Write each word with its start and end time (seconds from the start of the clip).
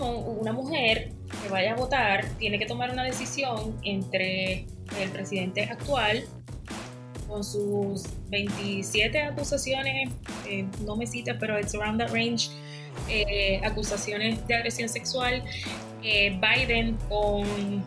una 0.00 0.52
mujer 0.52 1.12
que 1.42 1.48
vaya 1.48 1.72
a 1.72 1.76
votar 1.76 2.26
tiene 2.38 2.58
que 2.58 2.66
tomar 2.66 2.90
una 2.90 3.04
decisión 3.04 3.78
entre 3.82 4.66
el 5.00 5.10
presidente 5.10 5.64
actual 5.64 6.24
con 7.32 7.42
sus 7.42 8.04
27 8.28 9.18
acusaciones, 9.22 10.10
eh, 10.46 10.66
no 10.84 10.96
me 10.96 11.06
cita, 11.06 11.38
pero 11.38 11.58
it's 11.58 11.74
around 11.74 11.98
that 11.98 12.10
range, 12.12 12.50
eh, 13.08 13.58
acusaciones 13.64 14.46
de 14.46 14.54
agresión 14.54 14.88
sexual, 14.88 15.42
eh, 16.02 16.38
Biden 16.40 16.98
con 17.08 17.82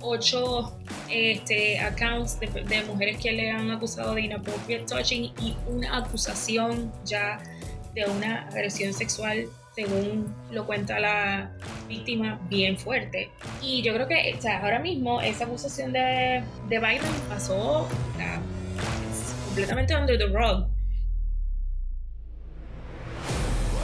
ocho 0.00 0.76
este, 1.08 1.78
accounts 1.78 2.40
de, 2.40 2.48
de, 2.48 2.82
mujeres 2.84 3.18
que 3.18 3.32
le 3.32 3.50
han 3.50 3.70
acusado 3.70 4.14
de 4.14 4.22
inappropriate 4.22 4.84
touching 4.86 5.32
y 5.40 5.56
una 5.68 5.98
acusación 5.98 6.92
ya 7.04 7.38
de 7.94 8.04
una 8.04 8.48
agresión 8.48 8.92
sexual 8.92 9.48
según 9.78 10.34
lo 10.50 10.66
cuenta 10.66 10.98
la 10.98 11.52
víctima, 11.88 12.40
bien 12.50 12.76
fuerte. 12.76 13.30
Y 13.62 13.80
yo 13.82 13.94
creo 13.94 14.08
que 14.08 14.34
o 14.36 14.42
sea, 14.42 14.60
ahora 14.60 14.80
mismo 14.80 15.20
esa 15.20 15.44
acusación 15.44 15.92
de, 15.92 16.42
de 16.68 16.78
Biden 16.80 17.12
pasó 17.28 17.86
completamente 19.46 19.94
under 19.94 20.18
the 20.18 20.26
rug. 20.26 20.66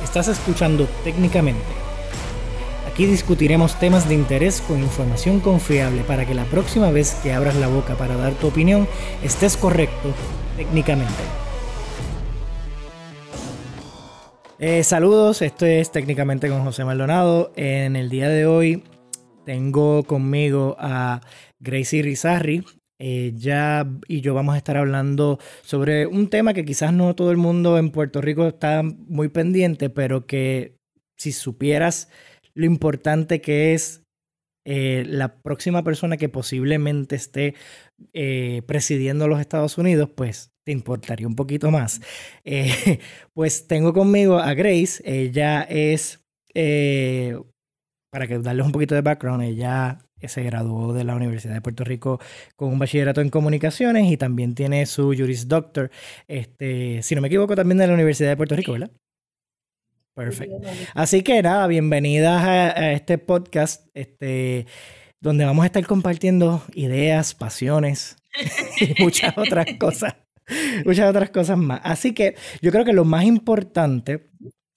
Estás 0.03 0.27
escuchando 0.27 0.89
técnicamente. 1.05 1.63
Aquí 2.91 3.07
discutiremos 3.07 3.79
temas 3.79 4.09
de 4.09 4.15
interés 4.15 4.61
con 4.63 4.81
información 4.81 5.39
confiable 5.39 6.03
para 6.03 6.27
que 6.27 6.35
la 6.35 6.45
próxima 6.45 6.91
vez 6.91 7.15
que 7.23 7.33
abras 7.33 7.55
la 7.55 7.69
boca 7.69 7.95
para 7.95 8.17
dar 8.17 8.33
tu 8.35 8.49
opinión 8.49 8.89
estés 9.23 9.57
correcto 9.57 10.13
técnicamente. 10.57 11.44
Eh, 14.61 14.85
saludos, 14.85 15.43
esto 15.43 15.67
es 15.67 15.91
técnicamente 15.91 16.49
con 16.49 16.63
José 16.63 16.85
Maldonado. 16.85 17.53
En 17.57 17.97
el 17.97 18.09
día 18.09 18.29
de 18.29 18.47
hoy 18.47 18.85
tengo 19.45 20.05
conmigo 20.05 20.77
a 20.79 21.21
Gracie 21.59 22.03
Rizarri. 22.03 22.65
Ella 22.97 23.85
y 24.07 24.21
yo 24.21 24.33
vamos 24.33 24.55
a 24.55 24.59
estar 24.59 24.77
hablando 24.77 25.41
sobre 25.63 26.07
un 26.07 26.31
tema 26.31 26.55
que 26.55 26.65
quizás 26.65 26.93
no 26.93 27.17
todo 27.17 27.33
el 27.33 27.37
mundo 27.37 27.79
en 27.79 27.91
Puerto 27.91 28.21
Rico 28.21 28.47
está 28.47 28.85
muy 28.85 29.29
pendiente, 29.29 29.91
pero 29.91 30.25
que 30.27 30.77
si 31.19 31.33
supieras 31.33 32.09
lo 32.55 32.65
importante 32.65 33.41
que 33.41 33.75
es 33.75 34.05
eh, 34.65 35.05
la 35.09 35.43
próxima 35.43 35.83
persona 35.83 36.17
que 36.17 36.29
posiblemente 36.29 37.17
esté 37.17 37.55
eh, 38.13 38.63
presidiendo 38.67 39.27
los 39.27 39.41
Estados 39.41 39.79
Unidos, 39.79 40.11
pues 40.15 40.54
te 40.65 40.73
importaría 40.73 41.27
un 41.27 41.37
poquito 41.37 41.71
más. 41.71 42.01
Eh, 42.45 42.99
pues 43.35 43.67
tengo 43.67 43.93
conmigo 43.93 44.39
a 44.39 44.55
Grace, 44.55 45.03
ella 45.05 45.63
es, 45.63 46.25
eh, 46.55 47.39
para 48.11 48.27
que 48.27 48.39
darles 48.39 48.67
un 48.67 48.73
poquito 48.73 48.95
de 48.95 49.03
background, 49.03 49.43
ella 49.43 49.99
se 50.29 50.43
graduó 50.43 50.93
de 50.93 51.05
la 51.05 51.15
Universidad 51.15 51.55
de 51.55 51.61
Puerto 51.61 51.85
Rico 51.85 52.21
con 52.57 52.73
un 52.73 52.79
bachillerato 52.79 53.21
en 53.21 53.31
comunicaciones 53.31 54.11
y 54.11 54.17
también 54.17 54.55
tiene 54.55 54.87
su 54.87 55.15
Juris 55.17 55.49
Doctor, 55.49 55.91
este, 56.29 57.03
si 57.03 57.15
no 57.15 57.21
me 57.21 57.29
equivoco, 57.29 57.55
también 57.55 57.79
de 57.79 57.87
la 57.87 57.95
Universidad 57.95 58.31
de 58.31 58.37
Puerto 58.37 58.57
Rico, 58.57 58.73
¿verdad? 58.73 58.91
Perfecto. 60.15 60.61
Así 60.95 61.23
que 61.23 61.43
nada, 61.43 61.67
bienvenidas 61.67 62.45
a, 62.45 62.79
a, 62.79 62.93
este 62.93 63.19
podcast, 63.19 63.89
este, 63.95 64.67
donde 65.21 65.45
vamos 65.45 65.65
a 65.65 65.67
estar 65.67 65.85
compartiendo 65.87 66.63
ideas, 66.75 67.35
pasiones 67.35 68.17
y 68.81 69.03
muchas 69.03 69.37
otras 69.37 69.67
cosas. 69.79 70.15
muchas 70.85 71.09
otras 71.11 71.31
cosas 71.31 71.59
más. 71.59 71.81
Así 71.85 72.13
que 72.15 72.37
yo 72.61 72.71
creo 72.71 72.85
que 72.85 72.93
lo 72.93 73.05
más 73.05 73.25
importante 73.25 74.31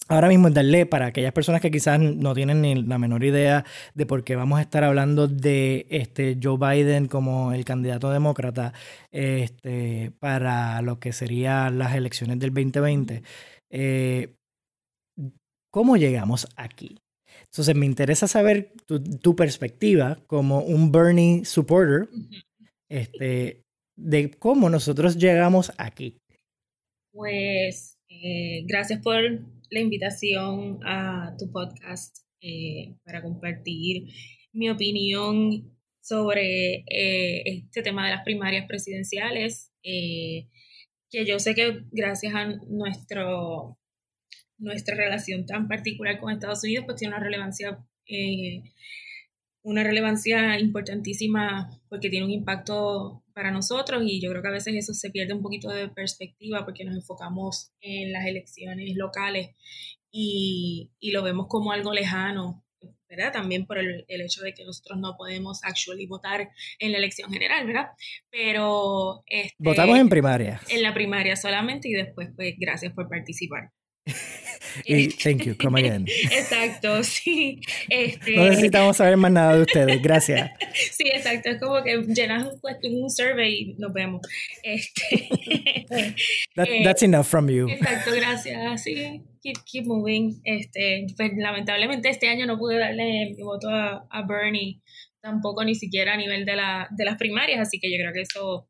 ahora 0.07 0.29
mismo 0.29 0.47
es 0.47 0.53
darle 0.53 0.85
para 0.85 1.07
aquellas 1.07 1.33
personas 1.33 1.61
que 1.61 1.71
quizás 1.71 1.99
no 1.99 2.33
tienen 2.33 2.61
ni 2.61 2.75
la 2.75 2.97
menor 2.97 3.23
idea 3.23 3.65
de 3.93 4.05
por 4.05 4.23
qué 4.23 4.35
vamos 4.35 4.59
a 4.59 4.61
estar 4.61 4.83
hablando 4.83 5.27
de 5.27 5.85
este 5.89 6.37
Joe 6.41 6.57
Biden 6.57 7.07
como 7.07 7.53
el 7.53 7.65
candidato 7.65 8.09
demócrata 8.11 8.73
este, 9.11 10.11
para 10.19 10.81
lo 10.81 10.99
que 10.99 11.11
serían 11.11 11.77
las 11.77 11.95
elecciones 11.95 12.39
del 12.39 12.53
2020. 12.53 13.23
Eh, 13.69 14.35
¿Cómo 15.71 15.97
llegamos 15.97 16.47
aquí? 16.55 16.97
Entonces 17.43 17.75
me 17.75 17.85
interesa 17.85 18.27
saber 18.27 18.73
tu, 18.85 19.03
tu 19.03 19.35
perspectiva 19.35 20.17
como 20.27 20.59
un 20.61 20.91
Bernie 20.91 21.45
supporter. 21.45 22.09
Este, 22.89 23.66
de 23.97 24.31
cómo 24.31 24.69
nosotros 24.69 25.17
llegamos 25.17 25.73
aquí. 25.77 26.17
Pues 27.11 27.97
eh, 28.09 28.63
gracias 28.65 29.01
por 29.01 29.21
la 29.69 29.79
invitación 29.79 30.79
a 30.85 31.35
tu 31.37 31.51
podcast 31.51 32.19
eh, 32.41 32.95
para 33.03 33.21
compartir 33.21 34.07
mi 34.53 34.69
opinión 34.69 35.75
sobre 35.99 36.85
eh, 36.89 37.43
este 37.45 37.81
tema 37.81 38.05
de 38.05 38.15
las 38.15 38.23
primarias 38.23 38.65
presidenciales, 38.67 39.71
que 39.83 41.25
yo 41.25 41.39
sé 41.39 41.55
que 41.55 41.83
gracias 41.91 42.33
a 42.35 42.45
nuestro, 42.69 43.77
nuestra 44.57 44.95
relación 44.95 45.45
tan 45.45 45.67
particular 45.67 46.19
con 46.19 46.31
Estados 46.31 46.63
Unidos, 46.63 46.85
pues 46.85 46.97
tiene 46.97 47.15
una 47.15 47.23
relevancia 47.23 47.79
una 49.67 49.83
relevancia 49.83 50.57
importantísima 50.59 51.69
porque 51.89 52.09
tiene 52.09 52.25
un 52.25 52.31
impacto 52.31 53.21
para 53.33 53.51
nosotros 53.51 54.01
y 54.05 54.21
yo 54.21 54.29
creo 54.29 54.41
que 54.41 54.47
a 54.47 54.51
veces 54.51 54.73
eso 54.75 54.93
se 54.93 55.09
pierde 55.09 55.33
un 55.33 55.41
poquito 55.41 55.67
de 55.69 55.89
perspectiva 55.89 56.63
porque 56.63 56.85
nos 56.85 56.95
enfocamos 56.95 57.73
en 57.81 58.13
las 58.13 58.25
elecciones 58.25 58.95
locales 58.95 59.49
y, 60.09 60.89
y 60.99 61.11
lo 61.11 61.21
vemos 61.21 61.47
como 61.49 61.73
algo 61.73 61.91
lejano, 61.91 62.63
¿verdad? 63.09 63.33
También 63.33 63.65
por 63.65 63.77
el, 63.77 64.05
el, 64.07 64.21
hecho 64.21 64.41
de 64.41 64.53
que 64.53 64.63
nosotros 64.63 64.99
no 64.99 65.17
podemos 65.17 65.61
actually 65.65 66.07
votar 66.07 66.49
en 66.79 66.93
la 66.93 66.97
elección 66.99 67.29
general, 67.29 67.67
¿verdad? 67.67 67.87
Pero... 68.31 69.23
Este, 69.25 69.55
Votamos 69.59 69.99
en 69.99 70.07
primaria. 70.07 70.61
En 70.69 70.81
la 70.81 70.93
primaria 70.93 71.35
solamente 71.35 71.89
y 71.89 71.91
después, 71.91 72.29
pues, 72.37 72.55
gracias 72.57 72.93
por 72.93 73.09
participar. 73.09 73.73
y 74.85 75.09
thank 75.09 75.43
you, 75.43 75.55
come 75.55 75.79
again. 75.79 76.05
Exacto, 76.31 77.03
sí. 77.03 77.61
Este... 77.89 78.35
No 78.35 78.45
necesitamos 78.45 78.97
saber 78.97 79.17
más 79.17 79.31
nada 79.31 79.55
de 79.55 79.61
ustedes, 79.63 80.01
gracias. 80.01 80.51
Sí, 80.91 81.05
exacto, 81.07 81.49
es 81.49 81.59
como 81.59 81.83
que 81.83 81.97
llenas 82.07 82.47
un, 82.83 83.09
survey 83.09 83.53
y 83.53 83.73
nos 83.77 83.93
vemos. 83.93 84.21
Este... 84.63 85.29
That, 86.55 86.67
that's 86.83 87.03
enough 87.03 87.25
from 87.25 87.49
you. 87.49 87.67
Exacto, 87.69 88.11
gracias. 88.15 88.83
Sí, 88.83 89.21
keep, 89.41 89.57
keep 89.65 89.85
moving. 89.85 90.39
Este, 90.43 91.07
pues, 91.15 91.31
lamentablemente 91.35 92.09
este 92.09 92.29
año 92.29 92.45
no 92.45 92.57
pude 92.57 92.77
darle 92.77 93.33
mi 93.35 93.43
voto 93.43 93.69
a, 93.69 94.05
a 94.09 94.27
Bernie, 94.27 94.81
tampoco 95.21 95.63
ni 95.63 95.75
siquiera 95.75 96.13
a 96.13 96.17
nivel 96.17 96.45
de, 96.45 96.55
la, 96.55 96.87
de 96.91 97.05
las 97.05 97.17
primarias, 97.17 97.59
así 97.59 97.79
que 97.79 97.91
yo 97.91 97.97
creo 97.97 98.13
que 98.13 98.21
eso 98.21 98.67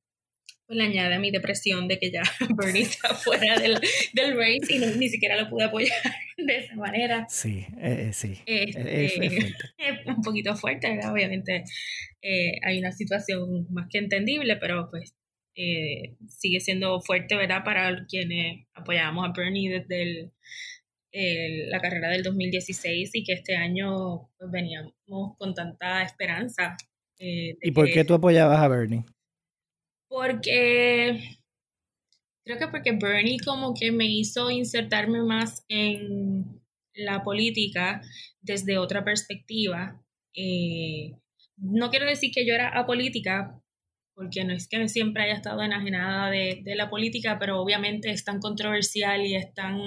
pues 0.67 0.77
le 0.77 0.83
añade 0.83 1.15
a 1.15 1.19
mi 1.19 1.31
depresión 1.31 1.87
de 1.87 1.97
que 1.97 2.11
ya 2.11 2.21
Bernie 2.55 2.83
está 2.83 3.15
fuera 3.15 3.57
del, 3.57 3.79
del 4.13 4.37
race 4.37 4.73
y 4.73 4.79
no, 4.79 4.87
ni 4.95 5.09
siquiera 5.09 5.41
lo 5.41 5.49
pude 5.49 5.63
apoyar 5.63 5.97
de 6.37 6.57
esa 6.57 6.75
manera. 6.75 7.25
Sí, 7.29 7.65
eh, 7.79 8.11
sí. 8.13 8.37
Este, 8.45 9.05
es, 9.05 9.13
es, 9.19 9.33
es, 9.77 10.05
un 10.05 10.21
poquito 10.21 10.55
fuerte, 10.55 10.89
¿verdad? 10.89 11.11
obviamente 11.11 11.63
eh, 12.21 12.59
hay 12.63 12.79
una 12.79 12.91
situación 12.91 13.67
más 13.71 13.87
que 13.89 13.99
entendible, 13.99 14.57
pero 14.57 14.89
pues 14.89 15.15
eh, 15.55 16.15
sigue 16.27 16.59
siendo 16.59 17.01
fuerte, 17.01 17.35
¿verdad? 17.35 17.63
Para 17.63 18.05
quienes 18.05 18.67
apoyamos 18.75 19.27
a 19.27 19.33
Bernie 19.35 19.71
desde 19.71 20.03
el, 20.03 20.31
el, 21.11 21.69
la 21.69 21.79
carrera 21.79 22.09
del 22.09 22.21
2016 22.21 23.09
y 23.13 23.23
que 23.23 23.33
este 23.33 23.55
año 23.55 24.29
pues, 24.37 24.51
veníamos 24.51 24.93
con 25.37 25.55
tanta 25.55 26.03
esperanza. 26.03 26.77
Eh, 27.19 27.57
¿Y 27.61 27.71
por 27.71 27.89
qué 27.89 28.03
tú 28.03 28.13
apoyabas 28.13 28.59
a 28.59 28.67
Bernie? 28.67 29.03
Porque 30.07 31.37
creo 32.45 32.57
que 32.57 32.67
porque 32.67 32.91
Bernie 32.93 33.39
como 33.43 33.73
que 33.73 33.91
me 33.91 34.05
hizo 34.05 34.49
insertarme 34.49 35.21
más 35.23 35.65
en 35.67 36.61
la 36.93 37.23
política 37.23 38.01
desde 38.41 38.77
otra 38.77 39.03
perspectiva. 39.03 40.01
Eh, 40.33 41.13
no 41.57 41.89
quiero 41.89 42.05
decir 42.05 42.31
que 42.33 42.45
yo 42.45 42.53
era 42.53 42.69
apolítica, 42.69 43.61
porque 44.15 44.43
no 44.43 44.53
es 44.53 44.67
que 44.67 44.87
siempre 44.89 45.23
haya 45.23 45.35
estado 45.35 45.61
enajenada 45.61 46.31
de, 46.31 46.63
la 46.75 46.89
política, 46.89 47.37
pero 47.39 47.61
obviamente 47.61 48.09
es 48.09 48.23
tan 48.23 48.39
controversial 48.39 49.25
y 49.25 49.35
es 49.35 49.53
tan 49.53 49.79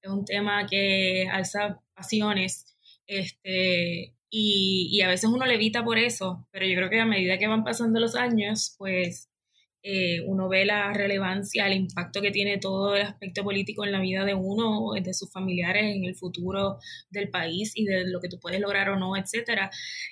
es 0.00 0.10
un 0.10 0.24
tema 0.24 0.66
que 0.66 1.28
alza 1.30 1.82
pasiones. 1.94 2.76
Este, 3.06 4.14
y, 4.30 5.00
a 5.02 5.08
veces 5.08 5.30
uno 5.30 5.46
le 5.46 5.54
evita 5.54 5.84
por 5.84 5.98
eso, 5.98 6.46
pero 6.50 6.66
yo 6.66 6.76
creo 6.76 6.90
que 6.90 7.00
a 7.00 7.06
medida 7.06 7.38
que 7.38 7.46
van 7.46 7.64
pasando 7.64 8.00
los 8.00 8.14
años, 8.14 8.74
pues 8.78 9.30
eh, 9.82 10.20
uno 10.26 10.48
ve 10.48 10.64
la 10.64 10.92
relevancia, 10.92 11.66
el 11.66 11.74
impacto 11.74 12.20
que 12.20 12.30
tiene 12.30 12.58
todo 12.58 12.96
el 12.96 13.02
aspecto 13.02 13.44
político 13.44 13.84
en 13.84 13.92
la 13.92 14.00
vida 14.00 14.24
de 14.24 14.34
uno, 14.34 14.92
de 15.00 15.14
sus 15.14 15.30
familiares, 15.32 15.84
en 15.96 16.04
el 16.04 16.14
futuro 16.16 16.78
del 17.10 17.30
país 17.30 17.72
y 17.74 17.84
de 17.84 18.08
lo 18.08 18.20
que 18.20 18.28
tú 18.28 18.38
puedes 18.40 18.60
lograr 18.60 18.88
o 18.90 18.98
no, 18.98 19.16
etc. 19.16 19.70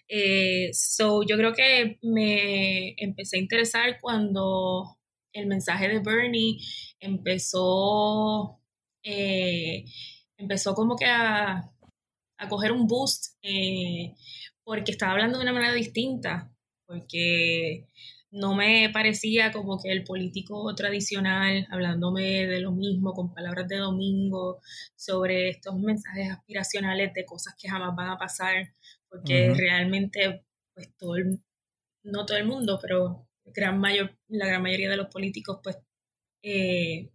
Eh, 0.09 0.71
so, 0.73 1.23
yo 1.25 1.37
creo 1.37 1.53
que 1.55 1.99
me 2.03 2.95
empecé 2.99 3.37
a 3.39 3.41
interesar 3.41 3.99
cuando 4.01 4.99
el 5.33 5.47
mensaje 5.47 5.89
de 5.89 6.01
Bernie 6.01 6.59
empezó, 7.01 8.61
eh, 9.03 9.85
empezó 10.39 10.75
como 10.75 10.97
que 10.97 11.07
a 11.07 11.71
a 12.39 12.49
coger 12.49 12.73
un 12.73 12.87
boost 12.87 13.37
eh, 13.43 14.15
porque 14.65 14.93
estaba 14.93 15.13
hablando 15.13 15.39
de 15.39 15.45
una 15.45 15.53
manera 15.53 15.75
distinta, 15.75 16.53
porque 16.87 17.87
no 18.31 18.55
me 18.55 18.91
parecía 18.93 19.53
como 19.53 19.81
que 19.81 19.91
el 19.91 20.05
político 20.05 20.75
tradicional 20.75 21.67
hablándome 21.71 22.47
de 22.47 22.61
lo 22.61 22.73
mismo 22.73 23.13
con 23.13 23.33
palabras 23.33 23.69
de 23.69 23.77
domingo 23.77 24.61
sobre 24.95 25.51
estos 25.51 25.77
mensajes 25.79 26.31
aspiracionales 26.31 27.13
de 27.15 27.25
cosas 27.25 27.55
que 27.59 27.69
jamás 27.69 27.95
van 27.97 28.11
a 28.11 28.19
pasar, 28.19 28.75
porque 29.09 29.55
realmente 29.57 30.45
pues 30.75 30.95
todo 30.99 31.17
el, 31.17 31.41
no 32.03 32.27
todo 32.27 32.37
el 32.37 32.47
mundo, 32.47 32.79
pero 32.83 33.29
gran 33.45 33.79
mayor, 33.79 34.17
la 34.29 34.47
gran 34.47 34.63
mayoría 34.63 34.91
de 34.91 34.97
los 34.97 35.09
políticos 35.09 35.61
pues 35.63 35.79
eh, 36.43 37.11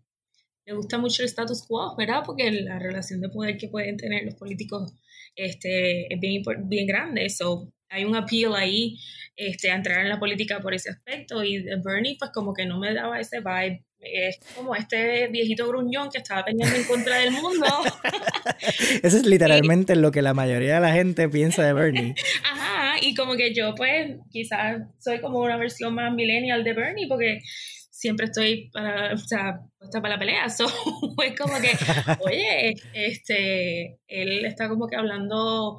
le 0.65 0.73
gusta 0.73 0.97
mucho 0.97 1.23
el 1.23 1.29
status 1.29 1.65
quo, 1.67 1.95
¿verdad? 1.97 2.23
Porque 2.25 2.51
la 2.51 2.79
relación 2.79 3.21
de 3.21 3.29
poder 3.29 3.57
que 3.57 3.67
pueden 3.67 3.97
tener 3.97 4.23
los 4.25 4.35
políticos 4.35 4.93
este, 5.35 6.13
es 6.13 6.19
bien, 6.19 6.43
bien 6.67 6.87
grande. 6.87 7.29
So, 7.29 7.73
hay 7.89 8.05
un 8.05 8.15
appeal 8.15 8.55
ahí 8.55 8.97
este, 9.35 9.71
a 9.71 9.75
entrar 9.75 10.01
en 10.01 10.09
la 10.09 10.19
política 10.19 10.59
por 10.59 10.73
ese 10.73 10.89
aspecto. 10.89 11.43
Y 11.43 11.63
Bernie, 11.83 12.17
pues 12.19 12.31
como 12.31 12.53
que 12.53 12.65
no 12.65 12.79
me 12.79 12.93
daba 12.93 13.19
ese 13.19 13.39
vibe. 13.39 13.83
Es 13.99 14.39
como 14.55 14.75
este 14.75 15.27
viejito 15.27 15.67
gruñón 15.67 16.09
que 16.09 16.17
estaba 16.17 16.43
peleando 16.43 16.75
en 16.75 16.83
contra 16.85 17.17
del 17.17 17.31
mundo. 17.31 17.65
Eso 19.03 19.17
es 19.17 19.25
literalmente 19.25 19.95
lo 19.95 20.11
que 20.11 20.23
la 20.23 20.33
mayoría 20.33 20.75
de 20.75 20.81
la 20.81 20.93
gente 20.93 21.29
piensa 21.29 21.63
de 21.63 21.73
Bernie. 21.73 22.15
Ajá, 22.51 22.95
y 22.99 23.13
como 23.13 23.35
que 23.35 23.53
yo, 23.53 23.75
pues, 23.75 24.17
quizás 24.31 24.81
soy 24.99 25.21
como 25.21 25.39
una 25.39 25.57
versión 25.57 25.93
más 25.93 26.11
millennial 26.13 26.63
de 26.63 26.73
Bernie, 26.73 27.07
porque 27.07 27.41
siempre 28.01 28.25
estoy 28.25 28.71
para, 28.73 29.13
o 29.13 29.17
sea, 29.17 29.59
puesta 29.77 30.01
para 30.01 30.15
la 30.15 30.19
pelea. 30.19 30.49
So, 30.57 30.65
es 31.23 31.39
como 31.39 31.53
que, 31.61 31.71
oye, 32.21 32.73
este, 32.93 33.99
él 34.07 34.45
está 34.45 34.67
como 34.67 34.87
que 34.87 34.95
hablando 34.95 35.77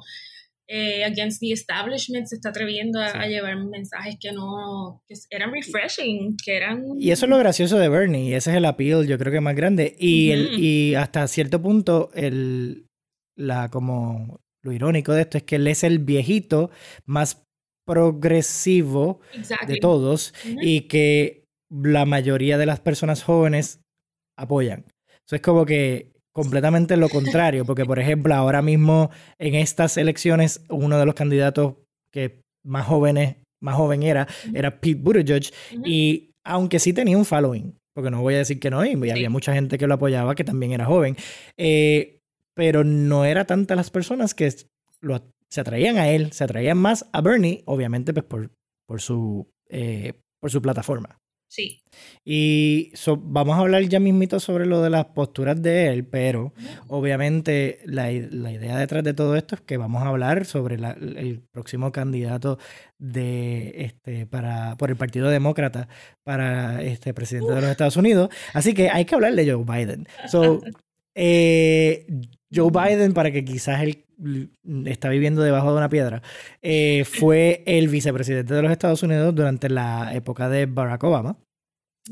eh, 0.67 1.03
against 1.03 1.39
the 1.39 1.51
establishment, 1.51 2.27
se 2.27 2.35
está 2.35 2.49
atreviendo 2.49 2.99
a, 2.99 3.25
llevar 3.27 3.57
mensajes 3.65 4.15
que 4.19 4.31
no, 4.31 5.01
que 5.07 5.15
eran 5.29 5.51
refreshing, 5.51 6.37
que 6.43 6.55
eran... 6.55 6.83
Y 6.97 7.11
eso 7.11 7.25
es 7.25 7.29
lo 7.29 7.37
gracioso 7.37 7.77
de 7.77 7.89
Bernie, 7.89 8.29
y 8.29 8.33
ese 8.33 8.51
es 8.51 8.57
el 8.57 8.65
appeal, 8.65 9.05
yo 9.05 9.17
creo 9.17 9.31
que 9.31 9.41
más 9.41 9.55
grande. 9.55 9.95
Y, 9.99 10.31
el, 10.31 10.59
y 10.59 10.95
hasta 10.95 11.27
cierto 11.27 11.61
punto, 11.61 12.09
el, 12.13 12.87
la, 13.35 13.69
como 13.69 14.39
lo 14.63 14.71
irónico 14.71 15.13
de 15.13 15.21
esto 15.21 15.37
es 15.37 15.43
que 15.43 15.57
él 15.57 15.67
es 15.67 15.83
el 15.83 15.99
viejito 15.99 16.71
más 17.05 17.43
progresivo 17.85 19.19
de 19.67 19.77
todos 19.77 20.33
y 20.45 20.81
que 20.87 21.43
la 21.69 22.05
mayoría 22.05 22.57
de 22.57 22.65
las 22.65 22.79
personas 22.79 23.23
jóvenes 23.23 23.81
apoyan. 24.37 24.85
Eso 25.25 25.35
es 25.35 25.41
como 25.41 25.65
que 25.65 26.12
completamente 26.33 26.97
lo 26.97 27.09
contrario, 27.09 27.63
porque 27.65 27.85
por 27.85 27.99
ejemplo 27.99 28.33
ahora 28.33 28.61
mismo 28.61 29.11
en 29.37 29.55
estas 29.55 29.97
elecciones 29.97 30.63
uno 30.69 30.97
de 30.97 31.05
los 31.05 31.15
candidatos 31.15 31.75
que 32.11 32.41
más 32.65 32.85
jóvenes, 32.85 33.37
más 33.61 33.75
joven 33.75 34.03
era, 34.03 34.27
era 34.53 34.79
Pete 34.79 34.99
Buttigieg 35.01 35.53
y 35.85 36.31
aunque 36.43 36.79
sí 36.79 36.91
tenía 36.91 37.17
un 37.17 37.25
following, 37.25 37.77
porque 37.93 38.11
no 38.11 38.21
voy 38.21 38.33
a 38.33 38.39
decir 38.39 38.59
que 38.59 38.69
no, 38.69 38.83
y 38.85 38.93
había 39.09 39.29
mucha 39.29 39.53
gente 39.53 39.77
que 39.77 39.87
lo 39.87 39.93
apoyaba 39.93 40.35
que 40.35 40.43
también 40.43 40.71
era 40.71 40.85
joven, 40.85 41.15
eh, 41.57 42.19
pero 42.55 42.83
no 42.83 43.25
era 43.25 43.45
tantas 43.45 43.77
las 43.77 43.91
personas 43.91 44.33
que 44.33 44.49
se 44.51 45.61
atraían 45.61 45.97
a 45.97 46.09
él, 46.09 46.31
se 46.31 46.43
atraían 46.43 46.77
más 46.77 47.07
a 47.13 47.21
Bernie, 47.21 47.63
obviamente 47.65 48.13
pues 48.13 48.25
por, 48.25 48.51
por, 48.87 49.01
su, 49.01 49.47
eh, 49.69 50.13
por 50.39 50.51
su 50.51 50.61
plataforma. 50.61 51.19
Sí. 51.53 51.83
Y 52.25 52.93
vamos 53.19 53.55
a 53.55 53.59
hablar 53.59 53.83
ya 53.83 53.99
mismito 53.99 54.39
sobre 54.39 54.65
lo 54.65 54.81
de 54.81 54.89
las 54.89 55.05
posturas 55.05 55.61
de 55.61 55.93
él, 55.93 56.03
pero 56.03 56.51
obviamente 56.87 57.79
la, 57.85 58.11
idea 58.11 58.75
detrás 58.75 59.03
de 59.03 59.13
todo 59.13 59.35
esto 59.35 59.53
es 59.53 59.61
que 59.61 59.77
vamos 59.77 60.01
a 60.01 60.07
hablar 60.07 60.45
sobre 60.45 60.77
el 60.77 61.43
próximo 61.51 61.91
candidato 61.91 62.57
de 62.97 63.83
este 63.83 64.25
para 64.25 64.77
por 64.77 64.89
el 64.89 64.95
Partido 64.95 65.29
Demócrata 65.29 65.87
para 66.23 66.81
este 66.81 67.13
presidente 67.13 67.53
de 67.53 67.61
los 67.61 67.69
Estados 67.69 67.97
Unidos. 67.97 68.29
Así 68.55 68.73
que 68.73 68.89
hay 68.89 69.05
que 69.05 69.13
hablar 69.13 69.35
de 69.35 69.51
Joe 69.51 69.63
Biden. 69.63 70.07
So, 70.31 70.59
eh, 71.13 72.07
Joe 72.53 72.71
Biden, 72.71 73.13
para 73.13 73.31
que 73.31 73.43
quizás 73.43 73.81
él 73.81 74.05
está 74.85 75.09
viviendo 75.09 75.41
debajo 75.41 75.71
de 75.71 75.77
una 75.77 75.89
piedra, 75.89 76.21
eh, 76.61 77.05
fue 77.05 77.63
el 77.65 77.87
vicepresidente 77.87 78.53
de 78.53 78.61
los 78.61 78.71
Estados 78.71 79.03
Unidos 79.03 79.33
durante 79.33 79.69
la 79.69 80.13
época 80.13 80.49
de 80.49 80.65
Barack 80.65 81.03
Obama. 81.03 81.37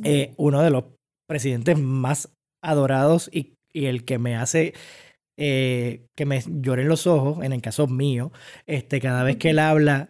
Eh, 0.03 0.33
uno 0.38 0.61
de 0.61 0.69
los 0.69 0.85
presidentes 1.27 1.77
más 1.77 2.33
adorados 2.63 3.29
y, 3.31 3.53
el 3.73 4.03
que 4.03 4.19
me 4.19 4.35
hace 4.35 4.73
eh, 5.38 6.07
que 6.17 6.25
me 6.25 6.41
lloren 6.45 6.89
los 6.89 7.07
ojos, 7.07 7.43
en 7.43 7.53
el 7.53 7.61
caso 7.61 7.88
mío, 7.88 8.31
este, 8.65 8.99
cada 8.99 9.23
vez 9.23 9.38
que 9.38 9.51
él 9.51 9.59
habla 9.59 10.09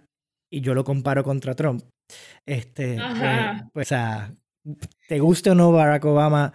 y 0.52 0.62
yo 0.62 0.74
lo 0.74 0.84
comparo 0.84 1.24
contra 1.24 1.56
Trump, 1.56 1.84
este, 2.48 2.98
pues, 2.98 3.64
pues 3.72 3.92
a, 3.92 4.34
te 5.08 5.20
guste 5.20 5.52
o 5.52 5.56
no 5.56 5.72
Barack 5.72 6.06
Obama, 6.06 6.54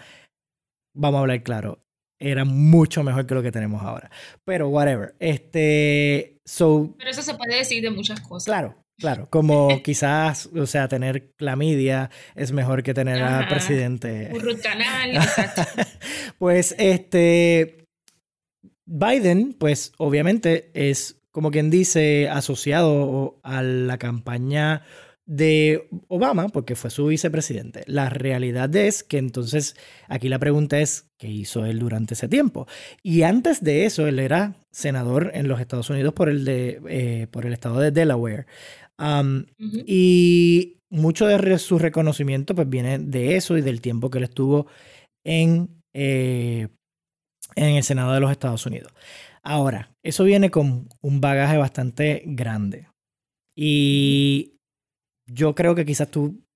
vamos 0.94 1.18
a 1.18 1.20
hablar 1.20 1.42
claro, 1.42 1.85
era 2.18 2.44
mucho 2.44 3.02
mejor 3.02 3.26
que 3.26 3.34
lo 3.34 3.42
que 3.42 3.52
tenemos 3.52 3.82
ahora. 3.82 4.10
Pero 4.44 4.68
whatever. 4.68 5.14
Este, 5.18 6.40
so, 6.44 6.94
Pero 6.98 7.10
eso 7.10 7.22
se 7.22 7.34
puede 7.34 7.56
decir 7.56 7.82
de 7.82 7.90
muchas 7.90 8.20
cosas. 8.20 8.46
Claro, 8.46 8.76
Claro, 8.98 9.28
como 9.28 9.68
quizás, 9.84 10.48
o 10.56 10.66
sea, 10.66 10.88
tener 10.88 11.32
clamidia 11.36 12.10
es 12.34 12.52
mejor 12.52 12.82
que 12.82 12.94
tener 12.94 13.22
al 13.22 13.48
presidente. 13.48 14.30
Un 14.32 14.56
canal, 14.58 15.18
pues 16.38 16.74
este 16.78 17.84
Biden, 18.86 19.54
pues 19.58 19.92
obviamente 19.98 20.70
es 20.74 21.20
como 21.30 21.50
quien 21.50 21.68
dice 21.70 22.30
asociado 22.30 23.38
a 23.42 23.62
la 23.62 23.98
campaña 23.98 24.82
de 25.26 25.88
Obama, 26.06 26.48
porque 26.48 26.76
fue 26.76 26.90
su 26.90 27.06
vicepresidente. 27.06 27.82
La 27.86 28.08
realidad 28.08 28.74
es 28.76 29.02
que 29.02 29.18
entonces 29.18 29.76
aquí 30.08 30.28
la 30.28 30.38
pregunta 30.38 30.78
es, 30.80 31.08
¿qué 31.18 31.28
hizo 31.28 31.66
él 31.66 31.80
durante 31.80 32.14
ese 32.14 32.28
tiempo? 32.28 32.66
Y 33.02 33.22
antes 33.22 33.62
de 33.62 33.84
eso, 33.84 34.06
él 34.06 34.20
era 34.20 34.56
senador 34.70 35.32
en 35.34 35.48
los 35.48 35.60
Estados 35.60 35.90
Unidos 35.90 36.14
por 36.14 36.28
el, 36.28 36.44
de, 36.44 36.80
eh, 36.88 37.26
por 37.26 37.44
el 37.44 37.52
estado 37.52 37.80
de 37.80 37.90
Delaware. 37.90 38.46
Y 39.58 40.78
mucho 40.90 41.26
de 41.26 41.58
su 41.58 41.78
reconocimiento 41.78 42.54
pues 42.54 42.68
viene 42.68 42.98
de 42.98 43.36
eso 43.36 43.58
y 43.58 43.62
del 43.62 43.80
tiempo 43.80 44.08
que 44.08 44.18
él 44.18 44.24
estuvo 44.24 44.68
en, 45.24 45.82
eh, 45.92 46.68
en 47.56 47.76
el 47.76 47.82
Senado 47.82 48.12
de 48.12 48.20
los 48.20 48.30
Estados 48.30 48.64
Unidos. 48.64 48.92
Ahora, 49.42 49.92
eso 50.04 50.24
viene 50.24 50.50
con 50.50 50.88
un 51.02 51.20
bagaje 51.20 51.56
bastante 51.56 52.22
grande. 52.26 52.88
Y 53.56 54.55
yo 55.26 55.54
creo 55.54 55.74
que 55.74 55.84
quizás 55.84 56.10
tú 56.10 56.46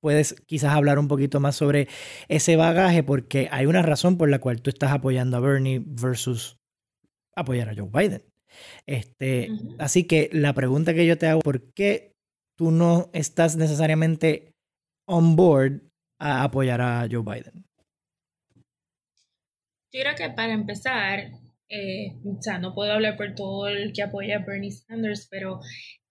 puedes 0.00 0.34
quizás 0.46 0.74
hablar 0.74 0.98
un 0.98 1.08
poquito 1.08 1.40
más 1.40 1.56
sobre 1.56 1.88
ese 2.28 2.56
bagaje 2.56 3.02
porque 3.02 3.48
hay 3.50 3.66
una 3.66 3.82
razón 3.82 4.16
por 4.16 4.28
la 4.28 4.38
cual 4.38 4.62
tú 4.62 4.70
estás 4.70 4.92
apoyando 4.92 5.36
a 5.36 5.40
Bernie 5.40 5.82
versus 5.84 6.58
apoyar 7.34 7.68
a 7.68 7.74
Joe 7.74 7.90
Biden. 7.92 8.22
Este, 8.86 9.50
Así 9.78 10.06
que 10.06 10.30
la 10.32 10.52
pregunta 10.52 10.94
que 10.94 11.06
yo 11.06 11.18
te 11.18 11.26
hago, 11.26 11.40
¿por 11.40 11.72
qué 11.72 12.16
tú 12.56 12.70
no 12.70 13.10
estás 13.12 13.56
necesariamente 13.56 14.54
on 15.06 15.36
board 15.36 15.82
a 16.18 16.44
apoyar 16.44 16.80
a 16.80 17.06
Joe 17.10 17.22
Biden? 17.22 17.64
Yo 19.92 20.02
creo 20.02 20.14
que 20.16 20.30
para 20.30 20.52
empezar, 20.52 21.30
eh, 21.68 22.16
o 22.24 22.42
sea, 22.42 22.58
no 22.58 22.74
puedo 22.74 22.92
hablar 22.92 23.16
por 23.16 23.34
todo 23.34 23.68
el 23.68 23.92
que 23.92 24.02
apoya 24.02 24.36
a 24.36 24.44
Bernie 24.44 24.70
Sanders, 24.70 25.28
pero 25.30 25.60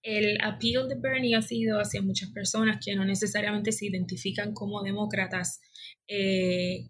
el 0.08 0.38
appeal 0.42 0.88
de 0.88 0.94
Bernie 0.94 1.36
ha 1.36 1.42
sido 1.42 1.78
hacia 1.78 2.00
muchas 2.00 2.30
personas 2.30 2.82
que 2.82 2.94
no 2.94 3.04
necesariamente 3.04 3.72
se 3.72 3.86
identifican 3.86 4.54
como 4.54 4.82
demócratas 4.82 5.60
eh, 6.08 6.88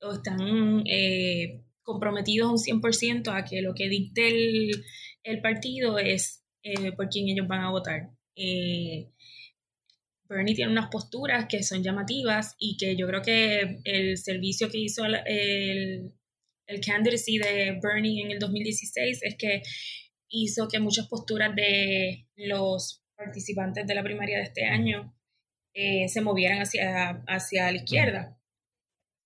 o 0.00 0.12
están 0.12 0.86
eh, 0.86 1.64
comprometidos 1.82 2.48
un 2.48 2.80
100% 2.80 3.34
a 3.34 3.44
que 3.44 3.62
lo 3.62 3.74
que 3.74 3.88
dicte 3.88 4.28
el, 5.24 5.40
partido 5.42 5.98
es 5.98 6.44
eh, 6.62 6.92
por 6.92 7.08
quién 7.08 7.28
ellos 7.28 7.48
van 7.48 7.62
a 7.62 7.70
votar. 7.70 8.10
Bernie 10.28 10.54
tiene 10.54 10.70
unas 10.70 10.88
posturas 10.88 11.46
que 11.48 11.64
son 11.64 11.82
llamativas 11.82 12.54
y 12.60 12.76
que 12.76 12.96
yo 12.96 13.08
creo 13.08 13.22
que 13.22 13.80
el 13.82 14.18
servicio 14.18 14.70
que 14.70 14.78
hizo 14.78 15.04
el, 15.04 15.16
el, 15.26 16.12
el 16.68 16.80
candidacy 16.80 17.38
de 17.38 17.80
Bernie 17.82 18.22
en 18.22 18.30
el 18.30 18.38
2016 18.38 19.20
es 19.22 19.36
que 19.36 19.62
hizo 20.28 20.68
que 20.68 20.80
muchas 20.80 21.08
posturas 21.08 21.54
de 21.54 22.26
los 22.36 23.02
participantes 23.16 23.86
de 23.86 23.94
la 23.94 24.02
primaria 24.02 24.38
de 24.38 24.44
este 24.44 24.64
año 24.64 25.14
eh, 25.74 26.08
se 26.08 26.20
movieran 26.20 26.60
hacia, 26.60 27.22
hacia 27.26 27.70
la 27.70 27.76
izquierda. 27.76 28.38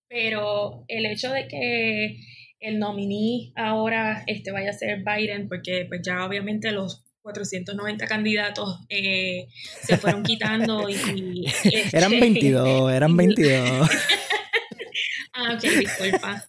Pero 0.09 0.85
el 0.88 1.07
hecho 1.07 1.33
de 1.33 1.47
que 1.47 2.16
el 2.61 2.78
nominí 2.78 3.52
ahora 3.57 4.25
este, 4.26 4.50
vaya 4.50 4.71
a 4.71 4.75
ser 4.75 5.04
Biden, 5.04 5.49
porque 5.49 5.87
pues 5.88 6.00
ya 6.04 6.25
obviamente 6.25 6.73
los 6.73 7.04
490 7.23 8.07
candidatos 8.07 8.80
eh, 8.88 9.47
se 9.83 9.97
fueron 9.99 10.23
quitando 10.23 10.88
y... 10.88 11.47
eran 11.92 12.11
22, 12.11 12.92
eran 12.92 13.16
22. 13.16 13.90
ah, 15.35 15.54
ok, 15.54 15.62
disculpa. 15.62 16.49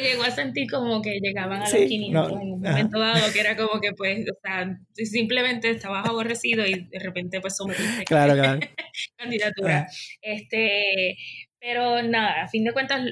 Llegó 0.00 0.22
a 0.22 0.30
sentir 0.30 0.70
como 0.70 1.02
que 1.02 1.18
llegaban 1.20 1.62
a 1.62 1.68
los 1.68 1.74
500 1.74 2.32
en 2.32 2.52
un 2.52 2.60
momento 2.60 2.98
dado, 2.98 3.32
que 3.32 3.40
era 3.40 3.56
como 3.56 3.80
que 3.80 3.92
pues, 3.92 4.24
o 4.30 4.38
sea, 4.42 4.78
simplemente 4.94 5.70
estabas 5.70 6.08
aborrecido 6.08 6.66
y 6.66 6.88
de 6.88 6.98
repente 6.98 7.40
pues 7.40 7.56
sometiste 7.56 8.04
claro, 8.04 8.34
claro. 8.34 8.60
candidatura. 9.16 9.86
Este, 10.20 11.16
pero 11.60 12.02
nada, 12.02 12.42
a 12.42 12.48
fin 12.48 12.64
de 12.64 12.72
cuentas, 12.72 13.02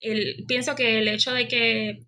el, 0.00 0.44
pienso 0.46 0.74
que 0.74 0.98
el 0.98 1.08
hecho 1.08 1.32
de 1.32 1.48
que 1.48 2.00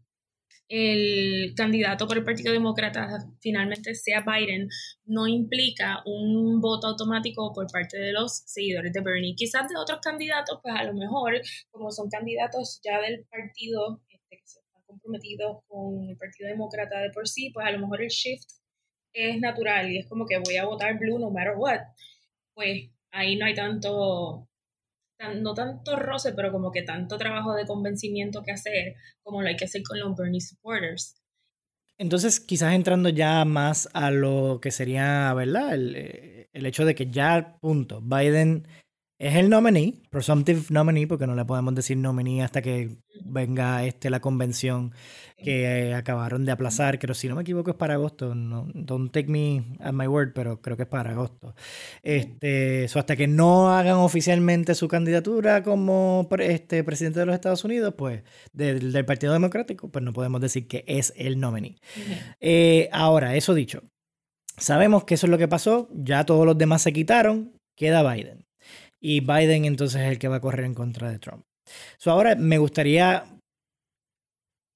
el 0.70 1.52
candidato 1.56 2.06
por 2.06 2.16
el 2.16 2.24
Partido 2.24 2.52
Demócrata 2.52 3.08
finalmente 3.40 3.94
sea 3.96 4.24
Biden, 4.24 4.68
no 5.04 5.26
implica 5.26 6.00
un 6.06 6.60
voto 6.60 6.86
automático 6.86 7.52
por 7.52 7.66
parte 7.72 7.98
de 7.98 8.12
los 8.12 8.42
seguidores 8.46 8.92
de 8.92 9.00
Bernie. 9.00 9.34
Quizás 9.34 9.68
de 9.68 9.76
otros 9.76 9.98
candidatos, 10.00 10.60
pues 10.62 10.74
a 10.76 10.84
lo 10.84 10.94
mejor, 10.94 11.40
como 11.72 11.90
son 11.90 12.08
candidatos 12.08 12.80
ya 12.84 13.00
del 13.00 13.24
partido 13.28 14.00
este, 14.30 14.36
que 14.36 14.46
se 14.46 14.60
están 14.60 14.82
comprometidos 14.86 15.62
con 15.68 16.08
el 16.08 16.16
Partido 16.16 16.48
Demócrata 16.48 16.98
de 17.00 17.10
por 17.10 17.28
sí, 17.28 17.50
pues 17.52 17.66
a 17.66 17.72
lo 17.72 17.80
mejor 17.80 18.02
el 18.02 18.08
shift 18.08 18.48
es 19.12 19.40
natural 19.40 19.90
y 19.90 19.98
es 19.98 20.08
como 20.08 20.26
que 20.26 20.38
voy 20.38 20.56
a 20.56 20.64
votar 20.64 20.98
blue 20.98 21.18
no 21.18 21.30
matter 21.30 21.54
what. 21.56 21.80
Pues 22.54 22.90
ahí 23.10 23.36
no 23.36 23.46
hay 23.46 23.54
tanto 23.54 24.46
no 25.36 25.52
tanto 25.52 25.96
roce, 25.96 26.32
pero 26.32 26.50
como 26.50 26.72
que 26.72 26.82
tanto 26.82 27.18
trabajo 27.18 27.54
de 27.54 27.66
convencimiento 27.66 28.42
que 28.42 28.52
hacer 28.52 28.94
como 29.22 29.42
lo 29.42 29.48
hay 29.48 29.56
que 29.56 29.66
hacer 29.66 29.82
con 29.82 29.98
los 29.98 30.16
Bernie 30.16 30.40
supporters. 30.40 31.16
Entonces, 31.98 32.40
quizás 32.40 32.72
entrando 32.72 33.10
ya 33.10 33.44
más 33.44 33.90
a 33.92 34.10
lo 34.10 34.60
que 34.62 34.70
sería, 34.70 35.34
¿verdad? 35.34 35.74
El, 35.74 35.94
eh, 35.94 36.48
el 36.54 36.64
hecho 36.64 36.86
de 36.86 36.94
que 36.94 37.10
ya, 37.10 37.58
punto, 37.60 38.00
Biden 38.00 38.66
es 39.20 39.34
el 39.34 39.50
nominee, 39.50 40.00
presumptive 40.08 40.62
nominee, 40.70 41.06
porque 41.06 41.26
no 41.26 41.34
le 41.34 41.44
podemos 41.44 41.74
decir 41.74 41.94
nominee 41.98 42.42
hasta 42.42 42.62
que 42.62 42.96
venga 43.22 43.84
este, 43.84 44.08
la 44.08 44.20
convención 44.20 44.94
que 45.36 45.92
acabaron 45.92 46.46
de 46.46 46.52
aplazar, 46.52 46.98
pero 46.98 47.12
si 47.12 47.28
no 47.28 47.34
me 47.34 47.42
equivoco 47.42 47.70
es 47.70 47.76
para 47.76 47.94
agosto, 47.94 48.34
no, 48.34 48.66
don't 48.72 49.12
take 49.12 49.28
me 49.28 49.76
at 49.78 49.92
my 49.92 50.06
word, 50.06 50.32
pero 50.34 50.62
creo 50.62 50.78
que 50.78 50.84
es 50.84 50.88
para 50.88 51.10
agosto. 51.10 51.54
Este, 52.02 52.86
hasta 52.86 53.14
que 53.14 53.26
no 53.28 53.70
hagan 53.70 53.96
oficialmente 53.96 54.74
su 54.74 54.88
candidatura 54.88 55.62
como 55.62 56.26
este, 56.38 56.82
presidente 56.82 57.20
de 57.20 57.26
los 57.26 57.34
Estados 57.34 57.62
Unidos, 57.62 57.92
pues 57.98 58.22
del, 58.54 59.04
Partido 59.04 59.34
Democrático, 59.34 59.90
pues 59.90 60.02
no 60.02 60.14
podemos 60.14 60.40
decir 60.40 60.66
que 60.66 60.82
es 60.86 61.12
el 61.14 61.38
nominee. 61.38 61.76
Eh, 62.40 62.88
ahora, 62.90 63.36
eso 63.36 63.52
dicho, 63.52 63.82
sabemos 64.56 65.04
que 65.04 65.12
eso 65.12 65.26
es 65.26 65.30
lo 65.30 65.36
que 65.36 65.46
pasó, 65.46 65.90
ya 65.92 66.24
todos 66.24 66.46
los 66.46 66.56
demás 66.56 66.80
se 66.80 66.94
quitaron, 66.94 67.52
queda 67.76 68.02
Biden 68.14 68.49
y 69.00 69.20
Biden 69.20 69.64
entonces 69.64 70.02
es 70.02 70.08
el 70.08 70.18
que 70.18 70.28
va 70.28 70.36
a 70.36 70.40
correr 70.40 70.66
en 70.66 70.74
contra 70.74 71.10
de 71.10 71.18
Trump. 71.18 71.44
So 71.98 72.10
ahora 72.10 72.34
me 72.34 72.58
gustaría 72.58 73.24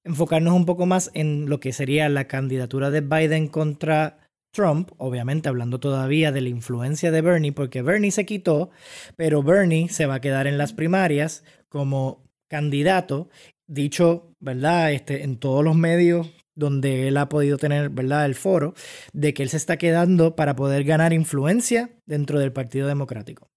enfocarnos 0.04 0.54
un 0.54 0.66
poco 0.66 0.86
más 0.86 1.10
en 1.14 1.48
lo 1.48 1.60
que 1.60 1.72
sería 1.72 2.08
la 2.08 2.26
candidatura 2.26 2.90
de 2.90 3.00
Biden 3.00 3.48
contra 3.48 4.18
Trump, 4.52 4.92
obviamente 4.98 5.48
hablando 5.48 5.80
todavía 5.80 6.30
de 6.30 6.40
la 6.40 6.48
influencia 6.48 7.10
de 7.10 7.20
Bernie, 7.20 7.52
porque 7.52 7.82
Bernie 7.82 8.12
se 8.12 8.24
quitó, 8.24 8.70
pero 9.16 9.42
Bernie 9.42 9.88
se 9.88 10.06
va 10.06 10.16
a 10.16 10.20
quedar 10.20 10.46
en 10.46 10.58
las 10.58 10.72
primarias 10.72 11.42
como 11.68 12.22
candidato, 12.48 13.28
dicho, 13.66 14.32
¿verdad? 14.40 14.92
Este, 14.92 15.24
en 15.24 15.38
todos 15.38 15.64
los 15.64 15.74
medios 15.74 16.30
donde 16.54 17.08
él 17.08 17.16
ha 17.16 17.28
podido 17.28 17.56
tener, 17.56 17.90
¿verdad? 17.90 18.26
El 18.26 18.36
foro, 18.36 18.74
de 19.12 19.34
que 19.34 19.42
él 19.42 19.48
se 19.48 19.56
está 19.56 19.76
quedando 19.76 20.36
para 20.36 20.54
poder 20.54 20.84
ganar 20.84 21.12
influencia 21.12 21.90
dentro 22.06 22.38
del 22.38 22.52
Partido 22.52 22.86
Democrático. 22.86 23.53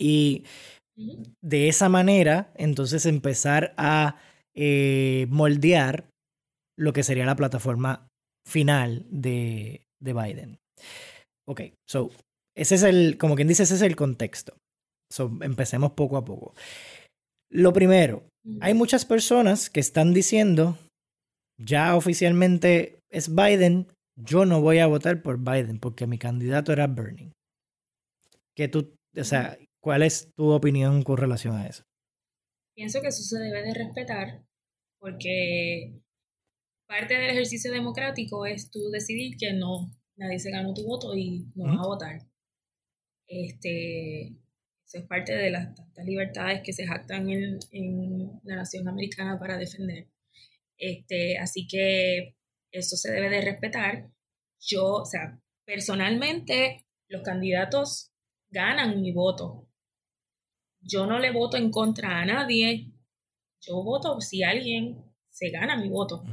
Y 0.00 0.44
de 1.42 1.68
esa 1.68 1.88
manera, 1.88 2.52
entonces 2.56 3.06
empezar 3.06 3.74
a 3.76 4.16
eh, 4.54 5.26
moldear 5.28 6.08
lo 6.76 6.92
que 6.92 7.02
sería 7.02 7.26
la 7.26 7.36
plataforma 7.36 8.08
final 8.46 9.06
de, 9.10 9.82
de 10.00 10.12
Biden. 10.14 10.58
Ok, 11.46 11.62
so, 11.86 12.10
ese 12.56 12.74
es 12.76 12.82
el, 12.82 13.18
como 13.18 13.36
quien 13.36 13.48
dice, 13.48 13.64
ese 13.64 13.74
es 13.74 13.82
el 13.82 13.96
contexto. 13.96 14.56
So, 15.12 15.30
empecemos 15.42 15.92
poco 15.92 16.16
a 16.16 16.24
poco. 16.24 16.54
Lo 17.50 17.72
primero, 17.72 18.24
hay 18.60 18.74
muchas 18.74 19.04
personas 19.04 19.68
que 19.68 19.80
están 19.80 20.14
diciendo, 20.14 20.78
ya 21.58 21.96
oficialmente 21.96 22.98
es 23.10 23.34
Biden, 23.34 23.88
yo 24.16 24.46
no 24.46 24.60
voy 24.60 24.78
a 24.78 24.86
votar 24.86 25.22
por 25.22 25.38
Biden 25.38 25.78
porque 25.78 26.06
mi 26.06 26.18
candidato 26.18 26.72
era 26.72 26.86
Bernie. 26.86 27.32
Que 28.56 28.68
tú, 28.68 28.94
o 29.16 29.24
sea, 29.24 29.58
¿Cuál 29.80 30.02
es 30.02 30.32
tu 30.34 30.50
opinión 30.50 31.02
con 31.02 31.16
relación 31.16 31.56
a 31.56 31.66
eso? 31.66 31.84
Pienso 32.74 33.00
que 33.00 33.08
eso 33.08 33.22
se 33.22 33.38
debe 33.38 33.62
de 33.62 33.74
respetar 33.74 34.44
porque 34.98 35.98
parte 36.86 37.14
del 37.14 37.30
ejercicio 37.30 37.72
democrático 37.72 38.44
es 38.44 38.70
tú 38.70 38.90
decidir 38.90 39.36
que 39.38 39.54
no, 39.54 39.90
nadie 40.16 40.38
se 40.38 40.50
ganó 40.50 40.74
tu 40.74 40.84
voto 40.84 41.16
y 41.16 41.46
no 41.54 41.64
vas 41.64 41.78
a 41.78 41.88
votar. 41.88 42.20
Este, 43.26 44.26
eso 44.26 44.98
es 44.98 45.06
parte 45.06 45.34
de 45.34 45.50
las 45.50 45.74
tantas 45.74 46.04
libertades 46.04 46.60
que 46.62 46.72
se 46.72 46.86
jactan 46.86 47.30
en, 47.30 47.58
en, 47.72 48.40
la 48.44 48.56
nación 48.56 48.86
americana 48.86 49.38
para 49.38 49.56
defender. 49.56 50.08
Este, 50.76 51.38
así 51.38 51.66
que 51.66 52.36
eso 52.70 52.96
se 52.96 53.12
debe 53.12 53.30
de 53.30 53.40
respetar. 53.40 54.10
Yo, 54.60 54.96
o 54.96 55.06
sea, 55.06 55.40
personalmente, 55.64 56.86
los 57.08 57.22
candidatos 57.22 58.12
ganan 58.50 59.00
mi 59.00 59.12
voto 59.12 59.69
yo 60.80 61.06
no 61.06 61.18
le 61.18 61.30
voto 61.30 61.56
en 61.56 61.70
contra 61.70 62.20
a 62.20 62.24
nadie, 62.24 62.92
yo 63.60 63.82
voto 63.82 64.20
si 64.20 64.42
alguien 64.42 65.04
se 65.30 65.50
gana 65.50 65.76
mi 65.76 65.88
voto. 65.88 66.24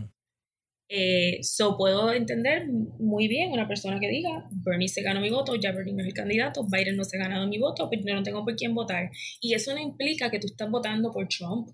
Eh, 0.89 1.39
so 1.41 1.75
puedo 1.75 2.13
entender 2.13 2.65
muy 2.67 3.27
bien 3.27 3.51
una 3.51 3.67
persona 3.67 3.99
que 3.99 4.07
diga, 4.07 4.47
Bernie 4.51 4.87
se 4.87 5.01
ganó 5.01 5.19
mi 5.19 5.29
voto, 5.29 5.55
ya 5.55 5.73
Bernie 5.73 5.93
no 5.93 6.01
es 6.01 6.07
el 6.07 6.13
candidato, 6.13 6.65
Biden 6.65 6.95
no 6.95 7.03
se 7.03 7.17
ha 7.17 7.23
ganado 7.23 7.45
mi 7.47 7.57
voto, 7.57 7.89
pero 7.89 8.01
pues 8.01 8.13
yo 8.13 8.15
no 8.15 8.23
tengo 8.23 8.45
por 8.45 8.55
quién 8.55 8.73
votar. 8.73 9.09
Y 9.41 9.53
eso 9.53 9.73
no 9.73 9.79
implica 9.79 10.31
que 10.31 10.39
tú 10.39 10.47
estás 10.47 10.69
votando 10.69 11.11
por 11.11 11.27
Trump. 11.27 11.69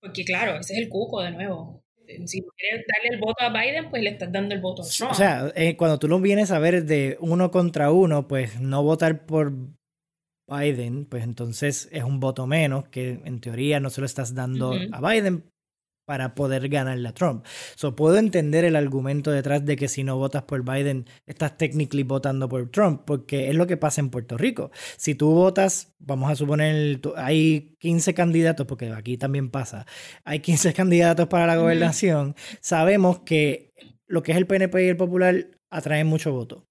Porque 0.00 0.24
claro, 0.24 0.58
ese 0.58 0.74
es 0.74 0.80
el 0.80 0.88
cuco 0.88 1.22
de 1.22 1.30
nuevo. 1.30 1.84
Si 2.26 2.42
quieres 2.58 2.84
darle 2.86 3.14
el 3.14 3.20
voto 3.20 3.44
a 3.44 3.48
Biden, 3.48 3.88
pues 3.88 4.02
le 4.02 4.10
estás 4.10 4.30
dando 4.30 4.54
el 4.54 4.60
voto 4.60 4.82
a 4.82 4.86
Trump. 4.86 5.12
O 5.12 5.14
sea, 5.14 5.52
eh, 5.54 5.76
cuando 5.76 5.98
tú 5.98 6.08
lo 6.08 6.20
vienes 6.20 6.50
a 6.50 6.58
ver 6.58 6.84
de 6.84 7.16
uno 7.20 7.50
contra 7.50 7.92
uno, 7.92 8.28
pues 8.28 8.60
no 8.60 8.82
votar 8.82 9.24
por 9.24 9.54
Biden, 10.58 11.06
pues 11.06 11.24
entonces 11.24 11.88
es 11.92 12.04
un 12.04 12.20
voto 12.20 12.46
menos 12.46 12.88
que 12.88 13.20
en 13.24 13.40
teoría 13.40 13.80
no 13.80 13.90
se 13.90 14.00
lo 14.00 14.06
estás 14.06 14.34
dando 14.34 14.74
a 14.92 15.10
Biden 15.10 15.44
para 16.04 16.34
poder 16.34 16.68
ganarle 16.68 17.08
a 17.08 17.12
Trump. 17.12 17.44
So, 17.76 17.94
puedo 17.94 18.16
entender 18.16 18.64
el 18.64 18.76
argumento 18.76 19.30
detrás 19.30 19.64
de 19.64 19.76
que 19.76 19.88
si 19.88 20.04
no 20.04 20.16
votas 20.16 20.42
por 20.42 20.64
Biden, 20.64 21.06
estás 21.26 21.56
técnicamente 21.56 21.82
votando 22.04 22.48
por 22.48 22.70
Trump, 22.70 23.02
porque 23.06 23.48
es 23.48 23.54
lo 23.54 23.66
que 23.66 23.76
pasa 23.76 24.00
en 24.00 24.10
Puerto 24.10 24.36
Rico. 24.36 24.70
Si 24.96 25.14
tú 25.14 25.30
votas, 25.30 25.94
vamos 25.98 26.30
a 26.30 26.36
suponer, 26.36 27.00
hay 27.16 27.76
15 27.78 28.14
candidatos, 28.14 28.66
porque 28.66 28.90
aquí 28.90 29.16
también 29.16 29.50
pasa, 29.50 29.86
hay 30.24 30.40
15 30.40 30.72
candidatos 30.74 31.28
para 31.28 31.46
la 31.46 31.56
gobernación, 31.56 32.34
sabemos 32.60 33.20
que 33.20 33.72
lo 34.06 34.22
que 34.22 34.32
es 34.32 34.38
el 34.38 34.46
PNP 34.46 34.84
y 34.84 34.88
el 34.88 34.96
Popular 34.96 35.46
atraen 35.70 36.06
mucho 36.06 36.32
voto. 36.32 36.66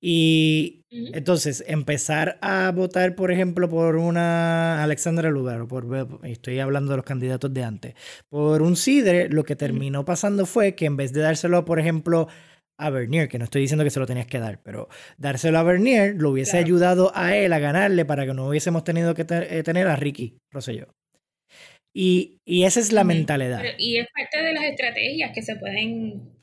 Y 0.00 0.84
entonces, 0.90 1.62
empezar 1.66 2.38
a 2.40 2.70
votar, 2.72 3.14
por 3.14 3.30
ejemplo, 3.30 3.68
por 3.68 3.96
una 3.96 4.82
Alexandra 4.82 5.30
Lugar, 5.30 5.60
o 5.60 5.68
por, 5.68 6.08
estoy 6.22 6.60
hablando 6.60 6.92
de 6.92 6.96
los 6.96 7.04
candidatos 7.04 7.52
de 7.52 7.62
antes, 7.62 7.94
por 8.28 8.62
un 8.62 8.76
Sidre, 8.76 9.28
lo 9.28 9.44
que 9.44 9.56
terminó 9.56 10.04
pasando 10.04 10.46
fue 10.46 10.74
que 10.74 10.86
en 10.86 10.96
vez 10.96 11.12
de 11.12 11.20
dárselo, 11.20 11.64
por 11.64 11.78
ejemplo, 11.78 12.28
a 12.78 12.90
Bernier, 12.90 13.28
que 13.28 13.38
no 13.38 13.44
estoy 13.44 13.62
diciendo 13.62 13.84
que 13.84 13.90
se 13.90 14.00
lo 14.00 14.06
tenías 14.06 14.26
que 14.26 14.38
dar, 14.38 14.62
pero 14.62 14.88
dárselo 15.18 15.58
a 15.58 15.62
Bernier 15.62 16.14
lo 16.16 16.30
hubiese 16.30 16.58
ayudado 16.58 17.12
a 17.14 17.36
él 17.36 17.52
a 17.52 17.58
ganarle 17.58 18.04
para 18.04 18.24
que 18.24 18.34
no 18.34 18.46
hubiésemos 18.46 18.84
tenido 18.84 19.14
que 19.14 19.26
eh, 19.28 19.62
tener 19.64 19.88
a 19.88 19.96
Ricky 19.96 20.38
Rosselló. 20.50 20.86
Y, 21.92 22.38
y 22.46 22.62
esa 22.64 22.78
es 22.78 22.92
la 22.92 23.02
mentalidad. 23.02 23.62
y 23.76 23.98
es 23.98 24.06
parte 24.14 24.42
de 24.42 24.52
las 24.52 24.64
estrategias 24.64 25.32
que 25.34 25.42
se 25.42 25.56
pueden 25.56 26.37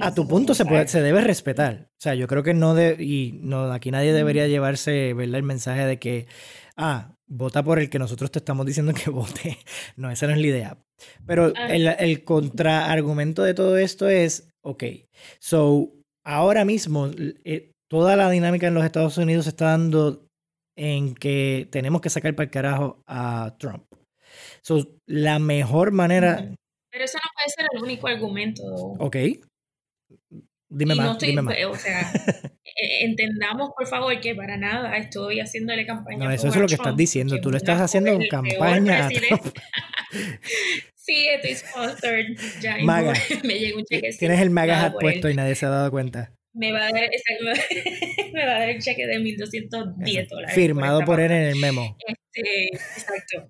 a 0.00 0.14
tu 0.14 0.28
punto 0.28 0.54
se, 0.54 0.64
puede, 0.64 0.88
se 0.88 1.00
debe 1.00 1.22
respetar. 1.22 1.88
O 1.90 2.00
sea, 2.00 2.14
yo 2.14 2.26
creo 2.28 2.42
que 2.42 2.54
no 2.54 2.74
de, 2.74 2.96
y 3.02 3.38
no, 3.42 3.72
aquí 3.72 3.90
nadie 3.90 4.12
debería 4.12 4.46
llevarse 4.46 5.14
¿verdad? 5.14 5.36
el 5.36 5.42
mensaje 5.42 5.86
de 5.86 5.98
que, 5.98 6.26
ah, 6.76 7.14
vota 7.26 7.62
por 7.62 7.78
el 7.78 7.88
que 7.88 7.98
nosotros 7.98 8.30
te 8.30 8.40
estamos 8.40 8.66
diciendo 8.66 8.92
que 8.92 9.10
vote. 9.10 9.58
No, 9.96 10.10
esa 10.10 10.26
no 10.26 10.34
es 10.34 10.40
la 10.40 10.46
idea. 10.46 10.78
Pero 11.26 11.52
ah. 11.56 11.68
el, 11.68 11.86
el 11.86 12.24
contraargumento 12.24 13.42
de 13.42 13.54
todo 13.54 13.78
esto 13.78 14.08
es, 14.08 14.48
ok, 14.62 14.84
so 15.38 15.92
ahora 16.24 16.64
mismo 16.64 17.10
eh, 17.44 17.72
toda 17.88 18.16
la 18.16 18.30
dinámica 18.30 18.68
en 18.68 18.74
los 18.74 18.84
Estados 18.84 19.18
Unidos 19.18 19.44
se 19.44 19.50
está 19.50 19.66
dando 19.66 20.26
en 20.76 21.14
que 21.14 21.68
tenemos 21.70 22.00
que 22.00 22.10
sacar 22.10 22.34
para 22.34 22.44
el 22.44 22.50
carajo 22.50 23.02
a 23.06 23.56
Trump. 23.58 23.84
So, 24.62 24.96
la 25.06 25.38
mejor 25.38 25.92
manera, 25.92 26.54
pero 26.92 27.04
eso 27.04 27.18
no 27.18 27.30
puede 27.34 27.48
ser 27.48 27.66
el 27.72 27.82
único 27.82 28.06
argumento. 28.06 28.62
Ok. 28.98 29.16
Dime 30.68 30.94
más, 30.94 31.18
dime 31.18 31.42
más. 31.42 31.56
O 31.66 31.74
sea, 31.74 32.12
entendamos 33.00 33.70
por 33.76 33.86
favor 33.86 34.18
que 34.20 34.34
para 34.34 34.56
nada 34.56 34.96
estoy 34.96 35.40
haciéndole 35.40 35.86
campaña. 35.86 36.24
No, 36.24 36.30
eso 36.30 36.48
es 36.48 36.56
lo 36.56 36.66
que 36.66 36.74
estás 36.74 36.96
diciendo. 36.96 37.40
Tú 37.40 37.50
le 37.50 37.56
estás 37.56 37.80
haciendo 37.80 38.18
campaña. 38.30 39.08
Sí, 41.04 41.26
estoy 41.26 41.56
sponsored. 41.56 42.26
Ya 42.60 42.76
Maga. 42.78 43.12
me 43.44 43.58
llegó 43.58 43.78
un 43.78 43.84
cheque. 43.84 44.10
Tienes 44.16 44.40
el 44.40 44.50
Maga 44.50 44.84
hat 44.84 44.94
puesto 45.00 45.28
y 45.28 45.34
nadie 45.34 45.56
se 45.56 45.66
ha 45.66 45.68
dado 45.68 45.90
cuenta. 45.90 46.32
Me 46.54 46.70
va 46.70 46.86
a 46.86 46.92
dar, 46.92 47.08
me 48.32 48.46
va 48.46 48.52
a 48.52 48.58
dar 48.60 48.68
el 48.68 48.80
cheque 48.80 49.06
de 49.06 49.18
1.210 49.18 50.28
dólares. 50.28 50.54
Firmado 50.54 51.00
por, 51.00 51.18
él 51.18 51.32
en 51.32 51.42
el 51.42 51.56
memo. 51.56 51.96
Este, 52.06 52.66
exacto. 52.68 53.48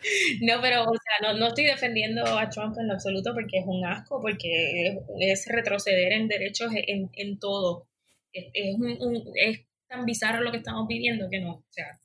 No, 0.42 0.60
pero, 0.60 0.84
o 0.84 0.94
sea, 0.94 1.32
no, 1.32 1.38
no, 1.38 1.48
estoy 1.48 1.64
defendiendo 1.64 2.24
a 2.24 2.48
Trump 2.48 2.76
en 2.78 2.88
lo 2.88 2.94
absoluto 2.94 3.32
porque 3.34 3.58
es 3.58 3.64
un 3.66 3.84
asco, 3.84 4.20
porque 4.20 4.98
es, 5.20 5.46
retroceder 5.46 6.12
en 6.12 6.28
derechos 6.28 6.70
en, 6.74 7.10
en 7.12 7.38
todo. 7.38 7.86
Es, 8.32 8.46
es, 8.54 8.74
un, 8.76 9.24
es, 9.34 9.60
tan 9.88 10.04
bizarro 10.04 10.42
lo 10.42 10.52
que 10.52 10.58
estamos 10.58 10.86
viviendo 10.86 11.28
que 11.28 11.40
no, 11.40 11.54
o 11.54 11.66
sea, 11.70 11.98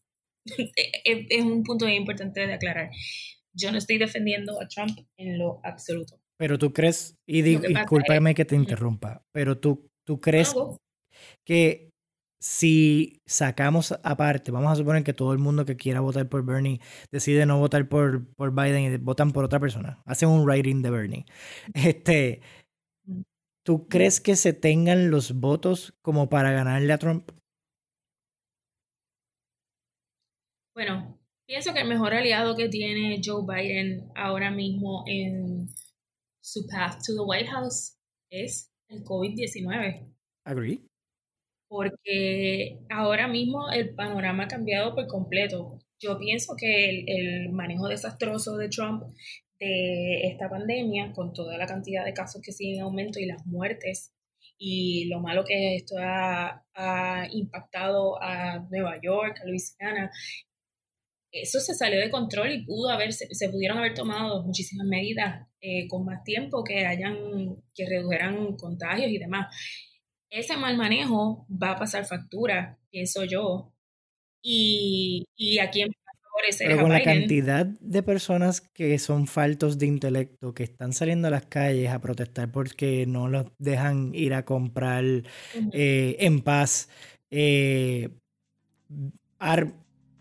es, 0.45 0.71
es 1.29 1.43
un 1.43 1.63
punto 1.63 1.87
importante 1.87 2.45
de 2.45 2.53
aclarar. 2.53 2.89
Yo 3.53 3.71
no 3.71 3.77
estoy 3.77 3.97
defendiendo 3.97 4.59
a 4.61 4.67
Trump 4.67 4.97
en 5.17 5.37
lo 5.37 5.61
absoluto. 5.63 6.19
Pero 6.37 6.57
tú 6.57 6.73
crees, 6.73 7.17
y 7.25 7.41
discúlpame 7.41 8.35
que 8.35 8.43
te 8.43 8.55
interrumpa, 8.55 9.23
pero 9.31 9.57
tú, 9.57 9.89
tú 10.03 10.19
crees 10.19 10.53
que 11.45 11.91
si 12.45 13.21
sacamos 13.25 13.93
aparte, 14.03 14.51
vamos 14.51 14.71
a 14.71 14.75
suponer 14.75 15.03
que 15.03 15.13
todo 15.13 15.33
el 15.33 15.39
mundo 15.39 15.65
que 15.65 15.77
quiera 15.77 15.99
votar 15.99 16.29
por 16.29 16.45
Bernie 16.45 16.79
decide 17.11 17.45
no 17.45 17.57
votar 17.57 17.89
por, 17.89 18.27
por 18.35 18.53
Biden 18.53 18.93
y 18.93 18.97
votan 18.97 19.31
por 19.31 19.43
otra 19.43 19.59
persona, 19.59 20.01
hacen 20.05 20.29
un 20.29 20.45
writing 20.45 20.81
de 20.81 20.89
Bernie. 20.91 21.25
Este, 21.73 22.41
Mm. 23.05 23.21
¿Tú 23.63 23.87
crees 23.87 24.21
que 24.21 24.35
se 24.35 24.53
tengan 24.53 25.11
los 25.11 25.39
votos 25.39 25.93
como 26.01 26.29
para 26.29 26.51
ganarle 26.51 26.93
a 26.93 26.97
Trump? 26.97 27.31
Bueno, 30.73 31.19
pienso 31.47 31.73
que 31.73 31.81
el 31.81 31.87
mejor 31.87 32.13
aliado 32.13 32.55
que 32.55 32.69
tiene 32.69 33.21
Joe 33.23 33.43
Biden 33.47 34.11
ahora 34.15 34.51
mismo 34.51 35.03
en 35.07 35.69
su 36.43 36.67
path 36.67 37.01
to 37.05 37.13
the 37.13 37.21
White 37.21 37.47
House 37.47 37.97
es 38.29 38.71
el 38.89 39.03
COVID-19. 39.03 40.13
Agree. 40.45 40.85
Porque 41.75 42.79
ahora 42.89 43.27
mismo 43.27 43.70
el 43.70 43.94
panorama 43.96 44.46
ha 44.46 44.48
cambiado 44.48 44.96
por 44.96 45.08
completo. 45.08 45.77
Yo 46.00 46.17
pienso 46.17 46.55
que 46.58 47.03
el, 47.05 47.50
manejo 47.50 47.89
desastroso 47.89 48.55
de 48.55 48.70
Trump 48.70 49.03
de 49.60 50.27
esta 50.27 50.50
pandemia, 50.50 51.12
con 51.12 51.34
toda 51.34 51.58
la 51.58 51.65
cantidad 51.65 52.05
de 52.05 52.13
casos 52.13 52.41
que 52.41 52.53
siguen 52.53 52.77
en 52.77 52.84
aumento 52.84 53.20
y 53.20 53.25
las 53.25 53.46
muertes, 53.46 54.13
y 54.58 55.10
lo 55.10 55.20
malo 55.20 55.44
que 55.44 55.75
esto 55.75 55.96
ha, 56.00 56.63
impactado 57.32 58.24
a 58.24 58.60
Nueva 58.70 58.98
York, 59.01 59.41
a 59.41 59.46
Luisiana, 59.46 60.10
eso 61.29 61.60
se 61.60 61.74
salió 61.74 62.00
de 62.00 62.10
control 62.10 62.53
y 62.53 62.65
pudo 62.65 62.89
haber, 62.89 63.12
se 63.12 63.50
pudieron 63.50 63.79
haber 63.79 63.94
tomado 63.94 64.44
muchísimas 64.44 64.88
medidas 64.88 65.46
eh, 65.60 65.88
con 65.89 66.05
más 66.05 66.24
tiempo 66.24 66.63
que 66.63 66.86
hayan, 66.86 67.17
que 67.74 67.86
redujeran 67.86 68.55
contagios 68.55 69.12
y 69.12 69.17
demás. 69.17 69.48
Ese 70.35 70.57
mal 70.57 70.75
manejo 70.75 71.47
va 71.49 71.71
a 71.71 71.79
pasar 71.79 72.05
factura, 72.05 72.77
pienso 72.89 73.23
yo. 73.23 73.71
Y, 74.43 75.23
y 75.37 75.59
aquí 75.59 75.81
en 75.81 75.93
pero 76.59 76.81
con 76.81 76.91
la 76.91 77.01
cantidad 77.01 77.65
de 77.65 78.03
personas 78.03 78.59
que 78.59 78.99
son 78.99 79.25
faltos 79.25 79.77
de 79.77 79.85
intelecto, 79.87 80.53
que 80.53 80.63
están 80.63 80.91
saliendo 80.91 81.29
a 81.29 81.31
las 81.31 81.45
calles 81.45 81.89
a 81.89 81.99
protestar 82.01 82.51
porque 82.51 83.05
no 83.07 83.29
los 83.29 83.47
dejan 83.57 84.13
ir 84.13 84.33
a 84.33 84.43
comprar 84.43 85.05
uh 85.05 85.17
-huh. 85.53 85.69
eh, 85.71 86.17
en 86.19 86.41
paz 86.41 86.89
eh, 87.31 88.09
ar 89.39 89.73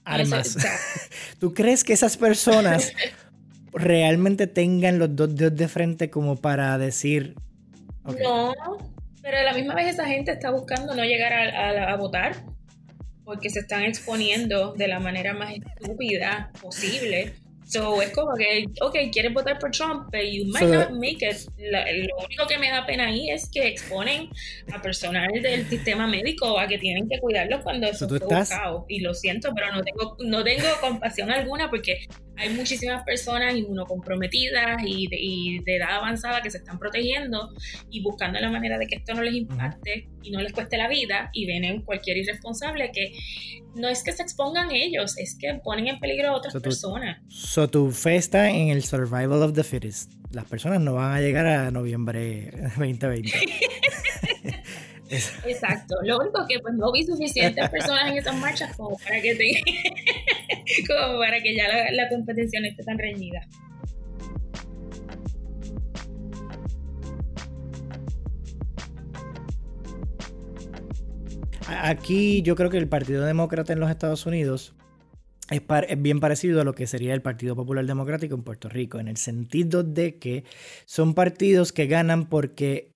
armas. 0.04 0.56
Eso, 0.56 0.68
¿Tú 1.40 1.52
crees 1.52 1.82
que 1.82 1.92
esas 1.92 2.16
personas 2.16 2.92
realmente 3.72 4.46
tengan 4.46 5.00
los 5.00 5.16
dos 5.16 5.34
dedos 5.34 5.56
de 5.56 5.66
frente 5.66 6.10
como 6.10 6.36
para 6.36 6.78
decir... 6.78 7.34
Okay. 8.04 8.22
No, 8.22 8.52
pero 9.24 9.38
a 9.38 9.42
la 9.42 9.54
misma 9.54 9.74
vez 9.74 9.86
esa 9.86 10.04
gente 10.04 10.30
está 10.30 10.50
buscando 10.50 10.94
no 10.94 11.02
llegar 11.02 11.32
a, 11.32 11.88
a, 11.88 11.92
a 11.92 11.96
votar 11.96 12.44
porque 13.24 13.48
se 13.48 13.60
están 13.60 13.82
exponiendo 13.82 14.74
de 14.74 14.86
la 14.86 15.00
manera 15.00 15.32
más 15.32 15.54
estúpida 15.54 16.52
posible. 16.60 17.32
So, 17.66 18.02
es 18.02 18.10
como 18.10 18.34
que, 18.36 18.66
ok, 18.82 18.94
quieres 19.10 19.32
votar 19.32 19.58
por 19.58 19.70
Trump, 19.70 20.08
pero 20.12 20.22
you 20.22 20.44
might 20.44 20.68
so, 20.68 20.74
not 20.74 20.90
make 20.90 21.26
it. 21.26 21.36
La, 21.56 21.90
lo 21.90 22.24
único 22.26 22.46
que 22.46 22.58
me 22.58 22.70
da 22.70 22.84
pena 22.84 23.06
ahí 23.06 23.30
es 23.30 23.48
que 23.50 23.66
exponen 23.66 24.28
a 24.70 24.82
personal 24.82 25.30
del 25.40 25.66
sistema 25.70 26.06
médico 26.06 26.58
a 26.58 26.68
que 26.68 26.76
tienen 26.76 27.08
que 27.08 27.18
cuidarlos 27.18 27.62
cuando 27.62 27.86
eso 27.86 28.06
so, 28.06 28.14
está 28.16 28.38
buscado. 28.38 28.84
Y 28.88 29.00
lo 29.00 29.14
siento, 29.14 29.50
pero 29.54 29.72
no 29.72 29.82
tengo, 29.82 30.16
no 30.26 30.44
tengo 30.44 30.66
compasión 30.82 31.30
alguna 31.30 31.70
porque 31.70 32.06
hay 32.36 32.50
muchísimas 32.54 33.04
personas 33.04 33.54
inmunocomprometidas 33.54 34.82
y 34.84 35.08
de, 35.08 35.16
y 35.18 35.58
de 35.60 35.76
edad 35.76 35.96
avanzada 35.96 36.42
que 36.42 36.50
se 36.50 36.58
están 36.58 36.78
protegiendo 36.78 37.50
y 37.90 38.02
buscando 38.02 38.40
la 38.40 38.50
manera 38.50 38.78
de 38.78 38.86
que 38.86 38.96
esto 38.96 39.14
no 39.14 39.22
les 39.22 39.34
impacte 39.34 40.08
y 40.22 40.30
no 40.30 40.40
les 40.40 40.52
cueste 40.52 40.76
la 40.76 40.88
vida 40.88 41.30
y 41.32 41.46
ven 41.46 41.64
en 41.64 41.82
cualquier 41.82 42.16
irresponsable 42.16 42.90
que 42.92 43.12
no 43.74 43.88
es 43.88 44.02
que 44.02 44.12
se 44.12 44.22
expongan 44.22 44.70
ellos, 44.70 45.18
es 45.18 45.36
que 45.38 45.54
ponen 45.62 45.88
en 45.88 45.98
peligro 45.98 46.28
a 46.28 46.36
otras 46.36 46.52
so, 46.52 46.60
personas. 46.60 47.20
So 47.28 47.68
tu 47.68 47.90
fe 47.90 48.16
está 48.16 48.50
en 48.50 48.68
el 48.68 48.84
survival 48.84 49.42
of 49.42 49.52
the 49.54 49.64
fittest. 49.64 50.12
Las 50.30 50.44
personas 50.44 50.80
no 50.80 50.94
van 50.94 51.12
a 51.12 51.20
llegar 51.20 51.46
a 51.46 51.70
noviembre 51.70 52.50
2020. 52.76 53.32
Exacto. 55.46 55.96
Lo 56.02 56.18
único 56.18 56.46
que 56.48 56.58
pues 56.60 56.74
no 56.74 56.92
vi 56.92 57.04
suficientes 57.04 57.68
personas 57.70 58.10
en 58.10 58.18
esas 58.18 58.36
marchas 58.36 58.76
como 58.76 58.96
para 58.98 59.20
que 59.20 59.34
te, 59.34 59.62
como 60.88 61.18
para 61.18 61.40
que 61.42 61.54
ya 61.54 61.68
la, 61.68 61.90
la 61.92 62.08
competencia 62.08 62.60
no 62.60 62.66
esté 62.66 62.82
tan 62.84 62.98
reñida. 62.98 63.40
Aquí 71.66 72.42
yo 72.42 72.56
creo 72.56 72.70
que 72.70 72.78
el 72.78 72.88
Partido 72.88 73.24
Demócrata 73.24 73.72
en 73.72 73.80
los 73.80 73.90
Estados 73.90 74.26
Unidos 74.26 74.74
es, 75.50 75.62
es, 75.88 76.02
bien 76.02 76.20
parecido 76.20 76.60
a 76.60 76.64
lo 76.64 76.74
que 76.74 76.86
sería 76.86 77.14
el 77.14 77.22
Partido 77.22 77.54
Popular 77.56 77.84
Democrático 77.84 78.34
en 78.34 78.42
Puerto 78.42 78.68
Rico, 78.68 78.98
en 78.98 79.08
el 79.08 79.16
sentido 79.16 79.82
de 79.82 80.18
que 80.18 80.44
son 80.86 81.14
partidos 81.14 81.72
que 81.72 81.86
ganan 81.86 82.28
porque 82.28 82.93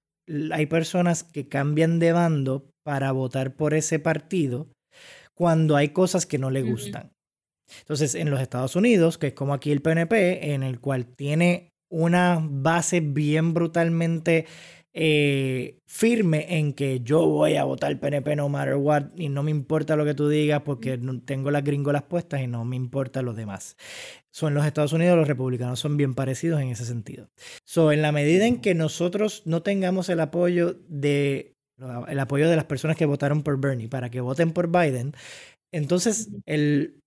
hay 0.53 0.67
personas 0.67 1.25
que 1.25 1.49
cambian 1.49 1.99
de 1.99 2.13
bando 2.13 2.71
para 2.83 3.13
votar 3.13 3.55
por 3.57 3.75
ese 3.75 3.99
partido 3.99 4.69
cuando 5.35 5.77
hay 5.77 5.91
cosas 5.91 6.27
que 6.27 6.39
no 6.39 6.51
le 6.51 6.63
gustan. 6.63 7.13
Entonces, 7.81 8.15
en 8.15 8.31
los 8.31 8.41
Estados 8.41 8.77
Unidos, 8.77 9.19
que 9.19 9.29
es 9.29 9.35
como 9.35 9.55
aquí 9.55 9.71
el 9.71 9.83
PNP, 9.83 10.53
en 10.55 10.63
el 10.63 10.81
cual 10.81 11.07
tiene 11.07 11.71
una 11.91 12.39
base 12.43 13.01
bien 13.01 13.55
brutalmente 13.55 14.47
eh, 15.01 15.79
firme 15.87 16.59
en 16.59 16.73
que 16.73 16.99
yo 16.99 17.25
voy 17.25 17.55
a 17.55 17.63
votar 17.63 18.01
PNP 18.01 18.35
no 18.35 18.49
matter 18.49 18.75
what 18.75 19.05
y 19.15 19.29
no 19.29 19.45
me 19.45 19.53
importa 19.53 19.95
lo 19.95 20.05
que 20.05 20.15
tú 20.15 20.29
digas 20.29 20.63
porque 20.65 20.99
tengo 21.25 21.53
las 21.53 21.63
gringolas 21.63 22.03
puestas 22.03 22.41
y 22.41 22.49
no 22.49 22.65
me 22.65 22.75
importa 22.75 23.23
los 23.23 23.37
demás. 23.37 23.77
So, 24.33 24.49
en 24.49 24.55
los 24.55 24.67
Estados 24.67 24.93
Unidos 24.93 25.17
los 25.17 25.29
republicanos 25.29 25.79
son 25.79 25.97
bien 25.97 26.17
parecidos 26.17 26.61
en 26.61 26.71
ese 26.71 26.85
sentido. 26.85 27.29
So, 27.65 27.93
en 27.93 28.03
la 28.03 28.11
medida 28.11 28.47
en 28.47 28.61
que 28.61 28.75
nosotros 28.75 29.43
no 29.45 29.63
tengamos 29.63 30.09
el 30.09 30.19
apoyo 30.19 30.75
de 30.89 31.55
el 32.09 32.19
apoyo 32.19 32.51
de 32.51 32.57
las 32.57 32.65
personas 32.65 32.97
que 32.97 33.07
votaron 33.07 33.45
por 33.45 33.61
Bernie 33.61 33.89
para 33.89 34.11
que 34.11 34.21
voten 34.21 34.51
por 34.51 34.67
Biden, 34.67 35.13
entonces 35.73 36.29
el 36.45 36.99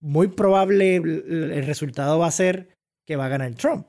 muy 0.00 0.26
probable 0.26 0.96
el 0.96 1.64
resultado 1.64 2.18
va 2.18 2.26
a 2.26 2.32
ser 2.32 2.70
que 3.06 3.14
va 3.14 3.26
a 3.26 3.28
ganar 3.28 3.54
Trump. 3.54 3.86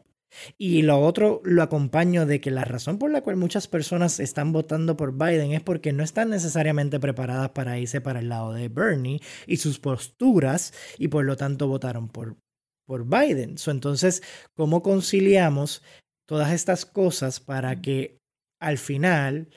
Y 0.57 0.81
lo 0.81 0.99
otro 0.99 1.41
lo 1.43 1.63
acompaño 1.63 2.25
de 2.25 2.41
que 2.41 2.51
la 2.51 2.65
razón 2.65 2.99
por 2.99 3.11
la 3.11 3.21
cual 3.21 3.37
muchas 3.37 3.67
personas 3.67 4.19
están 4.19 4.51
votando 4.51 4.97
por 4.97 5.17
Biden 5.17 5.53
es 5.53 5.61
porque 5.61 5.93
no 5.93 6.03
están 6.03 6.29
necesariamente 6.29 6.99
preparadas 6.99 7.49
para 7.51 7.79
irse 7.79 8.01
para 8.01 8.19
el 8.19 8.29
lado 8.29 8.53
de 8.53 8.69
Bernie 8.69 9.21
y 9.45 9.57
sus 9.57 9.79
posturas 9.79 10.73
y 10.97 11.07
por 11.07 11.25
lo 11.25 11.35
tanto 11.37 11.67
votaron 11.67 12.09
por, 12.09 12.37
por 12.85 13.05
Biden. 13.05 13.57
So, 13.57 13.71
entonces, 13.71 14.21
¿cómo 14.55 14.81
conciliamos 14.81 15.83
todas 16.27 16.51
estas 16.51 16.85
cosas 16.85 17.39
para 17.39 17.81
que 17.81 18.19
al 18.59 18.77
final 18.77 19.49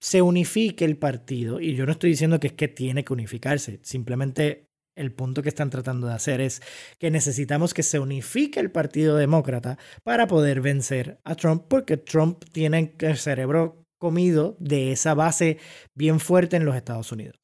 se 0.00 0.22
unifique 0.22 0.84
el 0.84 0.98
partido? 0.98 1.60
Y 1.60 1.74
yo 1.74 1.86
no 1.86 1.92
estoy 1.92 2.10
diciendo 2.10 2.40
que 2.40 2.48
es 2.48 2.52
que 2.52 2.68
tiene 2.68 3.04
que 3.04 3.12
unificarse, 3.12 3.80
simplemente 3.82 4.67
el 4.98 5.12
punto 5.12 5.42
que 5.42 5.48
están 5.48 5.70
tratando 5.70 6.08
de 6.08 6.14
hacer 6.14 6.40
es 6.40 6.60
que 6.98 7.10
necesitamos 7.10 7.72
que 7.72 7.82
se 7.82 7.98
unifique 7.98 8.60
el 8.60 8.70
Partido 8.70 9.16
Demócrata 9.16 9.78
para 10.02 10.26
poder 10.26 10.60
vencer 10.60 11.20
a 11.24 11.36
Trump, 11.36 11.64
porque 11.68 11.96
Trump 11.96 12.44
tiene 12.52 12.94
el 12.98 13.16
cerebro 13.16 13.86
comido 13.98 14.56
de 14.58 14.92
esa 14.92 15.14
base 15.14 15.58
bien 15.94 16.20
fuerte 16.20 16.56
en 16.56 16.64
los 16.64 16.76
Estados 16.76 17.12
Unidos. 17.12 17.40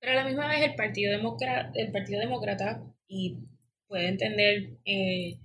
Pero 0.00 0.12
a 0.12 0.22
la 0.22 0.28
misma 0.28 0.48
vez 0.48 0.62
el 0.62 0.74
Partido 0.74 1.12
el 1.74 1.92
Partido 1.92 2.20
Demócrata 2.20 2.84
y 3.08 3.38
puede 3.88 4.08
entender 4.08 4.78
eh, 4.84 5.40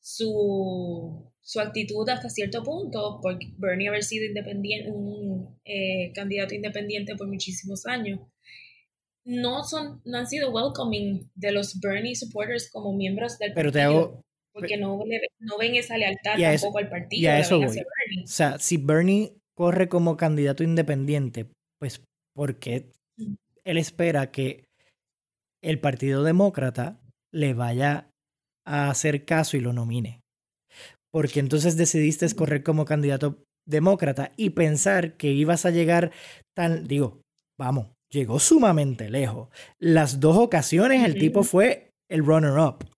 su, 0.00 1.32
su 1.40 1.60
actitud 1.60 2.08
hasta 2.08 2.30
cierto 2.30 2.62
punto, 2.62 3.20
porque 3.22 3.52
Bernie 3.58 3.88
haber 3.88 4.04
sido 4.04 4.26
independiente, 4.26 4.90
un 4.90 5.60
eh, 5.64 6.12
candidato 6.14 6.54
independiente 6.54 7.16
por 7.16 7.26
muchísimos 7.26 7.84
años 7.86 8.20
no, 9.28 9.62
son, 9.62 10.00
no 10.06 10.18
han 10.18 10.26
sido 10.26 10.50
welcoming 10.50 11.30
de 11.34 11.52
los 11.52 11.78
Bernie 11.80 12.16
supporters 12.16 12.70
como 12.70 12.94
miembros 12.94 13.38
del 13.38 13.52
Pero 13.52 13.70
partido. 13.70 13.72
Te 13.72 13.82
hago, 13.82 14.22
porque 14.54 14.76
no, 14.78 14.98
no 15.40 15.58
ven 15.58 15.74
esa 15.74 15.98
lealtad 15.98 16.38
tampoco 16.38 16.78
al 16.78 16.88
partido. 16.88 17.22
Y 17.22 17.26
a 17.26 17.38
eso 17.38 17.58
voy. 17.58 17.66
O 17.66 18.26
sea, 18.26 18.58
si 18.58 18.78
Bernie 18.78 19.36
corre 19.54 19.90
como 19.90 20.16
candidato 20.16 20.64
independiente, 20.64 21.46
pues 21.78 22.02
porque 22.34 22.90
mm. 23.18 23.34
él 23.64 23.76
espera 23.76 24.30
que 24.30 24.64
el 25.62 25.78
Partido 25.78 26.24
Demócrata 26.24 26.98
le 27.30 27.52
vaya 27.52 28.08
a 28.66 28.88
hacer 28.88 29.26
caso 29.26 29.58
y 29.58 29.60
lo 29.60 29.74
nomine. 29.74 30.20
Porque 31.12 31.40
entonces 31.40 31.76
decidiste 31.76 32.26
mm. 32.26 32.34
correr 32.34 32.62
como 32.62 32.86
candidato 32.86 33.44
demócrata 33.66 34.32
y 34.38 34.50
pensar 34.50 35.18
que 35.18 35.32
ibas 35.32 35.66
a 35.66 35.70
llegar 35.70 36.12
tan, 36.56 36.84
digo, 36.84 37.20
vamos, 37.58 37.88
llegó 38.10 38.38
sumamente 38.38 39.10
lejos. 39.10 39.48
Las 39.78 40.20
dos 40.20 40.36
ocasiones 40.36 41.04
el 41.04 41.18
tipo 41.18 41.42
fue 41.42 41.92
el 42.08 42.24
runner-up. 42.24 42.88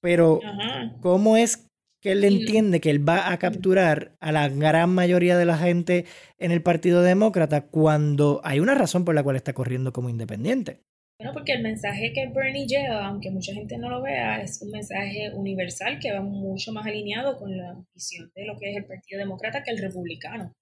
Pero, 0.00 0.40
¿cómo 1.00 1.36
es 1.36 1.68
que 2.02 2.12
él 2.12 2.24
entiende 2.24 2.80
que 2.80 2.90
él 2.90 3.06
va 3.06 3.30
a 3.30 3.38
capturar 3.38 4.16
a 4.20 4.32
la 4.32 4.48
gran 4.48 4.90
mayoría 4.90 5.36
de 5.36 5.44
la 5.44 5.58
gente 5.58 6.06
en 6.38 6.50
el 6.50 6.62
Partido 6.62 7.02
Demócrata 7.02 7.66
cuando 7.66 8.40
hay 8.42 8.60
una 8.60 8.74
razón 8.74 9.04
por 9.04 9.14
la 9.14 9.22
cual 9.22 9.36
está 9.36 9.52
corriendo 9.52 9.92
como 9.92 10.08
independiente? 10.08 10.80
Bueno, 11.18 11.34
porque 11.34 11.52
el 11.52 11.62
mensaje 11.62 12.12
que 12.14 12.32
Bernie 12.34 12.66
lleva, 12.66 13.06
aunque 13.06 13.30
mucha 13.30 13.52
gente 13.52 13.76
no 13.76 13.90
lo 13.90 14.00
vea, 14.00 14.40
es 14.40 14.62
un 14.62 14.70
mensaje 14.70 15.30
universal 15.34 15.98
que 16.00 16.14
va 16.14 16.22
mucho 16.22 16.72
más 16.72 16.86
alineado 16.86 17.36
con 17.36 17.54
la 17.54 17.76
visión 17.94 18.30
de 18.34 18.46
lo 18.46 18.56
que 18.56 18.70
es 18.70 18.78
el 18.78 18.86
Partido 18.86 19.18
Demócrata 19.18 19.62
que 19.62 19.70
el 19.70 19.78
republicano. 19.78 20.54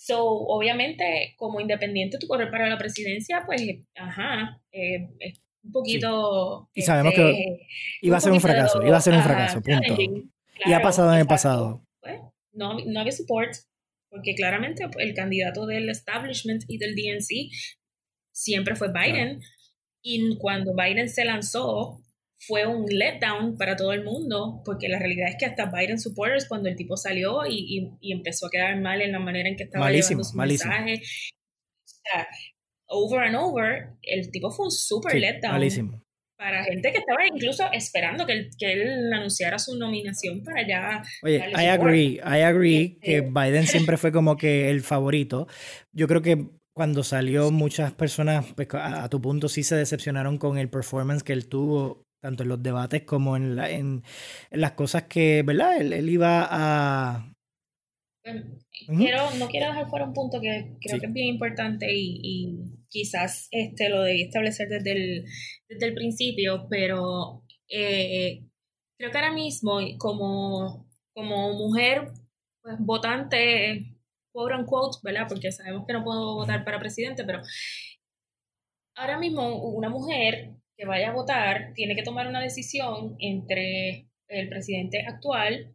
So, 0.00 0.22
obviamente, 0.22 1.34
como 1.36 1.60
independiente, 1.60 2.18
tu 2.18 2.28
correr 2.28 2.52
para 2.52 2.68
la 2.68 2.78
presidencia, 2.78 3.42
pues, 3.44 3.60
ajá, 3.96 4.62
eh, 4.70 5.08
es 5.18 5.40
un 5.64 5.72
poquito... 5.72 6.70
Y 6.72 6.82
sabemos 6.82 7.14
que 7.14 7.30
este, 7.30 7.66
iba 8.02 8.16
a 8.16 8.20
ser 8.20 8.30
un 8.30 8.40
fracaso, 8.40 8.80
iba 8.86 8.96
a 8.96 9.00
ser 9.00 9.14
un 9.14 9.22
fracaso, 9.22 9.60
punto. 9.60 9.96
y 10.64 10.72
ha 10.72 10.80
pasado 10.80 11.12
en 11.12 11.18
el 11.18 11.26
pasado. 11.26 11.84
Pues, 12.00 12.20
no, 12.52 12.78
no 12.78 13.00
había 13.00 13.10
support, 13.10 13.52
porque 14.08 14.36
claramente 14.36 14.86
el 14.98 15.14
candidato 15.14 15.66
del 15.66 15.88
establishment 15.88 16.62
y 16.68 16.78
del 16.78 16.94
DNC 16.94 17.52
siempre 18.30 18.76
fue 18.76 18.92
Biden. 18.92 19.40
Y 20.00 20.38
cuando 20.38 20.76
Biden 20.76 21.08
se 21.08 21.24
lanzó, 21.24 22.00
fue 22.40 22.66
un 22.66 22.86
letdown 22.86 23.56
para 23.56 23.76
todo 23.76 23.92
el 23.92 24.04
mundo, 24.04 24.62
porque 24.64 24.88
la 24.88 24.98
realidad 24.98 25.28
es 25.28 25.36
que 25.38 25.46
hasta 25.46 25.70
Biden 25.70 25.98
supporters, 25.98 26.46
cuando 26.48 26.68
el 26.68 26.76
tipo 26.76 26.96
salió 26.96 27.44
y, 27.46 27.96
y, 28.00 28.12
empezó 28.12 28.46
a 28.46 28.50
quedar 28.50 28.80
mal 28.80 29.02
en 29.02 29.12
la 29.12 29.18
manera 29.18 29.48
en 29.48 29.56
que 29.56 29.64
estaba 29.64 29.90
llevando 29.90 30.24
su 30.24 30.36
mensaje, 30.36 31.02
over 32.86 33.20
and 33.20 33.36
over, 33.36 33.90
el 34.02 34.30
tipo 34.30 34.50
fue 34.50 34.66
un 34.66 34.72
super 34.72 35.14
letdown. 35.14 36.02
Para 36.36 36.62
gente 36.62 36.92
que 36.92 36.98
estaba 36.98 37.26
incluso 37.26 37.64
esperando 37.72 38.24
que 38.24 38.32
él, 38.32 38.50
que 38.56 38.72
él 38.72 39.12
anunciara 39.12 39.58
su 39.58 39.76
nominación 39.76 40.44
para 40.44 40.64
ya. 40.64 41.02
Oye, 41.24 41.38
I 41.50 41.66
agree, 41.66 42.20
I 42.24 42.42
agree 42.42 42.98
que 43.02 43.16
este 43.16 43.28
Biden 43.28 43.66
siempre 43.66 43.96
fue 43.96 44.12
como 44.12 44.36
que 44.36 44.70
el 44.70 44.82
favorito. 44.82 45.48
Yo 45.92 46.06
creo 46.06 46.22
que 46.22 46.46
cuando 46.72 47.02
salió 47.02 47.50
muchas 47.50 47.92
personas, 47.92 48.46
pues, 48.54 48.68
a, 48.72 49.08
tu 49.08 49.20
punto, 49.20 49.48
sí 49.48 49.64
se 49.64 49.74
decepcionaron 49.74 50.38
con 50.38 50.58
el 50.58 50.70
performance 50.70 51.24
que 51.24 51.32
él 51.32 51.48
tuvo, 51.48 52.04
tanto 52.20 52.42
en 52.42 52.48
los 52.48 52.62
debates 52.62 53.02
como 53.02 53.36
en, 53.36 53.56
la, 53.56 53.70
en, 53.70 54.02
las 54.50 54.72
cosas 54.72 55.04
que, 55.04 55.42
¿verdad? 55.42 55.80
Él, 55.80 56.08
iba 56.08 56.46
a... 56.50 57.32
quiero, 58.22 59.30
no 59.38 59.48
quiero 59.48 59.66
dejar 59.66 59.88
fuera 59.88 60.06
un 60.06 60.14
punto 60.14 60.40
que 60.40 60.76
creo 60.80 61.00
que 61.00 61.06
es 61.06 61.12
bien 61.12 61.28
importante 61.28 61.86
y, 61.90 62.58
quizás 62.90 63.48
este, 63.50 63.90
lo 63.90 64.02
debí 64.02 64.22
establecer 64.22 64.68
desde 64.68 64.92
el, 64.92 65.24
desde 65.68 65.86
el 65.86 65.94
principio, 65.94 66.66
pero 66.70 67.44
eh, 67.68 68.44
creo 68.98 69.10
que 69.10 69.18
ahora 69.18 69.32
mismo 69.32 69.78
como, 69.98 70.88
como 71.14 71.52
mujer 71.52 72.12
pues, 72.62 72.76
votante 72.78 73.94
quote 74.32 74.54
unquote, 74.54 74.98
¿verdad? 75.02 75.26
Porque 75.28 75.52
sabemos 75.52 75.84
que 75.86 75.92
no 75.92 76.04
puedo 76.04 76.34
votar 76.34 76.64
para 76.64 76.78
presidente, 76.78 77.24
pero 77.24 77.42
ahora 78.96 79.18
mismo 79.18 79.56
una 79.70 79.88
mujer 79.88 80.54
que 80.78 80.86
vaya 80.86 81.10
a 81.10 81.12
votar 81.12 81.72
tiene 81.74 81.96
que 81.96 82.04
tomar 82.04 82.28
una 82.28 82.40
decisión 82.40 83.16
entre 83.18 84.08
el 84.28 84.48
presidente 84.48 85.04
actual 85.04 85.74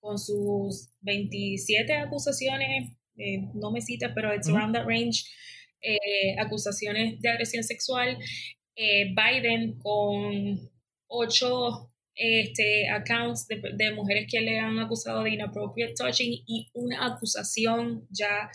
con 0.00 0.18
sus 0.18 0.88
27 1.00 1.92
acusaciones, 1.94 2.96
eh, 3.18 3.42
no 3.54 3.70
me 3.70 3.80
cita, 3.80 4.14
pero 4.14 4.34
it's 4.34 4.48
around 4.48 4.74
that 4.74 4.86
range, 4.86 5.24
eh, 5.82 6.36
acusaciones 6.38 7.20
de 7.20 7.28
agresión 7.28 7.62
sexual, 7.62 8.16
eh, 8.76 9.14
Biden 9.14 9.78
con 9.78 10.70
ocho 11.08 11.92
este, 12.14 12.88
accounts 12.88 13.46
de, 13.48 13.92
mujeres 13.92 14.26
que 14.30 14.40
le 14.40 14.58
han 14.58 14.78
acusado 14.78 15.22
de 15.22 15.30
inappropriate 15.30 15.94
touching 15.94 16.42
y 16.46 16.70
una 16.72 17.06
acusación 17.06 18.06
ya 18.10 18.50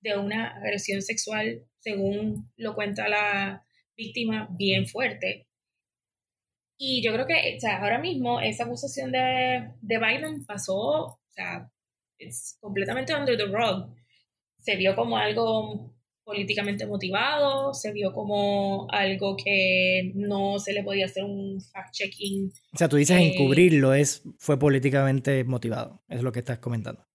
de 0.00 0.18
una 0.18 0.56
agresión 0.56 1.00
sexual, 1.00 1.64
según 1.78 2.50
lo 2.56 2.74
cuenta 2.74 3.08
la 3.08 3.65
víctima, 3.96 4.48
bien 4.58 4.86
fuerte. 4.86 5.46
Y 6.78 7.02
yo 7.02 7.12
creo 7.12 7.26
que 7.26 7.58
ahora 7.68 7.98
mismo 7.98 8.40
esa 8.40 8.64
acusación 8.64 9.10
de, 9.10 9.70
de 9.80 9.98
Biden 9.98 10.44
pasó, 10.44 10.76
o 10.76 11.20
sea, 11.30 11.70
es 12.18 12.58
completamente 12.60 13.14
under 13.14 13.36
the 13.36 13.46
rug. 13.46 13.94
Se 14.58 14.76
vio 14.76 14.94
como 14.94 15.16
algo 15.16 15.96
políticamente 16.26 16.86
motivado, 16.86 17.72
se 17.72 17.92
vio 17.92 18.12
como 18.12 18.88
algo 18.90 19.36
que 19.36 20.10
no 20.16 20.58
se 20.58 20.72
le 20.72 20.82
podía 20.82 21.06
hacer 21.06 21.22
un 21.22 21.60
fact-checking. 21.60 22.52
O 22.72 22.76
sea, 22.76 22.88
tú 22.88 22.96
dices 22.96 23.16
eh, 23.16 23.32
encubrirlo, 23.32 23.94
es, 23.94 24.24
fue 24.38 24.58
políticamente 24.58 25.44
motivado, 25.44 26.02
es 26.08 26.22
lo 26.22 26.32
que 26.32 26.40
estás 26.40 26.58
comentando. 26.58 27.06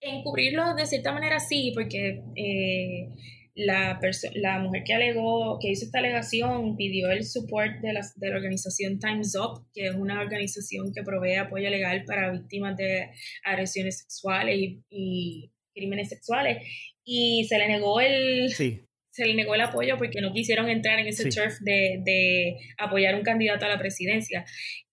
Encubrirlo 0.00 0.74
de 0.74 0.86
cierta 0.86 1.12
manera 1.12 1.38
sí, 1.38 1.70
porque 1.72 2.20
eh, 2.34 3.14
la, 3.58 3.98
la 4.34 4.58
mujer 4.60 4.84
que 4.84 4.94
alegó, 4.94 5.58
que 5.60 5.70
hizo 5.70 5.84
esta 5.84 5.98
alegación, 5.98 6.76
pidió 6.76 7.10
el 7.10 7.24
support 7.24 7.80
de 7.80 7.92
la, 7.92 8.00
de 8.14 8.30
la 8.30 8.36
organización 8.36 9.00
Time's 9.00 9.34
Up, 9.34 9.66
que 9.74 9.88
es 9.88 9.94
una 9.94 10.20
organización 10.20 10.92
que 10.94 11.02
provee 11.02 11.34
apoyo 11.34 11.68
legal 11.68 12.04
para 12.06 12.30
víctimas 12.30 12.76
de 12.76 13.10
agresiones 13.44 13.98
sexuales 13.98 14.76
y 14.88 15.50
crímenes 15.74 16.08
sexuales. 16.08 16.58
Y 17.04 17.46
se 17.48 17.58
le 17.58 17.66
negó 17.66 18.00
el 18.00 18.52
se 18.52 19.26
le 19.26 19.34
negó 19.34 19.56
el 19.56 19.62
apoyo 19.62 19.98
porque 19.98 20.20
no 20.20 20.32
quisieron 20.32 20.68
entrar 20.68 21.00
en 21.00 21.08
ese 21.08 21.28
turf 21.28 21.58
de, 21.60 22.00
de, 22.04 22.56
apoyar 22.78 23.16
un 23.16 23.22
candidato 23.22 23.64
a 23.64 23.68
la 23.68 23.78
presidencia. 23.78 24.44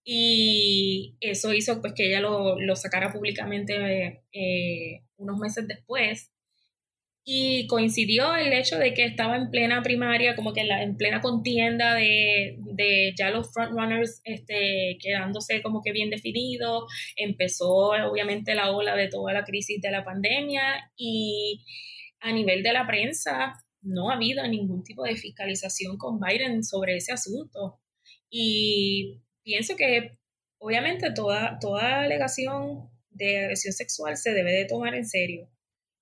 Y 0.04 1.16
eso 1.20 1.54
hizo 1.54 1.82
pues 1.82 1.94
que 1.94 2.08
ella 2.08 2.22
lo, 2.22 2.60
lo 2.60 2.76
sacara 2.76 3.14
públicamente 3.14 4.24
eh, 4.32 5.02
unos 5.18 5.38
meses 5.38 5.68
después 5.68 6.32
y 7.28 7.66
coincidió 7.66 8.36
el 8.36 8.54
hecho 8.54 8.78
de 8.78 8.94
que 8.94 9.04
estaba 9.04 9.36
en 9.36 9.50
plena 9.50 9.82
primaria, 9.82 10.36
como 10.36 10.54
que 10.54 10.62
en, 10.62 10.68
la, 10.68 10.84
en 10.84 10.96
plena 10.96 11.22
contienda 11.22 11.96
de, 11.96 12.56
de, 12.60 13.14
ya 13.18 13.32
los 13.32 13.52
frontrunners 13.52 14.22
este, 14.24 15.00
quedándose 15.02 15.64
como 15.64 15.82
que 15.82 15.92
bien 15.92 16.12
definidos. 16.12 16.84
Empezó 17.16 17.68
obviamente 17.68 18.54
la 18.54 18.72
ola 18.72 18.96
de 18.96 19.08
toda 19.08 19.34
la 19.34 19.44
crisis 19.44 19.82
de 19.82 19.90
la 19.90 20.06
pandemia 20.06 20.92
y 20.96 21.66
a 22.20 22.32
nivel 22.32 22.62
de 22.62 22.74
la 22.74 22.86
prensa 22.86 23.56
no 23.82 24.12
ha 24.12 24.16
habido 24.16 24.48
ningún 24.48 24.84
tipo 24.84 25.04
de 25.04 25.16
fiscalización 25.16 25.98
con 25.98 26.20
Biden 26.20 26.64
sobre 26.64 26.98
ese 26.98 27.12
asunto. 27.12 27.80
Y 28.30 29.20
pienso 29.44 29.76
que 29.76 30.20
obviamente 30.60 31.12
toda, 31.12 31.58
toda 31.60 32.02
alegación 32.02 32.88
de 33.10 33.40
agresión 33.40 33.74
sexual 33.74 34.16
se 34.16 34.32
debe 34.34 34.52
de 34.52 34.66
tomar 34.66 34.94
en 34.94 35.08
serio 35.08 35.50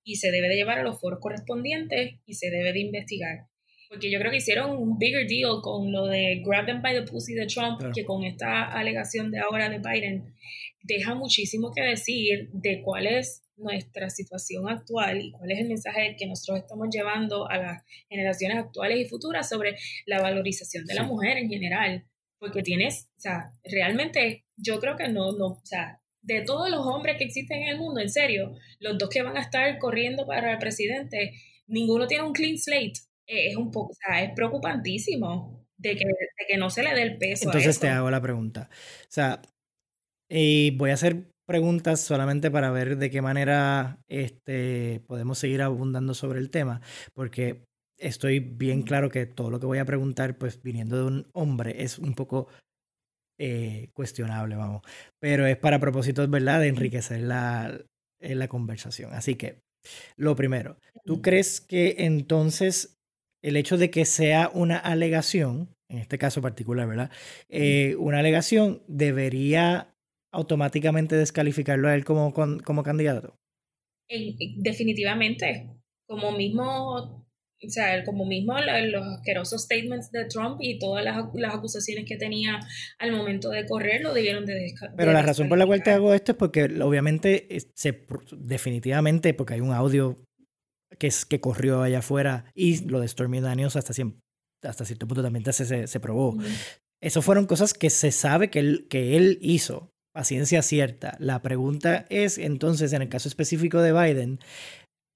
y 0.04 0.16
se 0.18 0.32
debe 0.32 0.50
de 0.50 0.56
llevar 0.56 0.80
a 0.80 0.84
los 0.84 1.00
foros 1.00 1.20
correspondientes 1.20 2.16
y 2.26 2.34
se 2.34 2.50
debe 2.50 2.74
de 2.74 2.80
investigar. 2.80 3.48
Porque 3.90 4.10
yo 4.10 4.18
creo 4.18 4.32
que 4.32 4.38
hicieron 4.38 4.72
un 4.72 4.98
bigger 4.98 5.28
deal 5.28 5.62
con 5.62 5.92
lo 5.92 6.08
de 6.08 6.42
grab 6.44 6.66
them 6.66 6.82
by 6.82 6.96
the 6.96 7.04
pussy 7.04 7.36
de 7.36 7.46
Trump, 7.46 7.80
que 7.94 8.04
con 8.04 8.24
esta 8.24 8.72
alegación 8.72 9.30
de 9.30 9.40
ahora 9.40 9.70
de 9.70 9.78
Biden, 9.78 10.34
deja 10.82 11.14
muchísimo 11.14 11.72
que 11.72 11.82
decir 11.82 12.50
de 12.54 12.82
cuál 12.82 13.06
es 13.06 13.44
nuestra 13.56 14.10
situación 14.10 14.68
actual 14.68 15.22
y 15.22 15.32
cuál 15.32 15.52
es 15.52 15.60
el 15.60 15.68
mensaje 15.68 16.16
que 16.18 16.26
nosotros 16.26 16.60
estamos 16.60 16.88
llevando 16.90 17.48
a 17.50 17.58
las 17.58 17.84
generaciones 18.10 18.58
actuales 18.58 19.00
y 19.00 19.06
futuras 19.06 19.48
sobre 19.48 19.78
la 20.06 20.22
valorización 20.22 20.86
de 20.86 20.96
la 20.96 21.04
mujer 21.04 21.38
en 21.38 21.50
general. 21.50 22.06
Porque 22.40 22.62
tienes, 22.62 23.08
o 23.18 23.22
sea, 23.22 23.52
realmente 23.64 24.44
yo 24.58 24.80
creo 24.80 24.98
que 24.98 25.08
no, 25.08 25.32
no, 25.34 25.46
o 25.46 25.62
sea, 25.66 26.02
de 26.24 26.42
todos 26.42 26.70
los 26.70 26.86
hombres 26.86 27.18
que 27.18 27.26
existen 27.26 27.64
en 27.64 27.70
el 27.70 27.78
mundo, 27.78 28.00
en 28.00 28.10
serio, 28.10 28.56
los 28.80 28.98
dos 28.98 29.10
que 29.10 29.22
van 29.22 29.38
a 29.38 29.42
estar 29.42 29.78
corriendo 29.78 30.26
para 30.26 30.54
el 30.54 30.58
presidente, 30.58 31.34
ninguno 31.68 32.08
tiene 32.08 32.24
un 32.24 32.34
clean 32.34 32.58
slate. 32.58 32.94
Eh, 33.28 33.50
es 33.50 33.56
un 33.56 33.72
poco, 33.72 33.92
o 33.92 33.96
sea, 33.96 34.24
es 34.24 34.32
preocupantísimo 34.34 35.66
de 35.78 35.96
que, 35.96 36.06
que 36.48 36.58
no 36.58 36.70
se 36.70 36.84
le 36.84 36.94
dé 36.94 37.04
el 37.04 37.18
peso. 37.18 37.46
Entonces 37.46 37.80
te 37.80 37.90
hago 37.90 38.10
la 38.10 38.22
pregunta. 38.22 38.70
O 38.72 39.10
sea, 39.10 39.42
y 40.30 40.72
voy 40.72 40.92
a 40.92 40.96
hacer 40.96 41.28
preguntas 41.46 42.00
solamente 42.00 42.50
para 42.50 42.72
ver 42.72 42.98
de 42.98 43.10
qué 43.10 43.22
manera 43.22 44.00
este, 44.08 45.02
podemos 45.08 45.38
seguir 45.38 45.62
abundando 45.62 46.14
sobre 46.14 46.40
el 46.40 46.50
tema, 46.50 46.82
porque 47.14 47.66
estoy 47.98 48.40
bien 48.40 48.84
claro 48.84 49.10
que 49.10 49.26
todo 49.26 49.52
lo 49.52 49.60
que 49.60 49.66
voy 49.66 49.80
a 49.80 49.86
preguntar, 49.86 50.38
pues 50.38 50.62
viniendo 50.62 50.98
de 50.98 51.04
un 51.04 51.28
hombre, 51.34 51.84
es 51.84 52.00
un 52.00 52.14
poco 52.14 52.48
eh, 53.40 53.90
cuestionable, 53.94 54.56
vamos. 54.56 54.82
Pero 55.20 55.46
es 55.46 55.58
para 55.58 55.80
propósitos, 55.80 56.30
¿verdad?, 56.30 56.60
de 56.60 56.68
enriquecer 56.68 57.22
la, 57.22 57.80
la 58.20 58.48
conversación. 58.48 59.14
Así 59.14 59.36
que, 59.36 59.62
lo 60.16 60.36
primero, 60.36 60.78
¿tú 61.06 61.22
crees 61.22 61.60
que 61.62 61.96
entonces 62.00 62.98
el 63.44 63.58
hecho 63.58 63.78
de 63.78 63.90
que 63.90 64.06
sea 64.06 64.50
una 64.54 64.78
alegación, 64.78 65.76
en 65.90 65.98
este 66.00 66.18
caso 66.18 66.42
particular, 66.42 66.88
¿verdad? 66.88 67.12
Eh, 67.50 67.96
una 67.98 68.20
alegación 68.20 68.82
debería 68.88 69.94
automáticamente 70.32 71.16
descalificarlo 71.16 71.88
a 71.88 71.96
él 71.96 72.06
como, 72.06 72.34
como 72.34 72.84
candidato. 72.84 73.36
definitivamente, 74.08 75.70
como 76.08 76.32
mismo 76.32 77.23
o 77.66 77.70
sea, 77.70 78.04
como 78.04 78.26
mismo 78.26 78.56
los 78.60 79.08
asquerosos 79.08 79.64
statements 79.64 80.12
de 80.12 80.26
Trump 80.26 80.58
y 80.60 80.80
todas 80.80 81.04
las, 81.04 81.18
acusaciones 81.54 82.06
que 82.06 82.18
tenía 82.18 82.60
al 83.00 83.12
momento 83.12 83.50
de 83.50 83.66
correr 83.66 84.02
lo 84.02 84.14
debieron 84.14 84.46
de 84.46 84.56
descartar. 84.56 84.98
Pero 84.98 85.14
la 85.14 85.22
razón 85.22 85.50
por 85.50 85.58
la 85.58 85.66
cual 85.66 85.84
te 85.84 85.92
hago 85.92 86.14
esto 86.14 86.34
es 86.34 86.38
porque 86.38 86.66
obviamente 86.82 87.48
se, 87.76 88.06
definitivamente 88.32 89.34
porque 89.34 89.56
hay 89.56 89.62
un 89.62 89.72
audio 89.72 90.24
que, 90.98 91.08
es, 91.08 91.26
que 91.26 91.40
corrió 91.40 91.82
allá 91.82 92.00
afuera 92.00 92.46
y 92.54 92.86
lo 92.88 93.00
de 93.00 93.08
Stormy 93.08 93.40
Daniels 93.40 93.76
hasta, 93.76 93.94
hasta 94.64 94.86
cierto 94.86 95.08
punto 95.08 95.24
también 95.24 95.46
se, 95.52 95.88
se 95.88 96.00
probó. 96.00 96.38
Eso 97.02 97.22
fueron 97.22 97.46
cosas 97.46 97.74
que 97.74 97.90
se 97.90 98.12
sabe 98.12 98.50
que 98.50 98.60
él, 98.60 98.88
que 98.90 99.18
él 99.18 99.38
hizo, 99.42 99.92
paciencia 100.14 100.62
cierta. 100.62 101.18
La 101.20 101.42
pregunta 101.42 102.06
es 102.10 102.38
entonces, 102.38 102.94
en 102.94 103.02
el 103.02 103.10
caso 103.10 103.28
específico 103.28 103.82
de 103.82 103.92
Biden, 103.92 104.40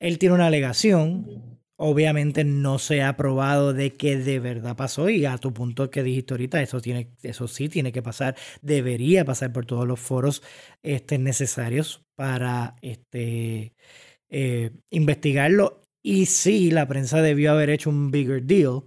él 0.01 0.19
tiene 0.19 0.35
una 0.35 0.47
alegación 0.47 1.59
obviamente 1.77 2.43
no 2.43 2.79
se 2.79 3.01
ha 3.03 3.15
probado 3.17 3.73
de 3.73 3.95
que 3.95 4.17
de 4.17 4.39
verdad 4.39 4.75
pasó 4.75 5.09
y 5.09 5.25
a 5.25 5.37
tu 5.37 5.53
punto 5.53 5.89
que 5.89 6.03
dijiste 6.03 6.33
ahorita, 6.33 6.61
eso, 6.61 6.81
tiene, 6.81 7.11
eso 7.23 7.47
sí 7.47 7.69
tiene 7.69 7.91
que 7.91 8.01
pasar, 8.01 8.35
debería 8.61 9.25
pasar 9.25 9.53
por 9.53 9.65
todos 9.65 9.87
los 9.87 9.99
foros 9.99 10.43
este, 10.83 11.17
necesarios 11.19 12.03
para 12.15 12.75
este, 12.81 13.73
eh, 14.29 14.71
investigarlo 14.89 15.81
y 16.03 16.27
sí, 16.27 16.71
la 16.71 16.87
prensa 16.87 17.21
debió 17.21 17.51
haber 17.51 17.69
hecho 17.69 17.89
un 17.89 18.11
bigger 18.11 18.43
deal, 18.43 18.83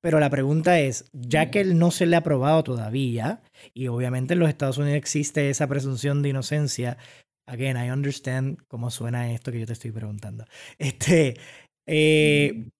pero 0.00 0.18
la 0.18 0.30
pregunta 0.30 0.80
es, 0.80 1.04
ya 1.12 1.50
que 1.50 1.60
él 1.60 1.78
no 1.78 1.90
se 1.90 2.06
le 2.06 2.16
ha 2.16 2.22
probado 2.22 2.64
todavía, 2.64 3.42
y 3.74 3.88
obviamente 3.88 4.32
en 4.34 4.40
los 4.40 4.48
Estados 4.48 4.78
Unidos 4.78 4.96
existe 4.96 5.50
esa 5.50 5.66
presunción 5.68 6.22
de 6.22 6.30
inocencia, 6.30 6.96
again, 7.46 7.76
I 7.76 7.90
understand 7.90 8.58
cómo 8.68 8.90
suena 8.90 9.32
esto 9.32 9.52
que 9.52 9.60
yo 9.60 9.66
te 9.66 9.74
estoy 9.74 9.92
preguntando. 9.92 10.46
Este, 10.78 11.36
eh, 11.94 12.70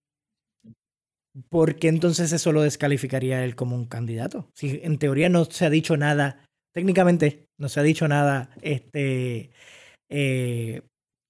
¿Por 1.50 1.76
qué 1.76 1.88
entonces 1.88 2.32
eso 2.32 2.50
lo 2.50 2.62
descalificaría 2.62 3.44
él 3.44 3.54
como 3.54 3.76
un 3.76 3.84
candidato? 3.84 4.48
Si 4.54 4.80
en 4.82 4.98
teoría 4.98 5.28
no 5.28 5.44
se 5.44 5.66
ha 5.66 5.70
dicho 5.70 5.98
nada, 5.98 6.46
técnicamente 6.74 7.46
no 7.58 7.68
se 7.68 7.80
ha 7.80 7.82
dicho 7.82 8.08
nada 8.08 8.48
este, 8.62 9.50
eh, 10.08 10.80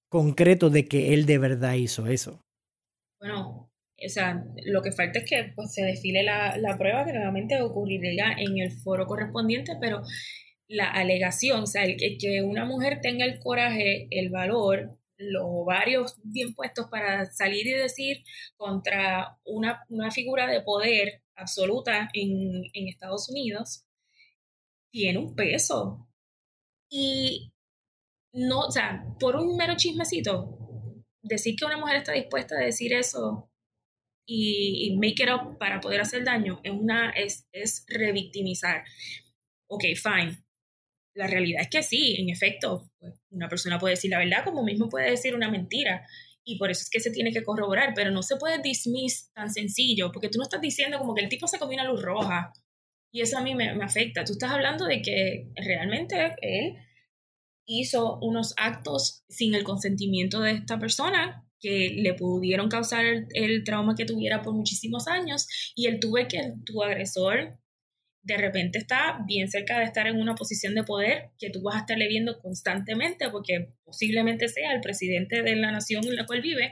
concreto 0.09 0.69
de 0.69 0.87
que 0.87 1.13
él 1.13 1.25
de 1.25 1.37
verdad 1.39 1.73
hizo 1.73 2.07
eso. 2.07 2.41
Bueno, 3.19 3.69
o 3.69 4.09
sea, 4.09 4.45
lo 4.65 4.81
que 4.81 4.93
falta 4.93 5.19
es 5.19 5.29
que 5.29 5.51
pues, 5.53 5.73
se 5.73 5.83
desfile 5.83 6.23
la, 6.23 6.57
la 6.57 6.77
prueba 6.77 7.03
que 7.03 7.11
nuevamente 7.11 7.61
ocurriría 7.61 8.31
en 8.37 8.59
el 8.59 8.71
foro 8.71 9.05
correspondiente, 9.05 9.73
pero 9.81 10.03
la 10.69 10.89
alegación, 10.89 11.63
o 11.63 11.67
sea, 11.67 11.83
el 11.83 12.17
que 12.17 12.41
una 12.41 12.63
mujer 12.63 12.99
tenga 13.01 13.25
el 13.25 13.39
coraje, 13.39 14.07
el 14.09 14.29
valor 14.29 14.97
los 15.17 15.43
ovarios 15.45 16.15
bien 16.23 16.53
puestos 16.53 16.87
para 16.89 17.25
salir 17.25 17.67
y 17.67 17.73
decir 17.73 18.23
contra 18.57 19.37
una, 19.45 19.85
figura 20.11 20.47
de 20.47 20.61
poder 20.61 21.21
absoluta 21.35 22.09
en, 22.13 22.63
Estados 22.87 23.29
Unidos, 23.29 23.85
tiene 24.91 25.19
un 25.19 25.35
peso. 25.35 26.07
Y 26.89 27.51
no, 28.33 28.61
o 28.67 28.71
sea, 28.71 29.05
por 29.19 29.35
un 29.35 29.57
mero 29.57 29.75
chismecito, 29.75 30.59
decir 31.21 31.55
que 31.55 31.65
una 31.65 31.77
mujer 31.77 31.97
está 31.97 32.13
dispuesta 32.13 32.55
a 32.55 32.63
decir 32.63 32.93
eso 32.93 33.49
y, 34.25 34.95
make 34.97 35.23
it 35.23 35.29
up 35.29 35.57
para 35.57 35.79
poder 35.79 36.01
hacer 36.01 36.23
daño 36.23 36.59
es 36.63 36.71
una 36.71 37.11
es, 37.11 37.47
es 37.51 37.85
revictimizar. 37.87 38.83
Ok, 39.67 39.83
fine 39.95 40.42
la 41.15 41.27
realidad 41.27 41.61
es 41.61 41.69
que 41.69 41.83
sí, 41.83 42.15
en 42.19 42.29
efecto, 42.29 42.89
pues, 42.99 43.13
una 43.29 43.47
persona 43.47 43.79
puede 43.79 43.95
decir 43.95 44.11
la 44.11 44.19
verdad 44.19 44.43
como 44.43 44.63
mismo 44.63 44.89
puede 44.89 45.11
decir 45.11 45.35
una 45.35 45.49
mentira. 45.49 46.05
Y 46.45 46.57
por 46.57 46.71
eso 46.71 46.81
es 46.81 46.89
que 46.89 46.99
se 46.99 47.11
tiene 47.11 47.31
que 47.31 47.43
corroborar, 47.43 47.93
pero 47.95 48.11
no 48.11 48.21
se 48.21 48.35
puede 48.35 48.61
dismiss 48.61 49.31
tan 49.33 49.49
sencillo, 49.49 50.11
porque 50.11 50.29
tú 50.29 50.37
no 50.37 50.43
estás 50.43 50.59
diciendo 50.59 50.99
como 50.99 51.15
que 51.15 51.23
el 51.23 51.29
tipo 51.29 51.47
se 51.47 51.57
comió 51.57 51.75
una 51.75 51.89
luz 51.89 52.01
roja. 52.01 52.51
Y 53.11 53.21
eso 53.21 53.37
a 53.37 53.41
mí 53.41 53.55
me, 53.55 53.69
afecta. 53.83 54.25
Tú 54.25 54.33
estás 54.33 54.51
hablando 54.51 54.85
de 54.85 55.01
que 55.01 55.47
realmente 55.55 56.35
él 56.41 56.75
hizo 57.65 58.19
unos 58.21 58.53
actos 58.57 59.23
sin 59.29 59.53
el 59.55 59.63
consentimiento 59.63 60.41
de 60.41 60.51
esta 60.51 60.79
persona 60.79 61.47
que 61.61 61.91
le 61.95 62.13
pudieron 62.13 62.67
causar 62.67 63.05
el, 63.05 63.27
el, 63.33 63.63
trauma 63.63 63.95
que 63.95 64.03
tuviera 64.05 64.41
por 64.41 64.53
muchísimos 64.53 65.07
años 65.07 65.47
y 65.75 65.87
él 65.87 65.99
tuve 66.01 66.27
que 66.27 66.53
tu 66.65 66.83
agresor 66.83 67.57
de 68.23 68.37
repente 68.37 68.79
está 68.79 69.19
bien 69.27 69.49
cerca 69.49 69.79
de 69.79 69.85
estar 69.85 70.07
en 70.07 70.19
una 70.19 70.33
posición 70.33 70.73
de 70.75 70.83
poder 70.83 71.31
que 71.37 71.49
tú 71.49 71.61
vas 71.61 71.75
a 71.75 71.79
estarle 71.79 72.07
viendo 72.07 72.39
constantemente 72.39 73.29
porque 73.29 73.73
posiblemente 73.83 74.47
sea 74.47 74.73
el 74.73 74.81
presidente 74.81 75.43
de 75.43 75.55
la 75.57 75.71
nación 75.71 76.05
en 76.05 76.15
la 76.15 76.25
cual 76.25 76.41
vive, 76.41 76.71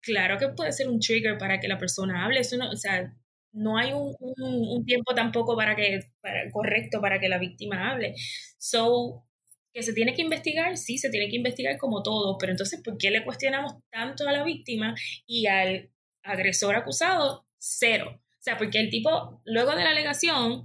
claro 0.00 0.38
que 0.38 0.48
puede 0.48 0.72
ser 0.72 0.88
un 0.88 1.00
trigger 1.00 1.38
para 1.38 1.58
que 1.58 1.68
la 1.68 1.78
persona 1.78 2.24
hable. 2.24 2.40
Eso 2.40 2.56
no, 2.58 2.70
o 2.70 2.76
sea, 2.76 3.14
no 3.52 3.78
hay 3.78 3.92
un, 3.92 4.14
un, 4.20 4.84
tiempo 4.84 5.14
tampoco 5.14 5.56
para 5.56 5.74
que, 5.74 6.00
para, 6.20 6.50
correcto 6.50 7.00
para 7.00 7.18
que 7.18 7.28
la 7.28 7.38
víctima 7.38 7.90
hable. 7.90 8.14
So, 8.58 9.24
que 9.72 9.82
se 9.82 9.92
tiene 9.94 10.14
que 10.14 10.22
investigar, 10.22 10.76
sí, 10.76 10.98
se 10.98 11.10
tiene 11.10 11.28
que 11.28 11.36
investigar 11.36 11.78
como 11.78 12.02
todo, 12.02 12.36
pero 12.38 12.52
entonces, 12.52 12.80
¿por 12.82 12.98
qué 12.98 13.10
le 13.10 13.24
cuestionamos 13.24 13.74
tanto 13.90 14.28
a 14.28 14.32
la 14.32 14.44
víctima 14.44 14.94
y 15.26 15.46
al 15.46 15.90
agresor 16.22 16.76
acusado? 16.76 17.46
Cero. 17.58 18.20
O 18.20 18.42
sea, 18.44 18.58
porque 18.58 18.78
el 18.78 18.90
tipo, 18.90 19.40
luego 19.44 19.74
de 19.74 19.84
la 19.84 19.90
alegación, 19.90 20.64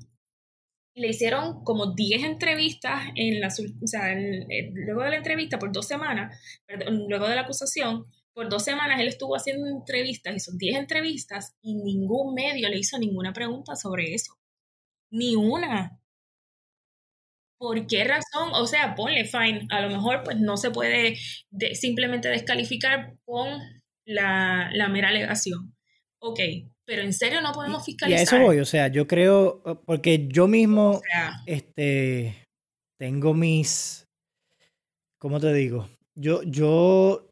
le 0.96 1.10
hicieron 1.10 1.64
como 1.64 1.94
10 1.94 2.24
entrevistas 2.24 3.04
en 3.16 3.40
la, 3.40 3.48
o 3.48 3.88
sea, 3.88 4.14
eh, 4.14 4.72
luego 4.74 5.04
de 5.04 5.12
la 5.12 5.18
entrevista 5.18 5.60
por 5.60 5.72
dos 5.72 5.88
semanas, 5.88 6.38
luego 7.08 7.28
de 7.28 7.36
la 7.36 7.42
acusación, 7.42 8.06
por 8.34 8.50
dos 8.50 8.64
semanas 8.64 9.00
él 9.00 9.08
estuvo 9.08 9.36
haciendo 9.36 9.68
entrevistas, 9.68 10.36
hizo 10.36 10.52
10 10.56 10.78
entrevistas 10.78 11.58
y 11.62 11.76
ningún 11.76 12.34
medio 12.34 12.70
le 12.70 12.78
hizo 12.80 12.98
ninguna 12.98 13.34
pregunta 13.34 13.76
sobre 13.76 14.14
eso. 14.14 14.34
Ni 15.12 15.36
una. 15.36 16.00
¿Por 17.58 17.88
qué 17.88 18.06
razón? 18.06 18.52
O 18.54 18.66
sea, 18.66 18.96
ponle 18.96 19.26
fine. 19.26 19.68
A 19.70 19.82
lo 19.82 19.90
mejor 19.90 20.24
pues 20.24 20.40
no 20.40 20.56
se 20.56 20.72
puede 20.72 21.18
simplemente 21.74 22.30
descalificar 22.30 23.18
con 23.26 23.60
la, 24.06 24.70
la 24.74 24.88
mera 24.88 25.10
alegación. 25.10 25.76
Ok, 26.20 26.40
pero 26.90 27.04
en 27.04 27.14
serio 27.14 27.40
no 27.40 27.52
podemos 27.52 27.86
fiscalizar. 27.86 28.18
Y 28.18 28.20
a 28.20 28.24
eso 28.24 28.40
voy, 28.40 28.58
o 28.58 28.66
sea, 28.66 28.88
yo 28.88 29.06
creo, 29.06 29.62
porque 29.86 30.28
yo 30.28 30.48
mismo 30.48 31.04
este, 31.46 32.48
tengo 33.00 33.36
mis, 33.36 34.08
¿cómo 35.20 35.40
te 35.40 35.54
digo? 35.54 35.88
Yo, 36.16 36.42
yo 36.42 37.30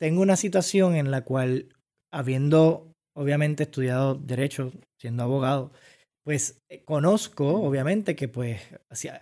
tengo 0.00 0.20
una 0.20 0.34
situación 0.34 0.96
en 0.96 1.12
la 1.12 1.22
cual, 1.22 1.68
habiendo 2.12 2.90
obviamente 3.16 3.62
estudiado 3.62 4.16
derecho, 4.16 4.72
siendo 5.00 5.22
abogado, 5.22 5.70
pues 6.24 6.58
eh, 6.70 6.82
conozco, 6.84 7.62
obviamente, 7.62 8.16
que 8.16 8.26
pues 8.26 8.60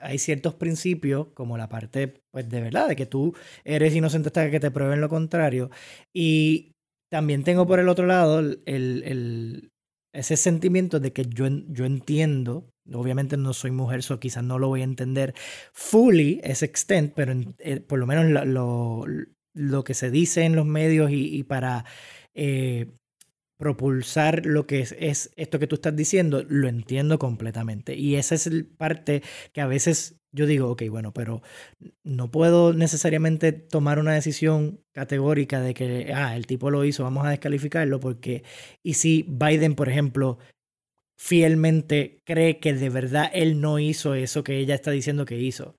hay 0.01 0.19
ciertos 0.19 0.55
principios, 0.55 1.27
como 1.35 1.59
la 1.59 1.69
parte, 1.69 2.15
pues 2.33 2.49
de 2.49 2.63
verdad, 2.63 2.89
de 2.89 2.97
que 2.97 3.05
tú 3.05 3.37
eres 3.65 3.95
inocente 3.95 4.29
hasta 4.29 4.51
que 4.51 4.59
te 4.59 4.71
prueben 4.71 5.03
lo 5.03 5.11
contrario. 5.11 5.71
Y 6.15 6.73
también 7.11 7.45
tengo 7.45 7.67
por 7.67 7.81
el 7.81 7.89
otro 7.89 8.07
lado 8.07 8.41
el, 8.41 9.71
ese 10.13 10.37
sentimiento 10.37 11.01
de 11.01 11.13
que 11.13 11.27
yo, 11.27 11.47
yo 11.69 11.85
entiendo, 11.85 12.71
obviamente 12.93 13.37
no 13.37 13.53
soy 13.53 13.71
mujer, 13.71 14.03
so 14.03 14.21
quizás 14.21 14.45
no 14.45 14.59
lo 14.59 14.69
voy 14.69 14.83
a 14.83 14.85
entender 14.85 15.35
fully, 15.73 16.41
ese 16.43 16.65
extent, 16.67 17.13
pero 17.15 17.35
eh, 17.59 17.81
por 17.81 17.99
lo 17.99 18.07
menos 18.07 18.47
lo, 18.47 19.07
lo, 19.55 19.85
que 19.85 19.95
se 19.95 20.11
dice 20.11 20.45
en 20.45 20.57
los 20.57 20.67
medios 20.67 21.11
y, 21.13 21.43
para 21.45 21.85
eh, 22.35 22.87
propulsar 23.59 24.47
lo 24.47 24.67
que 24.67 24.81
es, 24.81 24.95
es, 24.99 25.31
esto 25.37 25.59
que 25.59 25.67
tú 25.67 25.77
estás 25.77 25.97
diciendo, 25.97 26.45
lo 26.49 26.69
entiendo 26.69 27.19
completamente. 27.19 27.97
Y 27.97 28.17
esa 28.17 28.35
es 28.35 28.47
el 28.47 28.67
parte 28.67 29.23
que 29.53 29.61
a 29.61 29.67
veces 29.67 30.18
yo 30.33 30.47
digo, 30.47 30.71
ok, 30.71 30.83
bueno, 30.91 31.13
pero 31.13 31.43
no 32.05 32.31
puedo 32.31 32.73
necesariamente 32.73 33.53
tomar 33.53 33.99
una 33.99 34.13
decisión 34.15 34.81
categórica 34.93 35.61
de 35.61 35.75
que, 35.75 36.13
ah, 36.15 36.37
el 36.37 36.47
tipo 36.47 36.71
lo 36.71 36.85
hizo, 36.85 37.05
vamos 37.05 37.27
a 37.27 37.31
descalificarlo, 37.31 38.01
porque, 38.01 38.45
y 38.83 38.95
si 38.95 39.25
Biden, 39.29 39.75
por 39.75 39.89
ejemplo, 39.89 40.39
fielmente 41.19 42.21
cree 42.25 42.61
que 42.61 42.75
de 42.75 42.91
verdad 42.91 43.31
él 43.35 43.61
no 43.61 43.79
hizo 43.79 44.15
eso 44.15 44.45
que 44.45 44.59
ella 44.59 44.75
está 44.75 44.91
diciendo 44.93 45.25
que 45.25 45.39
hizo. 45.41 45.77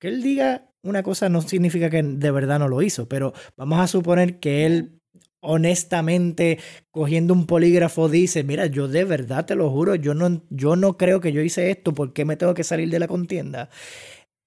Que 0.00 0.08
él 0.08 0.22
diga 0.22 0.70
una 0.84 1.02
cosa 1.02 1.28
no 1.30 1.42
significa 1.42 1.90
que 1.90 2.02
de 2.02 2.30
verdad 2.30 2.58
no 2.58 2.68
lo 2.68 2.82
hizo, 2.82 3.08
pero 3.08 3.32
vamos 3.56 3.80
a 3.80 3.86
suponer 3.86 4.38
que 4.40 4.66
él 4.66 5.00
honestamente 5.44 6.58
cogiendo 6.90 7.34
un 7.34 7.46
polígrafo 7.46 8.08
dice, 8.08 8.42
mira, 8.44 8.66
yo 8.66 8.88
de 8.88 9.04
verdad 9.04 9.44
te 9.46 9.54
lo 9.54 9.70
juro, 9.70 9.94
yo 9.94 10.14
no, 10.14 10.42
yo 10.50 10.76
no 10.76 10.96
creo 10.96 11.20
que 11.20 11.32
yo 11.32 11.42
hice 11.42 11.70
esto, 11.70 11.94
¿por 11.94 12.12
qué 12.12 12.24
me 12.24 12.36
tengo 12.36 12.54
que 12.54 12.64
salir 12.64 12.90
de 12.90 12.98
la 12.98 13.08
contienda? 13.08 13.68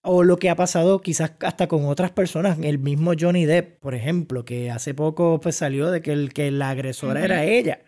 O 0.02 0.24
lo 0.24 0.38
que 0.38 0.50
ha 0.50 0.56
pasado 0.56 1.02
quizás 1.02 1.34
hasta 1.42 1.68
con 1.68 1.86
otras 1.86 2.12
personas, 2.12 2.58
el 2.62 2.80
mismo 2.80 3.12
Johnny 3.20 3.46
Depp, 3.46 3.80
por 3.80 3.94
ejemplo, 3.96 4.46
que 4.46 4.72
hace 4.72 4.94
poco 4.94 5.40
pues 5.40 5.56
salió 5.56 5.92
de 5.92 6.02
que, 6.02 6.14
el, 6.14 6.34
que 6.34 6.52
la 6.52 6.70
agresora 6.70 7.24
era 7.24 7.44
ella. 7.46 7.82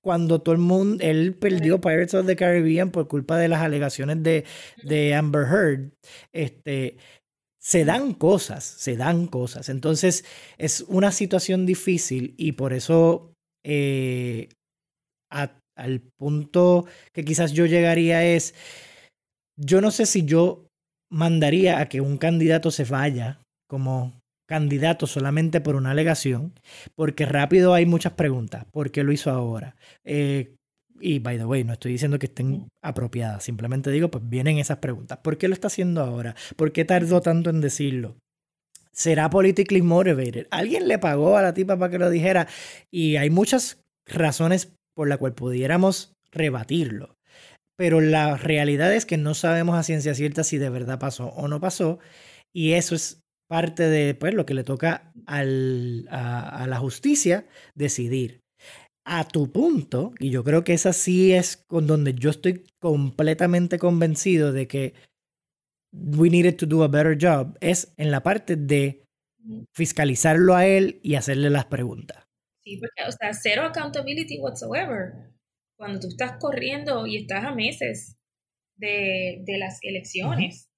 Cuando 0.00 0.40
todo 0.40 0.54
el 0.54 0.60
mundo, 0.60 1.04
él 1.04 1.34
perdió 1.34 1.80
Pirates 1.80 2.14
of 2.14 2.26
the 2.26 2.34
Caribbean 2.36 2.90
por 2.90 3.08
culpa 3.08 3.36
de 3.36 3.48
las 3.48 3.60
alegaciones 3.62 4.22
de, 4.22 4.44
de 4.82 5.14
Amber 5.14 5.46
Heard, 5.46 5.92
este, 6.32 6.96
se 7.66 7.84
dan 7.84 8.14
cosas, 8.14 8.62
se 8.62 8.96
dan 8.96 9.26
cosas. 9.26 9.68
Entonces 9.68 10.24
es 10.56 10.82
una 10.82 11.10
situación 11.10 11.66
difícil 11.66 12.32
y 12.38 12.52
por 12.52 12.72
eso 12.72 13.32
eh, 13.64 14.50
al 15.30 16.00
punto 16.16 16.86
que 17.12 17.24
quizás 17.24 17.50
yo 17.50 17.66
llegaría 17.66 18.24
es, 18.24 18.54
yo 19.58 19.80
no 19.80 19.90
sé 19.90 20.06
si 20.06 20.24
yo 20.24 20.68
mandaría 21.10 21.80
a 21.80 21.88
que 21.88 22.00
un 22.00 22.18
candidato 22.18 22.70
se 22.70 22.84
vaya 22.84 23.40
como 23.68 24.12
candidato 24.48 25.08
solamente 25.08 25.60
por 25.60 25.74
una 25.74 25.90
alegación, 25.90 26.52
porque 26.94 27.26
rápido 27.26 27.74
hay 27.74 27.84
muchas 27.84 28.12
preguntas. 28.12 28.64
¿Por 28.70 28.92
qué 28.92 29.02
lo 29.02 29.10
hizo 29.10 29.32
ahora? 29.32 29.74
Eh, 30.04 30.54
y 31.00 31.18
by 31.18 31.38
the 31.38 31.44
way, 31.44 31.64
no 31.64 31.72
estoy 31.72 31.92
diciendo 31.92 32.18
que 32.18 32.26
estén 32.26 32.68
apropiadas, 32.82 33.44
simplemente 33.44 33.90
digo, 33.90 34.10
pues 34.10 34.28
vienen 34.28 34.58
esas 34.58 34.78
preguntas. 34.78 35.18
¿Por 35.18 35.38
qué 35.38 35.48
lo 35.48 35.54
está 35.54 35.68
haciendo 35.68 36.02
ahora? 36.02 36.34
¿Por 36.56 36.72
qué 36.72 36.84
tardó 36.84 37.20
tanto 37.20 37.50
en 37.50 37.60
decirlo? 37.60 38.16
¿Será 38.92 39.28
politically 39.28 39.82
motivated? 39.82 40.46
¿Alguien 40.50 40.88
le 40.88 40.98
pagó 40.98 41.36
a 41.36 41.42
la 41.42 41.54
tipa 41.54 41.78
para 41.78 41.90
que 41.90 41.98
lo 41.98 42.08
dijera? 42.08 42.48
Y 42.90 43.16
hay 43.16 43.30
muchas 43.30 43.84
razones 44.06 44.72
por 44.94 45.08
las 45.08 45.18
cuales 45.18 45.36
pudiéramos 45.36 46.14
rebatirlo. 46.32 47.16
Pero 47.76 48.00
la 48.00 48.38
realidad 48.38 48.94
es 48.94 49.04
que 49.04 49.18
no 49.18 49.34
sabemos 49.34 49.76
a 49.76 49.82
ciencia 49.82 50.14
cierta 50.14 50.44
si 50.44 50.56
de 50.56 50.70
verdad 50.70 50.98
pasó 50.98 51.26
o 51.28 51.46
no 51.46 51.60
pasó. 51.60 51.98
Y 52.54 52.72
eso 52.72 52.94
es 52.94 53.20
parte 53.48 53.82
de 53.82 54.14
pues, 54.14 54.32
lo 54.32 54.46
que 54.46 54.54
le 54.54 54.64
toca 54.64 55.12
al, 55.26 56.06
a, 56.10 56.62
a 56.62 56.66
la 56.66 56.78
justicia 56.78 57.46
decidir 57.74 58.45
a 59.06 59.26
tu 59.26 59.52
punto, 59.52 60.12
y 60.18 60.30
yo 60.30 60.42
creo 60.42 60.64
que 60.64 60.72
esa 60.72 60.92
sí 60.92 61.32
es 61.32 61.56
con 61.56 61.86
donde 61.86 62.12
yo 62.12 62.28
estoy 62.28 62.64
completamente 62.80 63.78
convencido 63.78 64.52
de 64.52 64.66
que 64.66 64.94
we 65.92 66.28
needed 66.28 66.56
to 66.56 66.66
do 66.66 66.82
a 66.82 66.88
better 66.88 67.16
job, 67.18 67.56
es 67.60 67.94
en 67.96 68.10
la 68.10 68.24
parte 68.24 68.56
de 68.56 69.04
fiscalizarlo 69.74 70.56
a 70.56 70.66
él 70.66 70.98
y 71.04 71.14
hacerle 71.14 71.50
las 71.50 71.66
preguntas. 71.66 72.26
Sí, 72.64 72.78
porque, 72.78 73.08
o 73.08 73.12
sea, 73.12 73.32
cero 73.32 73.62
accountability 73.62 74.40
whatsoever. 74.40 75.12
Cuando 75.78 76.00
tú 76.00 76.08
estás 76.08 76.32
corriendo 76.40 77.06
y 77.06 77.18
estás 77.18 77.44
a 77.44 77.54
meses 77.54 78.16
de, 78.76 79.44
las 79.46 79.78
elecciones, 79.82 80.68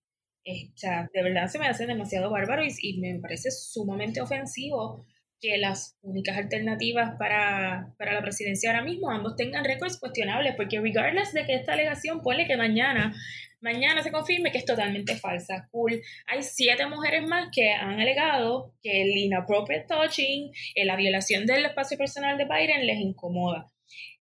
eh, 0.45 0.69
o 0.75 0.77
sea, 0.77 1.09
de 1.14 1.23
verdad 1.23 1.49
se 1.49 1.59
me 1.59 1.67
hace 1.67 1.87
demasiado 1.87 2.31
bárbaro 2.31 2.62
y, 2.62 2.69
y 2.83 3.01
me 3.01 3.19
parece 3.21 3.51
sumamente 3.51 4.21
ofensivo 4.21 5.07
que 5.40 5.59
las 5.59 5.96
únicas 6.03 6.37
alternativas 6.37 7.14
para, 7.18 7.94
la 7.98 8.22
presidencia 8.22 8.70
ahora 8.70 8.83
mismo 8.83 9.11
ambos 9.11 9.37
tengan 9.37 9.64
récords 9.64 9.98
cuestionables, 9.98 10.55
porque 10.57 10.81
regardless 10.81 11.33
de 11.33 11.44
que 11.44 11.55
esta 11.55 11.74
alegación 11.74 12.20
pone 12.22 12.46
que 12.46 12.57
mañana, 12.57 13.14
mañana 13.61 14.03
se 14.03 14.11
confirme 14.11 14.51
que 14.51 14.59
es 14.59 14.64
totalmente 14.64 15.16
falsa, 15.16 15.68
cool. 15.70 16.01
Hay 16.27 16.42
siete 16.42 16.87
mujeres 16.87 17.27
más 17.29 17.48
que 17.53 17.72
han 17.72 18.01
alegado 18.01 18.74
que 18.83 19.03
el 19.03 19.11
inappropriate 19.11 19.87
touching, 19.88 20.51
eh, 20.74 20.85
la 20.85 20.96
violación 20.96 21.46
del 21.46 21.66
espacio 21.66 21.96
personal 21.96 22.37
de 22.37 22.44
Biden 22.44 22.87
les 22.87 22.98
incomoda. 22.98 23.70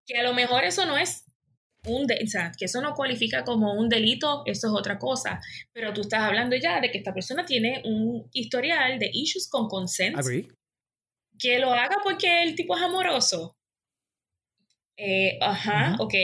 Que 0.07 0.19
a 0.19 0.23
lo 0.23 0.35
mejor 0.35 0.65
eso 0.65 0.87
no 0.87 0.97
es 0.97 1.27
un 1.87 2.07
de, 2.07 2.19
o 2.25 2.27
sea, 2.27 2.51
que 2.57 2.65
eso 2.65 2.81
no 2.81 2.95
cualifica 2.95 3.45
como 3.45 3.73
un 3.75 3.89
delito, 3.89 4.43
eso 4.47 4.67
es 4.67 4.73
otra 4.73 4.99
cosa. 4.99 5.41
Pero 5.73 5.93
tú 5.93 6.01
estás 6.03 6.23
hablando 6.23 6.57
ya 6.57 6.81
de 6.81 6.91
que 6.91 6.99
esta 6.99 7.15
persona 7.15 7.45
tiene 7.45 7.83
un 7.85 8.29
historial 8.33 8.99
de 8.99 9.11
issues 9.13 9.49
con 9.49 9.69
consent 9.69 10.17
que 11.39 11.59
lo 11.59 11.73
haga 11.73 11.99
porque 12.03 12.43
el 12.43 12.55
tipo 12.55 12.77
es 12.77 12.83
amoroso. 12.83 13.57
Eh, 14.97 15.39
ajá, 15.41 15.97
ok. 16.01 16.15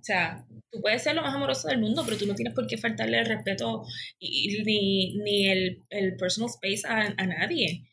O 0.00 0.02
sea, 0.02 0.44
tú 0.70 0.80
puedes 0.80 1.02
ser 1.02 1.14
lo 1.14 1.22
más 1.22 1.34
amoroso 1.34 1.68
del 1.68 1.80
mundo, 1.80 2.02
pero 2.04 2.16
tú 2.16 2.26
no 2.26 2.34
tienes 2.34 2.54
por 2.54 2.66
qué 2.66 2.76
faltarle 2.78 3.18
el 3.20 3.26
respeto 3.26 3.84
y, 4.18 4.62
ni, 4.64 5.16
ni 5.18 5.48
el, 5.48 5.82
el, 5.90 6.16
personal 6.16 6.50
space 6.50 6.82
a, 6.86 7.14
a, 7.16 7.26
nadie. 7.26 7.84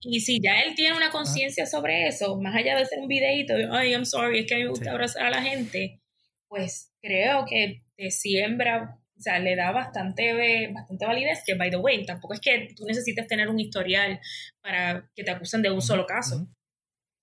Y 0.00 0.20
si 0.20 0.40
ya 0.40 0.60
él 0.60 0.74
tiene 0.74 0.96
una 0.96 1.10
conciencia 1.10 1.66
sobre 1.66 2.06
eso, 2.06 2.40
más 2.40 2.54
allá 2.54 2.76
de 2.76 2.82
hacer 2.82 3.00
un 3.00 3.08
videito, 3.08 3.54
ay, 3.72 3.92
I'm 3.92 4.04
sorry, 4.04 4.40
es 4.40 4.46
que 4.46 4.54
a 4.54 4.58
mí 4.58 4.64
me 4.64 4.70
gusta 4.70 4.92
abrazar 4.92 5.26
a 5.26 5.30
la 5.30 5.42
gente, 5.42 6.00
pues 6.48 6.92
creo 7.02 7.44
que 7.48 7.82
te 7.96 8.10
siembra 8.10 8.98
o 9.16 9.20
sea, 9.20 9.38
le 9.38 9.56
da 9.56 9.72
bastante, 9.72 10.68
bastante 10.72 11.06
validez, 11.06 11.42
que, 11.46 11.54
by 11.54 11.70
the 11.70 11.76
way, 11.76 12.04
tampoco 12.04 12.34
es 12.34 12.40
que 12.40 12.68
tú 12.76 12.84
necesites 12.84 13.26
tener 13.26 13.48
un 13.48 13.58
historial 13.58 14.20
para 14.62 15.10
que 15.14 15.24
te 15.24 15.30
acusen 15.30 15.62
de 15.62 15.70
un 15.70 15.80
solo 15.80 16.06
caso, 16.06 16.46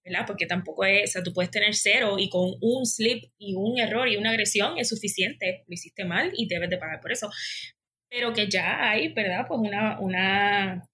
¿verdad? 0.05 0.25
Porque 0.27 0.45
tampoco 0.47 0.85
es, 0.85 1.11
o 1.11 1.13
sea, 1.13 1.23
tú 1.23 1.33
puedes 1.33 1.51
tener 1.51 1.75
cero 1.75 2.17
y 2.19 2.29
con 2.29 2.53
un 2.61 2.85
slip 2.85 3.25
y 3.37 3.55
un 3.55 3.79
error 3.79 4.07
y 4.09 4.17
una 4.17 4.31
agresión 4.31 4.77
es 4.77 4.89
suficiente, 4.89 5.63
lo 5.67 5.73
hiciste 5.73 6.05
mal 6.05 6.31
y 6.35 6.47
debes 6.47 6.69
de 6.69 6.77
pagar 6.77 6.99
por 7.01 7.11
eso. 7.11 7.29
Pero 8.09 8.33
que 8.33 8.47
ya 8.49 8.89
hay, 8.89 9.13
¿verdad? 9.13 9.45
Pues 9.47 9.59
una, 9.59 9.99
una, 9.99 10.85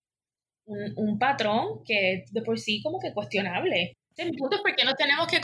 un, 0.65 0.93
un 0.97 1.19
patrón 1.19 1.83
que 1.85 2.25
de 2.31 2.41
por 2.41 2.59
sí 2.59 2.81
como 2.83 2.99
que 2.99 3.13
cuestionable. 3.13 3.93
El 4.19 4.35
punto 4.35 4.57
es 4.57 4.61
porque 4.61 4.83
no 4.83 4.95
tenemos 4.95 5.27
que, 5.27 5.39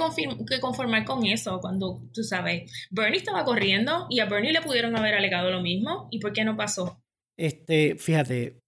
que, 0.45 0.59
conformar 0.59 1.05
con 1.05 1.25
eso 1.25 1.59
cuando, 1.61 2.01
tú 2.13 2.23
sabes, 2.23 2.69
Bernie 2.91 3.19
estaba 3.19 3.45
corriendo 3.45 4.05
y 4.09 4.19
a 4.19 4.25
Bernie 4.25 4.51
le 4.51 4.61
pudieron 4.61 4.97
haber 4.97 5.15
alegado 5.15 5.49
lo 5.49 5.61
mismo. 5.61 6.09
¿Y 6.11 6.19
por 6.19 6.33
qué 6.33 6.43
no 6.43 6.57
pasó? 6.57 7.01
Este, 7.37 7.95
fíjate, 7.95 8.59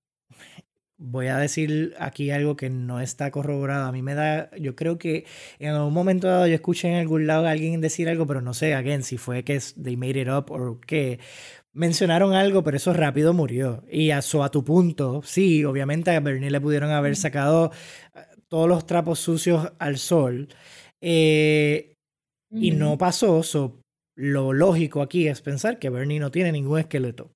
voy 0.98 1.28
a 1.28 1.38
decir 1.38 1.94
aquí 2.00 2.32
algo 2.32 2.56
que 2.56 2.70
no 2.70 3.02
está 3.02 3.32
corroborado. 3.32 3.86
A 3.86 3.92
mí 3.92 4.02
me 4.02 4.16
da, 4.16 4.50
yo 4.58 4.78
creo 4.78 4.98
que 4.98 5.26
en 5.60 5.74
algún 5.74 5.94
momento 5.94 6.28
dado 6.28 6.48
yo 6.48 6.56
escuché 6.56 6.88
en 6.88 6.96
algún 6.96 7.28
lado 7.28 7.46
a 7.46 7.52
alguien 7.52 7.82
decir 7.82 8.08
algo, 8.08 8.26
pero 8.26 8.42
no 8.42 8.54
sé, 8.54 8.76
again, 8.76 9.04
si 9.04 9.18
fue 9.18 9.44
que 9.44 9.60
they 9.82 9.98
made 9.98 10.22
it 10.22 10.30
up 10.30 10.52
o 10.52 10.80
qué. 10.80 11.20
Mencionaron 11.74 12.34
algo, 12.34 12.64
pero 12.64 12.78
eso 12.78 12.94
rápido 12.94 13.34
murió. 13.34 13.84
Y 13.92 14.12
a, 14.12 14.20
a 14.20 14.50
tu 14.50 14.64
punto, 14.64 15.22
sí, 15.24 15.66
obviamente 15.66 16.12
a 16.12 16.20
Bernie 16.22 16.50
le 16.50 16.62
pudieron 16.62 16.92
haber 16.92 17.16
sacado 17.18 17.72
todos 18.50 18.68
los 18.68 18.86
trapos 18.86 19.20
sucios 19.20 19.72
al 19.80 19.98
sol. 19.98 20.48
Eh, 21.02 21.94
y 22.52 22.72
no 22.72 22.98
pasó. 22.98 23.42
lo 24.16 24.54
lógico 24.54 25.02
aquí 25.02 25.28
es 25.28 25.42
pensar 25.42 25.80
que 25.80 25.90
Bernie 25.90 26.20
no 26.20 26.32
tiene 26.32 26.52
ningún 26.52 26.80
esqueleto. 26.80 27.32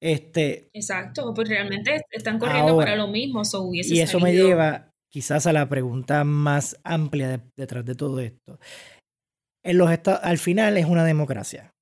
Este, 0.00 0.68
Exacto, 0.72 1.32
pues 1.34 1.48
realmente 1.48 2.02
están 2.10 2.38
corriendo 2.38 2.76
para 2.76 2.96
lo 2.96 3.08
mismo. 3.08 3.42
y 3.72 4.00
eso 4.00 4.20
me 4.20 4.32
lleva 4.32 4.90
quizás 5.10 5.46
a 5.46 5.52
la 5.52 5.68
pregunta 5.68 6.24
más 6.24 6.78
amplia 6.84 7.42
detrás 7.56 7.84
de 7.84 7.94
todo 7.94 8.20
esto. 8.20 8.58
En 9.64 9.78
los 9.78 9.90
al 9.90 10.38
final 10.38 10.76
es 10.76 10.86
una 10.86 11.04
democracia, 11.04 11.72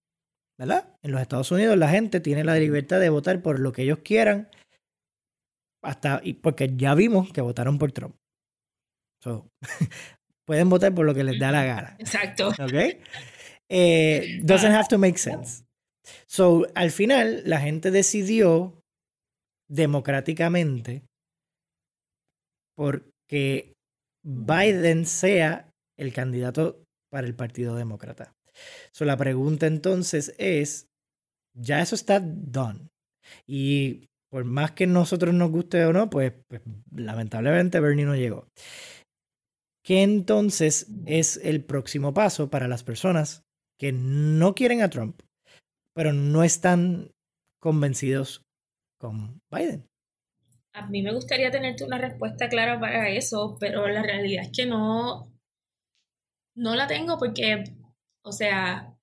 ¿verdad? 0.58 0.96
En 1.02 1.12
los 1.12 1.20
Estados 1.20 1.50
Unidos 1.50 1.76
la 1.76 1.88
gente 1.88 2.20
tiene 2.20 2.44
la 2.44 2.56
libertad 2.56 3.00
de 3.00 3.10
votar 3.10 3.42
por 3.42 3.60
lo 3.60 3.72
que 3.72 3.82
ellos 3.82 3.98
quieran, 3.98 4.48
hasta 5.82 6.22
porque 6.40 6.72
ya 6.76 6.94
vimos 6.94 7.32
que 7.32 7.42
votaron 7.42 7.78
por 7.78 7.92
Trump. 7.92 8.14
pueden 10.46 10.68
votar 10.68 10.94
por 10.94 11.06
lo 11.06 11.14
que 11.14 11.24
les 11.24 11.38
da 11.38 11.52
la 11.52 11.64
gana. 11.64 11.96
Exacto. 11.98 12.48
¿Ok? 12.48 13.00
Eh, 13.70 14.40
doesn't 14.44 14.72
have 14.72 14.88
to 14.88 14.98
make 14.98 15.18
sense. 15.18 15.64
So, 16.28 16.66
al 16.74 16.90
final, 16.90 17.42
la 17.46 17.60
gente 17.60 17.90
decidió 17.90 18.80
democráticamente 19.70 21.02
porque 22.76 23.72
Biden 24.22 25.06
sea 25.06 25.70
el 25.98 26.12
candidato 26.12 26.82
para 27.10 27.26
el 27.26 27.34
Partido 27.34 27.74
Demócrata. 27.76 28.32
So, 28.92 29.04
la 29.04 29.16
pregunta 29.16 29.66
entonces 29.66 30.34
es, 30.38 30.88
ya 31.56 31.80
eso 31.80 31.94
está 31.94 32.20
done. 32.20 32.88
Y 33.46 34.06
por 34.30 34.44
más 34.44 34.72
que 34.72 34.86
nosotros 34.86 35.32
nos 35.32 35.50
guste 35.50 35.84
o 35.84 35.92
no, 35.92 36.10
pues, 36.10 36.32
pues 36.48 36.60
lamentablemente 36.92 37.80
Bernie 37.80 38.04
no 38.04 38.16
llegó. 38.16 38.48
¿Qué 39.84 40.02
entonces 40.02 40.90
es 41.04 41.36
el 41.36 41.62
próximo 41.62 42.14
paso 42.14 42.48
para 42.48 42.68
las 42.68 42.82
personas 42.82 43.44
que 43.78 43.92
no 43.92 44.54
quieren 44.54 44.80
a 44.80 44.88
Trump, 44.88 45.20
pero 45.94 46.14
no 46.14 46.42
están 46.42 47.10
convencidos 47.60 48.42
con 48.98 49.42
Biden? 49.52 49.86
A 50.72 50.86
mí 50.88 51.02
me 51.02 51.12
gustaría 51.12 51.50
tenerte 51.50 51.84
una 51.84 51.98
respuesta 51.98 52.48
clara 52.48 52.80
para 52.80 53.10
eso, 53.10 53.58
pero 53.60 53.86
la 53.88 54.02
realidad 54.02 54.44
es 54.46 54.52
que 54.56 54.64
no, 54.64 55.30
no 56.56 56.74
la 56.74 56.86
tengo 56.86 57.18
porque, 57.18 57.64
o 58.24 58.32
sea, 58.32 58.96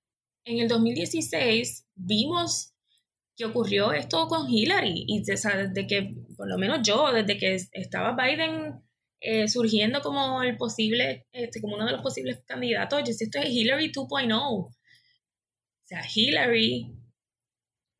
en 0.44 0.58
el 0.58 0.68
2016 0.68 1.86
vimos 1.94 2.74
que 3.36 3.44
ocurrió 3.44 3.92
esto 3.92 4.26
con 4.26 4.50
Hillary 4.50 5.04
y 5.06 5.22
desde 5.22 5.86
que, 5.86 6.12
por 6.36 6.48
lo 6.48 6.58
menos 6.58 6.80
yo, 6.82 7.12
desde 7.12 7.38
que 7.38 7.54
estaba 7.70 8.16
Biden 8.16 8.82
eh, 9.22 9.46
surgiendo 9.46 10.00
como 10.00 10.42
el 10.42 10.56
posible, 10.56 11.26
este, 11.32 11.60
como 11.60 11.76
uno 11.76 11.86
de 11.86 11.92
los 11.92 12.02
posibles 12.02 12.42
candidatos. 12.44 13.02
Yo 13.06 13.12
si 13.12 13.24
esto 13.24 13.38
es 13.38 13.50
Hillary 13.50 13.92
2.0. 13.92 14.34
O 14.34 14.72
sea, 15.84 16.02
Hillary 16.12 16.92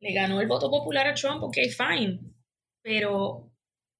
le 0.01 0.13
ganó 0.13 0.41
el 0.41 0.47
voto 0.47 0.69
popular 0.69 1.07
a 1.07 1.13
Trump, 1.13 1.43
ok, 1.43 1.57
fine. 1.77 2.19
Pero 2.81 3.52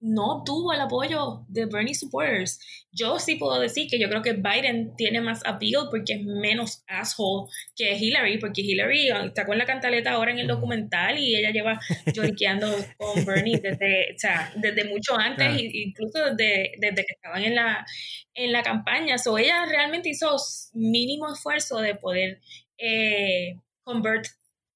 no 0.03 0.43
tuvo 0.45 0.73
el 0.73 0.81
apoyo 0.81 1.45
de 1.47 1.65
Bernie 1.65 1.95
supporters. 1.95 2.59
Yo 2.91 3.19
sí 3.19 3.37
puedo 3.37 3.57
decir 3.57 3.87
que 3.89 3.97
yo 3.97 4.09
creo 4.09 4.21
que 4.21 4.33
Biden 4.33 4.93
tiene 4.97 5.21
más 5.21 5.39
appeal 5.45 5.87
porque 5.89 6.15
es 6.15 6.23
menos 6.25 6.83
asshole 6.87 7.49
que 7.73 7.95
Hillary, 7.95 8.37
porque 8.37 8.61
Hillary 8.61 9.07
está 9.25 9.45
con 9.45 9.57
la 9.57 9.65
cantaleta 9.65 10.11
ahora 10.11 10.31
en 10.31 10.39
el 10.39 10.47
documental 10.47 11.17
y 11.17 11.37
ella 11.37 11.51
lleva 11.51 11.79
lloriqueando 12.13 12.67
con 12.97 13.23
Bernie 13.23 13.59
desde, 13.59 14.13
o 14.13 14.19
sea, 14.19 14.51
desde 14.57 14.83
mucho 14.89 15.17
antes, 15.17 15.57
incluso 15.57 16.19
desde, 16.35 16.73
desde, 16.79 17.05
que 17.05 17.13
estaban 17.13 17.41
en 17.41 17.55
la, 17.55 17.85
en 18.33 18.51
la 18.51 18.61
campaña. 18.61 19.17
So, 19.17 19.37
ella 19.37 19.65
realmente 19.65 20.09
hizo 20.09 20.35
mínimo 20.73 21.31
esfuerzo 21.31 21.77
de 21.77 21.95
poder 21.95 22.41
eh, 22.77 23.55
convert 23.83 24.27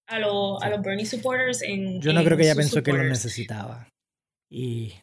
a, 0.06 0.20
los 0.20 0.82
Bernie 0.82 1.06
supporters 1.06 1.62
en... 1.64 2.00
Yo 2.00 2.14
no 2.14 2.24
creo 2.24 2.38
que 2.38 2.44
ella 2.44 2.56
pensó 2.56 2.82
que 2.82 2.94
lo 2.94 3.04
necesitaba. 3.04 3.90
Y 4.50 4.94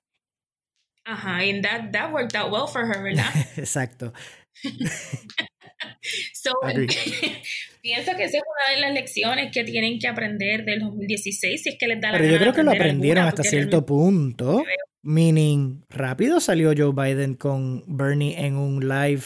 Ajá, 1.07 1.41
and 1.43 1.63
that, 1.63 1.93
that 1.93 2.13
worked 2.13 2.35
out 2.35 2.51
well 2.51 2.67
for 2.67 2.87
her, 2.87 3.03
¿verdad? 3.03 3.31
Exacto. 3.57 4.13
so, 6.33 6.53
pienso 7.83 8.17
que 8.17 8.25
esa 8.25 8.39
es 8.39 8.43
una 8.43 8.75
de 8.75 8.81
las 8.81 8.95
lecciones 8.95 9.53
que 9.53 9.65
tienen 9.65 9.99
que 9.99 10.09
aprender 10.09 10.65
del 10.65 10.81
2016, 10.81 11.63
si 11.63 11.69
es 11.69 11.77
que 11.79 11.87
les 11.87 12.01
da 12.01 12.13
la 12.13 12.19
Pero 12.19 12.31
yo 12.31 12.39
creo 12.39 12.53
que 12.53 12.63
lo 12.63 12.71
aprendieron 12.73 13.27
hasta 13.27 13.43
cierto 13.43 13.85
punto. 13.85 14.65
Meaning, 15.03 15.85
rápido 15.91 16.41
salió 16.41 16.73
Joe 16.75 16.93
Biden 16.95 17.35
con 17.35 17.85
Bernie 17.87 18.39
en 18.39 18.57
un 18.57 18.89
live 18.89 19.25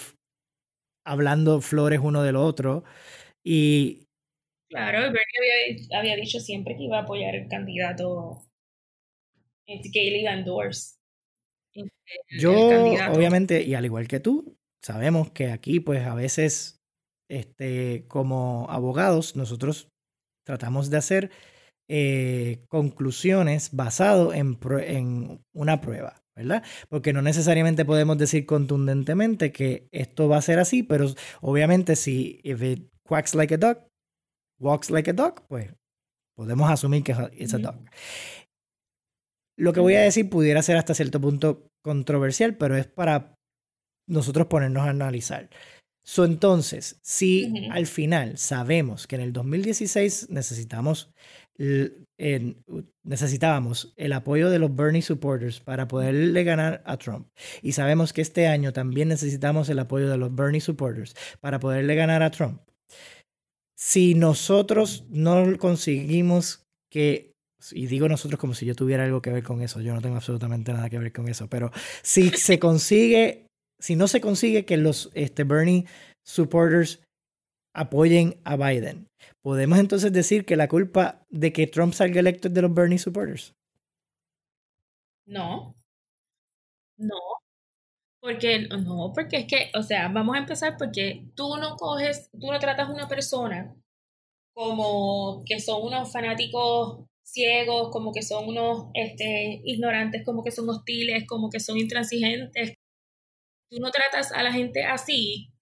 hablando 1.06 1.60
flores 1.60 2.00
uno 2.02 2.22
del 2.24 2.34
otro. 2.34 2.82
Y. 3.44 4.04
Claro, 4.68 4.98
Bernie 4.98 5.78
había, 5.88 5.98
había 5.98 6.16
dicho 6.16 6.40
siempre 6.40 6.76
que 6.76 6.82
iba 6.82 6.98
a 6.98 7.02
apoyar 7.02 7.34
el 7.36 7.48
candidato 7.48 8.42
este, 9.66 9.90
que 9.90 10.08
él 10.08 10.16
iba 10.16 10.32
a 10.32 10.34
endorse. 10.34 10.97
Yo, 12.30 12.52
obviamente, 12.52 13.62
y 13.62 13.74
al 13.74 13.84
igual 13.84 14.08
que 14.08 14.20
tú, 14.20 14.56
sabemos 14.82 15.30
que 15.30 15.50
aquí, 15.50 15.80
pues 15.80 16.06
a 16.06 16.14
veces, 16.14 16.80
este, 17.28 18.06
como 18.08 18.66
abogados, 18.70 19.36
nosotros 19.36 19.88
tratamos 20.44 20.90
de 20.90 20.96
hacer 20.96 21.30
eh, 21.88 22.64
conclusiones 22.68 23.70
basado 23.72 24.32
en, 24.32 24.58
en 24.80 25.44
una 25.52 25.80
prueba. 25.80 26.22
¿verdad? 26.38 26.62
Porque 26.88 27.12
no 27.12 27.20
necesariamente 27.20 27.84
podemos 27.84 28.16
decir 28.16 28.46
contundentemente 28.46 29.50
que 29.50 29.88
esto 29.90 30.28
va 30.28 30.36
a 30.36 30.42
ser 30.42 30.60
así, 30.60 30.84
pero 30.84 31.06
obviamente 31.40 31.96
si 31.96 32.40
if 32.44 32.62
it 32.62 32.92
quacks 33.02 33.34
like 33.34 33.52
a 33.52 33.56
duck, 33.58 33.80
walks 34.60 34.88
like 34.88 35.10
a 35.10 35.12
duck, 35.12 35.42
pues 35.48 35.74
podemos 36.36 36.70
asumir 36.70 37.02
que 37.02 37.12
es 37.32 37.54
a 37.54 37.58
duck. 37.58 37.74
Lo 39.58 39.72
que 39.72 39.80
voy 39.80 39.94
a 39.94 40.02
decir 40.02 40.30
pudiera 40.30 40.62
ser 40.62 40.76
hasta 40.76 40.94
cierto 40.94 41.20
punto 41.20 41.66
controversial, 41.82 42.56
pero 42.56 42.76
es 42.76 42.86
para 42.86 43.34
nosotros 44.06 44.46
ponernos 44.46 44.86
a 44.86 44.90
analizar. 44.90 45.50
So, 46.04 46.24
entonces, 46.24 46.98
si 47.02 47.68
al 47.70 47.86
final 47.86 48.38
sabemos 48.38 49.06
que 49.06 49.16
en 49.16 49.22
el 49.22 49.32
2016 49.32 50.30
necesitamos 50.30 51.12
necesitábamos 53.04 53.92
el 53.96 54.12
apoyo 54.12 54.48
de 54.48 54.60
los 54.60 54.74
Bernie 54.74 55.02
supporters 55.02 55.60
para 55.60 55.88
poderle 55.88 56.44
ganar 56.44 56.82
a 56.86 56.96
Trump. 56.96 57.28
Y 57.62 57.72
sabemos 57.72 58.12
que 58.12 58.20
este 58.20 58.46
año 58.46 58.72
también 58.72 59.08
necesitamos 59.08 59.68
el 59.68 59.80
apoyo 59.80 60.08
de 60.08 60.18
los 60.18 60.34
Bernie 60.34 60.60
supporters 60.60 61.14
para 61.40 61.58
poderle 61.58 61.94
ganar 61.96 62.22
a 62.22 62.30
Trump. 62.30 62.62
Si 63.76 64.14
nosotros 64.14 65.04
no 65.10 65.58
conseguimos 65.58 66.64
que 66.90 67.32
y 67.72 67.86
digo 67.86 68.08
nosotros 68.08 68.38
como 68.38 68.54
si 68.54 68.66
yo 68.66 68.74
tuviera 68.74 69.04
algo 69.04 69.22
que 69.22 69.32
ver 69.32 69.42
con 69.42 69.62
eso, 69.62 69.80
yo 69.80 69.94
no 69.94 70.00
tengo 70.00 70.16
absolutamente 70.16 70.72
nada 70.72 70.88
que 70.88 70.98
ver 70.98 71.12
con 71.12 71.28
eso, 71.28 71.48
pero 71.48 71.70
si 72.02 72.30
se 72.30 72.58
consigue, 72.58 73.46
si 73.80 73.96
no 73.96 74.08
se 74.08 74.20
consigue 74.20 74.64
que 74.64 74.76
los 74.76 75.10
este, 75.14 75.44
Bernie 75.44 75.86
supporters 76.24 77.02
apoyen 77.74 78.40
a 78.44 78.56
Biden, 78.56 79.08
¿podemos 79.42 79.78
entonces 79.78 80.12
decir 80.12 80.44
que 80.44 80.56
la 80.56 80.68
culpa 80.68 81.22
de 81.30 81.52
que 81.52 81.66
Trump 81.66 81.94
salga 81.94 82.20
electo 82.20 82.48
es 82.48 82.54
de 82.54 82.62
los 82.62 82.74
Bernie 82.74 82.98
supporters? 82.98 83.54
No, 85.26 85.74
no, 86.96 87.20
porque 88.20 88.68
no, 88.68 89.12
porque 89.14 89.38
es 89.38 89.46
que, 89.46 89.70
o 89.74 89.82
sea, 89.82 90.08
vamos 90.08 90.36
a 90.36 90.40
empezar 90.40 90.76
porque 90.78 91.28
tú 91.34 91.56
no 91.56 91.76
coges, 91.76 92.30
tú 92.32 92.50
no 92.50 92.58
tratas 92.58 92.88
a 92.88 92.92
una 92.92 93.08
persona 93.08 93.74
como 94.54 95.44
que 95.46 95.60
son 95.60 95.82
unos 95.82 96.10
fanáticos 96.10 97.04
ciegos, 97.28 97.90
como 97.92 98.12
que 98.12 98.22
son 98.22 98.48
unos 98.48 98.86
este, 98.94 99.60
ignorantes, 99.64 100.24
como 100.24 100.42
que 100.42 100.50
son 100.50 100.68
hostiles, 100.68 101.24
como 101.26 101.50
que 101.50 101.60
son 101.60 101.78
intransigentes. 101.78 102.74
Tú 103.70 103.78
no 103.80 103.90
tratas 103.90 104.32
a 104.32 104.42
la 104.42 104.52
gente 104.52 104.84
así 104.84 105.52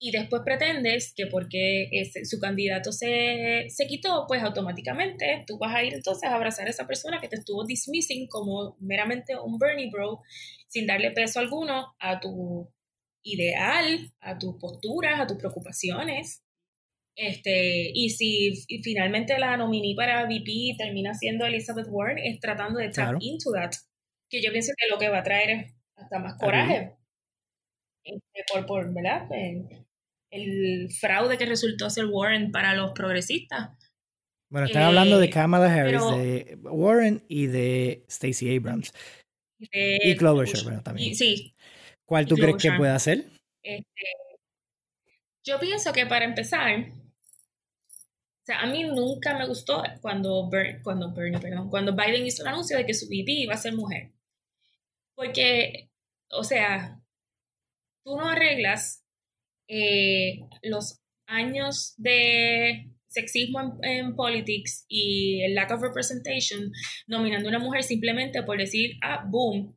y 0.00 0.10
después 0.12 0.42
pretendes 0.44 1.12
que 1.14 1.26
porque 1.26 1.88
ese, 1.92 2.24
su 2.24 2.38
candidato 2.40 2.92
se, 2.92 3.66
se, 3.68 3.86
quitó, 3.86 4.26
pues 4.28 4.42
automáticamente 4.42 5.44
tú 5.46 5.58
vas 5.58 5.74
a 5.74 5.84
ir 5.84 5.94
entonces 5.94 6.28
a 6.28 6.34
abrazar 6.34 6.66
a 6.66 6.70
esa 6.70 6.86
persona 6.86 7.20
que 7.20 7.28
te 7.28 7.36
estuvo 7.36 7.64
dismissing 7.64 8.28
como 8.28 8.76
meramente 8.80 9.36
un 9.38 9.58
Bernie 9.58 9.90
Bro, 9.90 10.20
sin 10.68 10.86
darle 10.86 11.10
peso 11.10 11.40
alguno 11.40 11.94
a 12.00 12.20
tu 12.20 12.68
ideal, 13.22 14.12
a 14.20 14.38
tus 14.38 14.56
posturas, 14.56 15.20
a 15.20 15.26
tus 15.26 15.38
preocupaciones. 15.38 16.42
Este, 17.16 17.90
y 17.92 18.10
si 18.10 18.64
finalmente 18.82 19.38
la 19.38 19.56
nominé 19.56 19.94
para 19.96 20.24
VP 20.24 20.76
termina 20.78 21.14
siendo 21.14 21.44
Elizabeth 21.44 21.86
Warren, 21.90 22.18
es 22.18 22.40
tratando 22.40 22.78
de 22.78 22.88
tap 22.88 23.16
into 23.20 23.50
that. 23.52 23.72
Que 24.30 24.42
yo 24.42 24.50
pienso 24.50 24.72
que 24.76 24.88
lo 24.88 24.98
que 24.98 25.10
va 25.10 25.18
a 25.18 25.22
traer 25.22 25.50
es 25.50 25.74
hasta 25.96 26.18
más 26.18 26.38
coraje. 26.38 26.96
Este, 28.04 28.44
por, 28.52 28.66
por, 28.66 28.94
¿verdad? 28.94 29.28
El, 30.30 30.88
fraude 30.98 31.36
que 31.36 31.44
resultó 31.46 31.90
ser 31.90 32.06
Warren 32.06 32.50
para 32.50 32.74
los 32.74 32.92
progresistas. 32.92 33.70
Bueno, 34.50 34.66
están 34.66 34.82
hablando 34.82 35.18
de 35.18 35.26
eh, 35.26 35.30
Kamala 35.30 35.72
Harris, 35.72 36.00
de 36.00 36.58
Warren 36.62 37.24
y 37.28 37.46
de 37.46 38.04
Stacey 38.10 38.56
Abrams. 38.56 38.92
y 39.58 40.16
Clover 40.16 40.48
bueno, 40.64 40.82
también. 40.82 41.14
sí. 41.14 41.54
¿Cuál 42.06 42.26
tú 42.26 42.36
crees 42.36 42.56
que 42.56 42.72
puede 42.72 42.92
hacer? 42.92 43.24
Este, 43.62 44.02
yo 45.44 45.58
pienso 45.58 45.92
que 45.92 46.06
para 46.06 46.24
empezar, 46.24 46.92
a 48.52 48.66
mí 48.66 48.84
nunca 48.84 49.36
me 49.36 49.46
gustó 49.46 49.82
cuando, 50.00 50.48
cuando 50.82 51.14
cuando 51.70 51.96
Biden 51.96 52.26
hizo 52.26 52.42
el 52.42 52.48
anuncio 52.48 52.76
de 52.76 52.86
que 52.86 52.94
su 52.94 53.06
VP 53.06 53.32
iba 53.32 53.54
a 53.54 53.58
ser 53.58 53.74
mujer. 53.74 54.12
Porque, 55.14 55.90
o 56.30 56.44
sea, 56.44 57.00
tú 58.04 58.16
no 58.16 58.28
arreglas 58.28 59.04
eh, 59.68 60.40
los 60.62 61.00
años 61.26 61.94
de 61.96 62.90
sexismo 63.08 63.78
en, 63.82 64.16
politics 64.16 64.84
y 64.88 65.42
el 65.42 65.54
lack 65.54 65.70
of 65.72 65.82
representation 65.82 66.72
nominando 67.06 67.48
a 67.48 67.50
una 67.50 67.58
mujer 67.58 67.82
simplemente 67.82 68.42
por 68.42 68.58
decir, 68.58 68.96
ah, 69.02 69.24
boom, 69.28 69.76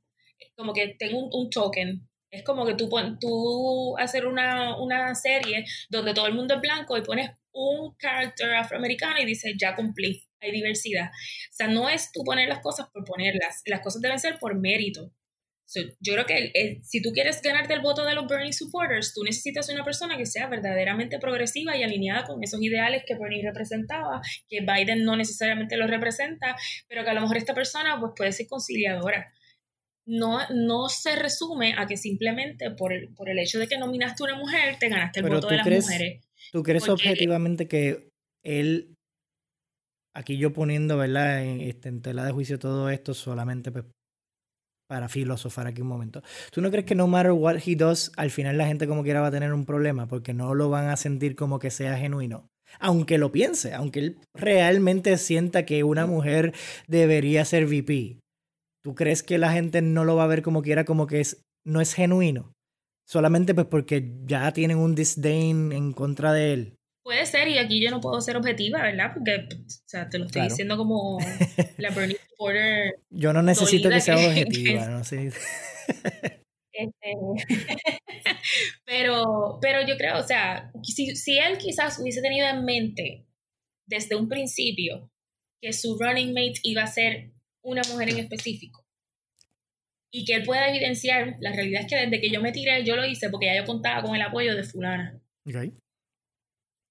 como 0.55 0.73
que 0.73 0.95
tengo 0.97 1.19
un, 1.19 1.30
un 1.34 1.49
token. 1.49 2.07
Es 2.32 2.43
como 2.43 2.65
que 2.65 2.76
tú, 2.76 2.89
tú 3.19 3.97
hacer 3.97 4.26
una, 4.26 4.78
una 4.82 5.15
serie 5.15 5.65
donde 5.89 6.13
todo 6.13 6.28
el 6.28 6.34
mundo 6.34 6.55
es 6.55 6.61
blanco 6.61 6.97
y 6.97 7.01
pones 7.01 7.32
un 7.56 7.95
carácter 7.95 8.53
afroamericano 8.53 9.20
y 9.20 9.26
dice, 9.26 9.53
ya 9.58 9.76
cumplí, 9.76 10.24
hay 10.41 10.51
diversidad. 10.51 11.08
O 11.08 11.53
sea, 11.53 11.68
no 11.68 11.89
es 11.89 12.12
tú 12.12 12.24
poner 12.24 12.49
las 12.49 12.60
cosas 12.60 12.88
por 12.93 13.03
ponerlas, 13.06 13.62
las 13.66 13.82
cosas 13.82 14.01
deben 14.01 14.20
ser 14.20 14.38
por 14.39 14.60
mérito. 14.60 15.12
yo 15.99 16.14
creo 16.14 16.26
que 16.26 16.82
si 16.84 17.01
tú 17.01 17.12
quieres 17.12 17.41
ganarte 17.41 17.74
el 17.74 17.80
voto 17.80 18.06
de 18.06 18.14
los 18.14 18.28
Bernie 18.28 18.53
supporters, 18.53 19.14
tú 19.14 19.24
necesitas 19.24 19.70
una 19.70 19.84
persona 19.84 20.18
que 20.18 20.26
sea 20.26 20.47
verdaderamente 20.47 21.18
progresiva 21.18 21.76
y 21.78 21.84
alineada 21.84 22.26
con 22.26 22.43
esos 22.43 22.62
ideales 22.62 23.03
que 23.08 23.16
Bernie 23.16 23.43
representaba, 23.43 24.22
que 24.49 24.60
Biden 24.62 25.03
no 25.03 25.16
necesariamente 25.16 25.78
los 25.78 25.89
representa, 25.89 26.56
pero 26.88 27.03
que 27.03 27.10
a 27.10 27.14
lo 27.14 27.22
mejor 27.22 27.38
esta 27.38 27.53
persona 27.53 27.99
pues, 27.99 28.12
puede 28.16 28.32
ser 28.34 28.47
conciliadora. 28.47 29.32
No, 30.08 30.39
no 30.53 30.88
se 30.88 31.16
resume 31.16 31.74
a 31.76 31.88
que 31.88 31.97
simplemente 31.97 32.70
por 32.70 32.93
el, 32.93 33.12
por 33.16 33.28
el 33.28 33.39
hecho 33.39 33.58
de 33.58 33.68
que 33.68 33.80
nominaste 33.80 34.22
a 34.22 34.26
una 34.26 34.38
mujer, 34.38 34.78
te 34.78 34.88
ganaste 34.88 35.22
el 35.22 35.30
voto 35.30 35.47
de 35.47 35.58
las 35.58 35.66
mujeres. 35.66 36.26
¿Tú 36.52 36.64
crees 36.64 36.88
objetivamente 36.89 37.68
que 37.68 38.10
él, 38.43 38.96
aquí 40.16 40.38
yo 40.38 40.54
poniendo, 40.54 40.98
¿verdad?, 40.98 41.43
en, 41.43 41.62
este, 41.62 41.89
en 41.89 42.02
tela 42.02 42.26
de 42.26 42.32
juicio 42.32 42.60
todo 42.60 42.89
esto 42.89 43.14
solamente 43.14 43.72
pues, 43.72 43.86
para 44.88 45.10
filosofar 45.10 45.68
aquí 45.68 45.82
un 45.82 45.88
momento. 45.88 46.22
¿Tú 46.52 46.62
no 46.62 46.70
crees 46.70 46.86
que 46.86 46.96
no 46.96 47.08
matter 47.08 47.32
what 47.32 47.58
he 47.66 47.76
does, 47.76 48.12
al 48.18 48.32
final 48.32 48.58
la 48.58 48.68
gente 48.68 48.88
como 48.88 49.04
quiera 49.04 49.22
va 49.22 49.28
a 49.28 49.32
tener 49.32 49.54
un 49.54 49.66
problema 49.66 50.08
porque 50.08 50.34
no 50.34 50.54
lo 50.54 50.70
van 50.70 50.89
a 50.89 50.98
sentir 50.98 51.36
como 51.36 51.60
que 51.60 51.72
sea 51.72 51.98
genuino? 51.98 52.48
Aunque 52.80 53.18
lo 53.18 53.32
piense, 53.32 53.74
aunque 53.74 54.00
él 54.00 54.18
realmente 54.34 55.18
sienta 55.18 55.66
que 55.66 55.84
una 55.84 56.06
mujer 56.06 56.54
debería 56.88 57.46
ser 57.46 57.66
VP. 57.66 58.20
¿Tú 58.84 58.96
crees 58.96 59.24
que 59.24 59.38
la 59.38 59.52
gente 59.52 59.82
no 59.82 60.04
lo 60.04 60.16
va 60.16 60.26
a 60.26 60.28
ver 60.28 60.41
como 60.41 60.62
quiera, 60.62 60.84
como 60.86 61.08
que 61.08 61.20
es 61.22 61.41
no 61.66 61.82
es 61.82 61.93
genuino. 61.93 62.54
Solamente 63.08 63.53
pues 63.53 63.68
porque 63.68 64.12
ya 64.26 64.51
tienen 64.51 64.78
un 64.78 64.95
disdain 64.95 65.72
en 65.72 65.93
contra 65.93 66.34
de 66.34 66.53
él. 66.53 66.76
Puede 67.03 67.26
ser, 67.28 67.47
y 67.47 67.60
aquí 67.60 67.84
yo 67.84 67.91
no 67.91 68.01
puedo 68.01 68.20
ser 68.20 68.36
objetiva, 68.36 68.82
¿verdad? 68.82 69.12
Porque, 69.14 69.47
o 69.53 69.88
sea, 69.88 70.10
te 70.10 70.18
lo 70.18 70.26
estoy 70.26 70.41
diciendo 70.43 70.76
como 70.76 71.20
la 71.78 71.91
Bernie 71.91 72.18
Porter. 72.36 72.95
Yo 73.12 73.32
no 73.32 73.43
necesito 73.43 73.89
que 73.89 74.01
sea 74.01 74.18
objetiva, 74.18 74.88
no 74.88 75.03
sé. 75.03 75.32
Este, 76.74 77.14
pero, 78.86 79.60
pero 79.62 79.88
yo 79.88 79.97
creo, 79.97 80.18
o 80.18 80.24
sea, 80.24 80.72
si, 80.82 81.16
si 81.16 81.38
él 81.38 81.60
quizás 81.60 81.99
hubiese 81.99 82.22
tenido 82.22 82.47
en 82.47 82.66
mente 82.66 83.28
desde 83.88 84.16
un 84.16 84.28
principio 84.28 85.12
que 85.62 85.74
su 85.74 85.97
running 85.99 86.34
mate 86.34 86.60
iba 86.64 86.82
a 86.82 86.88
ser 86.88 87.32
una 87.64 87.84
mujer 87.91 88.10
en 88.10 88.18
específico 88.18 88.85
y 90.12 90.26
que 90.26 90.36
él 90.36 90.43
pueda 90.43 90.70
evidenciar, 90.70 91.36
la 91.39 91.51
realidad 91.51 91.82
es 91.82 91.88
que 91.88 91.95
desde 91.97 92.22
que 92.22 92.30
yo 92.30 92.41
me 92.41 92.51
tiré, 92.51 92.84
yo 92.84 92.95
lo 92.95 93.06
hice 93.06 93.30
porque 93.30 93.47
ya 93.47 93.56
yo 93.56 93.66
contaba 93.66 94.01
con 94.01 94.16
el 94.16 94.22
apoyo 94.22 94.56
de 94.56 94.64
fulana. 94.64 95.20
Okay 95.47 95.74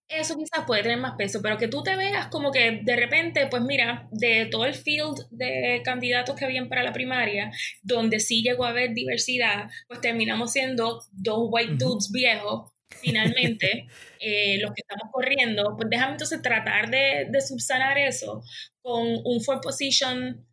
eso 0.09 0.37
quizás 0.37 0.65
puede 0.67 0.83
tener 0.83 0.99
más 0.99 1.17
peso, 1.17 1.41
pero 1.43 1.59
que 1.59 1.69
tú 1.69 1.83
te 1.83 1.97
veas 1.97 2.29
como 2.29 2.51
que 2.53 2.81
de 2.83 2.97
repente, 2.97 3.47
pues 3.49 3.63
mira, 3.63 4.09
de 4.13 4.47
todo 4.47 4.67
el 4.67 4.75
field 4.75 5.17
de 5.31 5.81
candidatos 5.85 6.37
que 6.37 6.45
habían 6.45 6.69
para 6.69 6.83
la 6.83 6.93
primaria, 6.93 7.51
donde 7.83 8.21
sí 8.21 8.43
llegó 8.43 8.65
a 8.65 8.71
haber 8.71 8.93
diversidad, 8.95 9.71
pues 9.89 10.01
terminamos 10.01 10.53
siendo 10.53 11.01
dos 11.13 11.49
white 11.51 11.75
dudes 11.77 12.11
viejos, 12.13 12.71
finalmente, 13.01 13.87
eh, 14.21 14.59
los 14.61 14.73
que 14.73 14.83
estamos 14.83 15.11
corriendo, 15.13 15.75
pues 15.77 15.89
déjame 15.91 16.13
entonces 16.13 16.43
tratar 16.43 16.91
de, 16.91 17.27
de 17.31 17.41
subsanar 17.41 17.99
eso 17.99 18.43
con 18.83 19.07
un 19.25 19.41
for 19.41 19.61
position, 19.61 20.47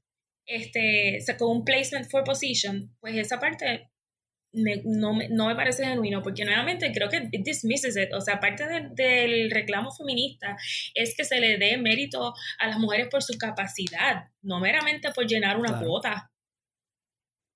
este, 0.56 1.20
con 1.38 1.58
un 1.58 1.66
placement 1.66 2.10
for 2.10 2.24
position, 2.24 2.96
pues 3.00 3.16
esa 3.16 3.40
parte 3.40 3.92
no, 4.54 5.14
me, 5.14 5.30
no 5.30 5.48
me 5.48 5.56
parece 5.56 5.86
genuino, 5.86 6.22
porque 6.22 6.46
nuevamente 6.46 6.92
creo 6.94 7.10
que 7.10 7.30
it 7.32 7.44
dismisses 7.44 7.96
it. 7.96 8.14
O 8.14 8.22
sea, 8.22 8.36
aparte 8.36 8.66
del 8.94 9.50
reclamo 9.52 9.92
feminista, 9.92 10.58
es 10.94 11.16
que 11.16 11.24
se 11.24 11.40
le 11.40 11.58
dé 11.58 11.78
mérito 11.78 12.34
a 12.60 12.68
las 12.68 12.78
mujeres 12.78 13.08
por 13.10 13.24
su 13.24 13.38
capacidad, 13.38 14.30
no 14.42 14.60
meramente 14.60 15.12
por 15.12 15.26
llenar 15.26 15.58
una 15.58 15.80
cuota. 15.80 16.32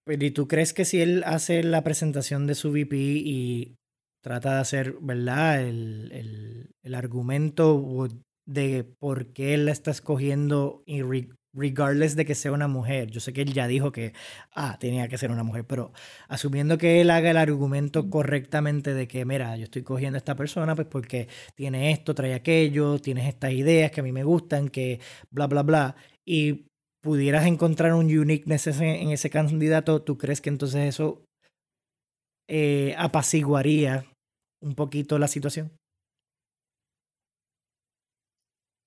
¿Y 0.08 0.32
tú 0.32 0.48
crees 0.48 0.74
que 0.74 0.86
si 0.86 1.02
él 1.02 1.24
hace 1.26 1.64
la 1.64 1.84
presentación 1.84 2.46
de 2.46 2.56
su 2.56 2.72
VP 2.72 2.96
y 2.96 3.76
trata 4.24 4.56
de 4.56 4.62
hacer, 4.62 4.96
¿verdad?, 5.02 5.62
el, 5.62 6.12
el, 6.12 6.70
el 6.84 6.96
argumento 6.96 8.08
de 8.48 8.84
por 8.84 9.34
qué 9.34 9.56
él 9.56 9.66
la 9.66 9.72
está 9.72 9.92
escogiendo 9.92 10.84
y 10.86 11.02
regardless 11.56 12.16
de 12.16 12.26
que 12.26 12.36
sea 12.36 12.52
una 12.52 12.68
mujer. 12.68 13.10
Yo 13.10 13.20
sé 13.20 13.34
que 13.34 13.42
él 13.42 13.54
ya 13.54 13.68
dijo 13.68 13.92
que, 13.92 14.14
ah, 14.54 14.78
tenía 14.80 15.08
que 15.08 15.18
ser 15.18 15.32
una 15.32 15.44
mujer, 15.44 15.66
pero 15.66 15.94
asumiendo 16.28 16.78
que 16.78 17.02
él 17.02 17.10
haga 17.10 17.32
el 17.32 17.38
argumento 17.38 18.10
correctamente 18.10 18.94
de 18.94 19.08
que, 19.08 19.26
mira, 19.26 19.56
yo 19.58 19.64
estoy 19.64 19.84
cogiendo 19.84 20.18
a 20.18 20.20
esta 20.20 20.36
persona 20.36 20.76
pues 20.76 20.88
porque 20.88 21.28
tiene 21.56 21.92
esto, 21.92 22.14
trae 22.14 22.34
aquello, 22.34 23.00
tienes 23.00 23.28
estas 23.28 23.52
ideas 23.54 23.92
que 23.92 24.02
a 24.02 24.04
mí 24.04 24.12
me 24.12 24.24
gustan, 24.24 24.70
que 24.70 25.00
bla, 25.32 25.48
bla, 25.48 25.64
bla, 25.64 25.96
y 26.26 26.68
pudieras 27.02 27.46
encontrar 27.46 27.94
un 27.94 28.06
uniqueness 28.06 28.68
en 28.68 29.12
ese 29.12 29.30
candidato, 29.30 30.02
¿tú 30.02 30.18
crees 30.18 30.42
que 30.42 30.50
entonces 30.50 30.90
eso 30.90 31.24
eh, 32.48 32.96
apaciguaría 32.98 34.06
un 34.62 34.76
poquito 34.76 35.20
la 35.20 35.28
situación? 35.28 35.72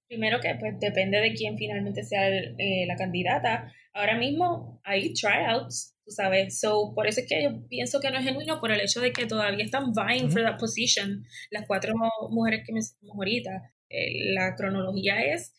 Primero 0.08 0.40
que 0.40 0.54
pues 0.58 0.80
depende 0.80 1.20
de 1.20 1.34
quién 1.34 1.58
finalmente 1.58 2.02
sea 2.02 2.28
eh, 2.28 2.86
la 2.86 2.96
candidata. 2.96 3.72
Ahora 3.92 4.16
mismo 4.16 4.80
hay 4.84 5.12
tryouts, 5.12 5.94
tú 6.04 6.10
sabes. 6.10 6.58
So, 6.60 6.92
por 6.94 7.06
eso 7.06 7.20
es 7.20 7.28
que 7.28 7.42
yo 7.42 7.68
pienso 7.68 8.00
que 8.00 8.10
no 8.10 8.18
es 8.18 8.24
genuino 8.24 8.58
por 8.60 8.72
el 8.72 8.80
hecho 8.80 9.00
de 9.00 9.12
que 9.12 9.26
todavía 9.26 9.64
están 9.64 9.92
vying 9.92 10.30
for 10.30 10.42
that 10.42 10.58
position. 10.58 11.24
Las 11.50 11.66
cuatro 11.66 11.92
mujeres 12.30 12.62
que 12.66 12.72
me 12.72 12.80
ahorita. 13.12 13.74
Eh, 13.90 14.32
la 14.34 14.54
cronología 14.54 15.20
es 15.22 15.54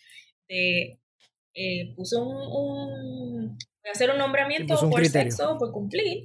de 0.47 0.99
eh, 1.53 1.93
puso 1.95 2.25
un, 2.27 3.49
voy 3.49 3.87
a 3.87 3.91
hacer 3.91 4.09
un 4.09 4.17
nombramiento 4.17 4.79
por 4.89 5.05
sexo, 5.05 5.57
por 5.57 5.71
cumplir. 5.71 6.23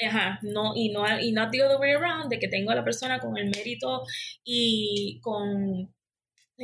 Y 0.00 0.04
ajá, 0.04 0.38
no, 0.42 0.72
y 0.74 0.90
no, 0.90 1.04
y 1.20 1.32
not 1.32 1.50
the 1.50 1.62
other 1.62 1.78
way 1.78 1.92
around, 1.92 2.30
de 2.30 2.38
que 2.38 2.48
tengo 2.48 2.70
a 2.70 2.74
la 2.74 2.84
persona 2.84 3.20
con 3.20 3.36
el 3.36 3.50
mérito 3.50 4.02
y 4.44 5.20
con 5.20 5.92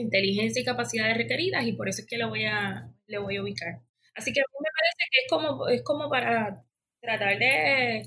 inteligencia 0.01 0.63
y 0.63 0.65
capacidades 0.65 1.17
requeridas 1.17 1.67
y 1.67 1.73
por 1.73 1.89
eso 1.89 2.03
es 2.03 2.07
que 2.07 2.19
lo 2.19 2.29
voy 2.29 2.45
a, 2.45 2.91
le 3.07 3.19
voy 3.19 3.37
a 3.37 3.43
ubicar. 3.43 3.81
Así 4.15 4.33
que 4.33 4.41
a 4.41 4.45
mí 4.45 4.57
me 4.61 4.71
parece 4.79 5.11
que 5.11 5.21
es 5.21 5.27
como, 5.31 5.69
es 5.69 5.83
como 5.83 6.11
para 6.11 6.65
tratar 7.01 7.39
de, 7.39 8.05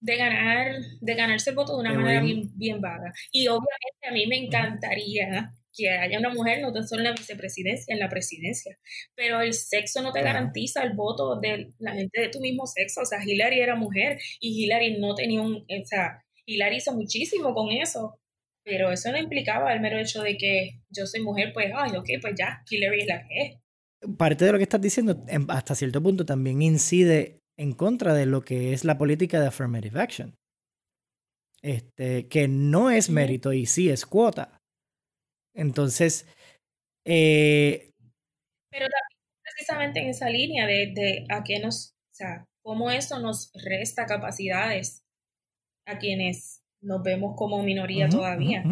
de 0.00 0.16
ganar, 0.16 0.76
de 1.00 1.14
ganarse 1.14 1.50
el 1.50 1.56
voto 1.56 1.74
de 1.74 1.80
una 1.80 1.92
manera 1.94 2.22
bien, 2.22 2.50
bien 2.56 2.80
vaga. 2.80 3.12
Y 3.30 3.48
obviamente 3.48 4.08
a 4.08 4.12
mí 4.12 4.26
me 4.26 4.38
encantaría 4.38 5.52
que 5.72 5.88
haya 5.90 6.18
una 6.18 6.30
mujer 6.30 6.60
no 6.60 6.72
tan 6.72 6.86
solo 6.86 7.02
en 7.02 7.10
la 7.10 7.12
vicepresidencia, 7.12 7.92
en 7.92 8.00
la 8.00 8.08
presidencia, 8.08 8.76
pero 9.14 9.40
el 9.40 9.54
sexo 9.54 10.02
no 10.02 10.12
te 10.12 10.22
garantiza 10.22 10.82
el 10.82 10.94
voto 10.94 11.38
de 11.38 11.68
la 11.78 11.92
gente 11.92 12.20
de 12.20 12.28
tu 12.28 12.40
mismo 12.40 12.66
sexo. 12.66 13.02
O 13.02 13.06
sea, 13.06 13.18
Hillary 13.24 13.60
era 13.60 13.76
mujer 13.76 14.18
y 14.40 14.64
Hillary 14.64 14.98
no 14.98 15.14
tenía 15.14 15.40
un, 15.42 15.56
o 15.56 15.84
sea, 15.86 16.24
Hillary 16.46 16.76
hizo 16.76 16.92
muchísimo 16.92 17.54
con 17.54 17.70
eso. 17.70 18.18
Pero 18.64 18.90
eso 18.90 19.10
no 19.10 19.18
implicaba 19.18 19.72
el 19.72 19.80
mero 19.80 19.98
hecho 19.98 20.22
de 20.22 20.36
que 20.36 20.80
yo 20.90 21.06
soy 21.06 21.22
mujer, 21.22 21.52
pues, 21.54 21.72
ay, 21.74 21.96
ok, 21.96 22.08
pues 22.20 22.34
ya, 22.38 22.62
Hillary 22.68 23.00
es 23.00 23.06
la 23.06 23.26
que 23.26 23.40
es. 23.40 24.16
Parte 24.16 24.44
de 24.44 24.52
lo 24.52 24.58
que 24.58 24.64
estás 24.64 24.80
diciendo, 24.80 25.24
hasta 25.48 25.74
cierto 25.74 26.02
punto, 26.02 26.24
también 26.24 26.62
incide 26.62 27.40
en 27.58 27.72
contra 27.72 28.14
de 28.14 28.26
lo 28.26 28.42
que 28.42 28.72
es 28.72 28.84
la 28.84 28.98
política 28.98 29.40
de 29.40 29.46
affirmative 29.46 30.00
action. 30.00 30.34
Este, 31.62 32.26
que 32.28 32.48
no 32.48 32.90
es 32.90 33.10
mérito 33.10 33.52
y 33.52 33.66
sí 33.66 33.90
es 33.90 34.06
cuota. 34.06 34.58
Entonces, 35.54 36.26
eh, 37.06 37.90
pero 38.70 38.86
también 38.86 39.42
precisamente 39.42 40.00
en 40.00 40.08
esa 40.08 40.30
línea 40.30 40.66
de, 40.66 40.92
de 40.94 41.26
a 41.28 41.42
qué 41.42 41.58
nos, 41.58 41.90
o 41.90 42.14
sea, 42.14 42.44
cómo 42.62 42.90
eso 42.90 43.18
nos 43.18 43.52
resta 43.54 44.06
capacidades 44.06 45.02
a 45.86 45.98
quienes 45.98 46.59
nos 46.82 47.02
vemos 47.02 47.34
como 47.36 47.62
minoría 47.62 48.08
todavía. 48.08 48.64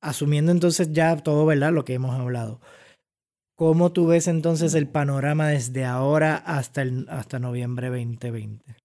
Asumiendo 0.00 0.52
entonces 0.52 0.92
ya 0.92 1.16
todo, 1.16 1.46
¿verdad? 1.46 1.72
Lo 1.72 1.84
que 1.84 1.94
hemos 1.94 2.18
hablado. 2.18 2.60
¿Cómo 3.56 3.92
tú 3.92 4.06
ves 4.06 4.26
entonces 4.26 4.74
el 4.74 4.88
panorama 4.88 5.48
desde 5.48 5.84
ahora 5.84 6.36
hasta, 6.36 6.82
el, 6.82 7.06
hasta 7.08 7.38
noviembre 7.38 7.88
2020? 7.88 8.76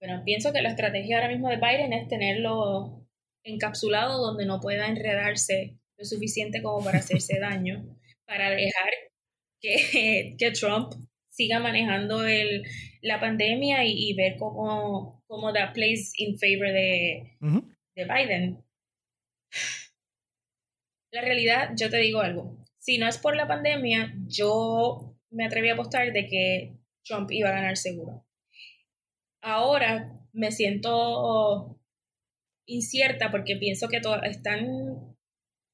Bueno, 0.00 0.22
pienso 0.24 0.52
que 0.52 0.62
la 0.62 0.70
estrategia 0.70 1.16
ahora 1.16 1.28
mismo 1.28 1.48
de 1.48 1.56
Biden 1.56 1.92
es 1.92 2.08
tenerlo 2.08 3.06
encapsulado 3.44 4.18
donde 4.20 4.46
no 4.46 4.60
pueda 4.60 4.88
enredarse 4.88 5.78
lo 5.96 6.04
suficiente 6.04 6.62
como 6.62 6.84
para 6.84 6.98
hacerse 6.98 7.38
daño, 7.40 7.96
para 8.26 8.50
dejar 8.50 8.90
que, 9.60 10.36
que 10.38 10.50
Trump 10.52 10.94
siga 11.38 11.60
manejando 11.60 12.26
el, 12.26 12.64
la 13.00 13.20
pandemia 13.20 13.84
y, 13.84 14.12
ver 14.14 14.36
cómo, 14.38 15.22
cómo 15.28 15.52
that 15.52 15.72
plays 15.72 16.12
in 16.16 16.36
favor 16.36 16.72
de, 16.72 17.36
de 17.94 18.04
Biden. 18.04 18.64
La 21.12 21.22
realidad, 21.22 21.70
yo 21.76 21.88
te 21.88 21.98
digo 21.98 22.20
algo, 22.20 22.58
si 22.78 22.98
no 22.98 23.08
es 23.08 23.18
por 23.18 23.36
la 23.36 23.46
pandemia, 23.46 24.14
yo 24.26 25.16
me 25.30 25.44
atreví 25.46 25.68
a 25.68 25.74
apostar 25.74 26.12
de 26.12 26.26
que 26.26 26.76
Trump 27.04 27.30
iba 27.30 27.50
a 27.50 27.52
ganar 27.52 27.76
seguro. 27.76 28.26
Ahora 29.40 30.12
me 30.32 30.50
siento 30.50 31.80
incierta 32.66 33.30
porque 33.30 33.56
pienso 33.56 33.88
que 33.88 34.00
están 34.24 35.16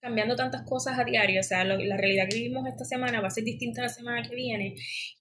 cambiando 0.04 0.36
tantas 0.36 0.64
cosas 0.68 0.98
a 0.98 1.04
diario, 1.04 1.40
o 1.40 1.42
sea, 1.42 1.64
la 1.64 1.96
realidad 1.96 2.28
que 2.28 2.36
vivimos 2.36 2.66
esta 2.66 2.84
semana 2.84 3.22
va 3.22 3.28
a 3.28 3.30
ser 3.30 3.42
distinta 3.42 3.80
a 3.80 3.84
la 3.84 3.88
semana 3.88 4.22
que 4.22 4.34
viene 4.34 4.74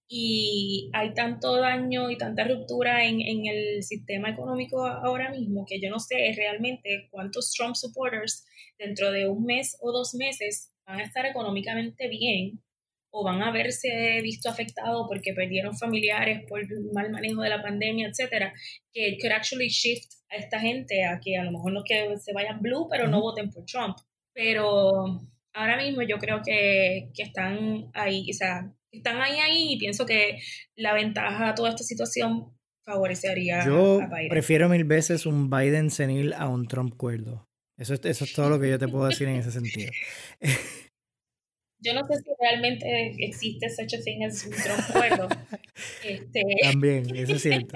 y 0.10 0.90
hay 0.92 1.14
tanto 1.14 1.56
daño 1.56 2.12
y 2.12 2.18
tanta 2.18 2.44
ruptura 2.44 3.06
en, 3.06 3.22
en, 3.22 3.46
el 3.46 3.82
sistema 3.84 4.32
económico 4.32 4.86
ahora 4.86 5.32
mismo 5.32 5.64
que 5.66 5.80
yo 5.80 5.90
no 5.90 6.00
sé 6.00 6.34
realmente 6.36 7.08
cuántos 7.12 7.54
Trump 7.54 7.76
supporters 7.76 8.46
dentro 8.78 9.10
de 9.14 9.30
un 9.30 9.46
mes 9.46 9.78
o 9.80 9.94
dos 9.94 10.16
meses 10.16 10.74
van 10.86 11.00
a 11.00 11.04
estar 11.04 11.26
económicamente 11.26 12.10
bien 12.10 12.62
o 13.10 13.24
van 13.24 13.42
a 13.42 13.54
verse 13.54 14.20
visto 14.22 14.50
afectados 14.50 15.06
porque 15.08 15.34
perdieron 15.34 15.78
familiares 15.78 16.42
por 16.50 16.60
el 16.60 16.92
mal 16.92 17.10
manejo 17.10 17.42
de 17.42 17.50
la 17.50 17.62
pandemia, 17.62 18.10
etcétera, 18.10 18.54
que 18.92 19.18
could 19.22 19.32
actually 19.32 19.70
shift 19.70 20.12
a 20.30 20.36
esta 20.36 20.60
gente 20.60 21.06
a 21.06 21.22
que 21.24 21.38
a 21.38 21.46
lo 21.46 21.52
mejor 21.52 21.72
no 21.72 21.84
que 21.86 22.18
se 22.18 22.34
vayan 22.34 22.62
blue, 22.62 22.90
pero 22.90 23.08
no 23.08 23.22
voten 23.22 23.50
por 23.50 23.64
Trump. 23.64 23.96
Pero 24.34 25.28
ahora 25.54 25.78
mismo 25.78 26.02
yo 26.02 26.18
creo 26.18 26.42
que, 26.44 27.12
están 27.18 27.90
ahí, 27.94 28.28
o 28.30 28.34
sea, 28.34 28.74
están 28.92 29.22
ahí 29.22 29.40
ahí 29.40 29.74
y 29.74 29.80
pienso 29.80 30.06
que 30.06 30.40
la 30.76 30.94
ventaja 30.94 31.48
de 31.48 31.54
toda 31.54 31.70
esta 31.70 31.84
situación 31.84 32.56
favorecería 32.86 33.66
yo 33.66 34.02
a 34.02 34.08
Biden. 34.08 34.30
prefiero 34.30 34.68
mil 34.68 34.84
veces 34.84 35.26
un 35.26 35.50
Biden 35.50 35.90
senil 35.90 36.34
a 36.34 36.50
un 36.50 36.68
Trump 36.68 36.96
cuerdo. 36.98 37.48
Eso, 37.78 37.94
eso 37.94 38.24
es 38.24 38.34
todo 38.34 38.50
lo 38.50 38.60
que 38.60 38.70
yo 38.70 38.78
te 38.78 38.88
puedo 38.88 39.08
decir 39.08 39.28
en 39.28 39.38
ese 39.38 39.52
sentido. 39.52 39.92
yo 41.80 41.94
no 41.94 42.06
sé 42.06 42.16
si 42.18 42.30
realmente 42.40 43.16
existe 43.20 43.70
such 43.70 43.94
a 43.94 44.04
thing 44.04 44.24
as 44.24 44.46
un 44.46 44.52
Trump 44.52 44.92
cuerdo. 44.92 45.28
Este... 46.04 46.44
También, 46.62 47.16
eso 47.16 47.34
es 47.34 47.42
cierto. 47.42 47.74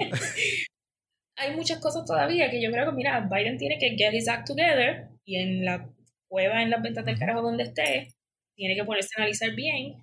hay 1.36 1.56
muchas 1.56 1.80
cosas 1.80 2.04
todavía 2.04 2.48
que 2.48 2.62
yo 2.62 2.70
creo 2.70 2.86
que, 2.86 2.92
mira, 2.92 3.28
Biden 3.28 3.58
tiene 3.58 3.76
que 3.78 3.96
get 3.96 4.14
his 4.14 4.28
act 4.28 4.46
together 4.46 5.08
y 5.24 5.36
en 5.36 5.64
la 5.64 5.90
cueva, 6.28 6.62
en 6.62 6.70
las 6.70 6.82
ventas 6.82 7.04
del 7.04 7.18
carajo 7.18 7.42
donde 7.42 7.64
esté, 7.64 8.08
tiene 8.54 8.74
que 8.74 8.84
ponerse 8.84 9.10
a 9.16 9.22
analizar 9.22 9.54
bien 9.54 9.94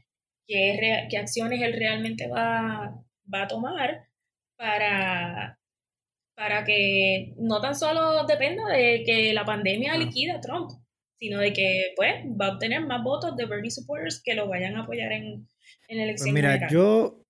qué, 0.47 1.07
qué 1.09 1.17
acciones 1.17 1.61
él 1.61 1.73
realmente 1.73 2.27
va, 2.27 2.93
va 3.33 3.43
a 3.43 3.47
tomar 3.47 4.07
para, 4.57 5.59
para 6.35 6.63
que 6.63 7.33
no 7.37 7.61
tan 7.61 7.75
solo 7.75 8.25
dependa 8.25 8.67
de 8.69 9.03
que 9.05 9.33
la 9.33 9.45
pandemia 9.45 9.97
liquida 9.97 10.35
a 10.35 10.41
Trump, 10.41 10.71
sino 11.17 11.39
de 11.39 11.53
que 11.53 11.93
pues 11.95 12.25
va 12.39 12.47
a 12.47 12.53
obtener 12.53 12.85
más 12.85 13.03
votos 13.03 13.35
de 13.35 13.45
Bernie 13.45 13.71
supporters 13.71 14.21
que 14.23 14.35
lo 14.35 14.47
vayan 14.47 14.75
a 14.75 14.83
apoyar 14.83 15.11
en, 15.11 15.47
en 15.87 15.97
la 15.97 16.13
pues 16.13 16.25
elección. 16.25 16.33
mira, 16.33 16.69
yo... 16.69 17.21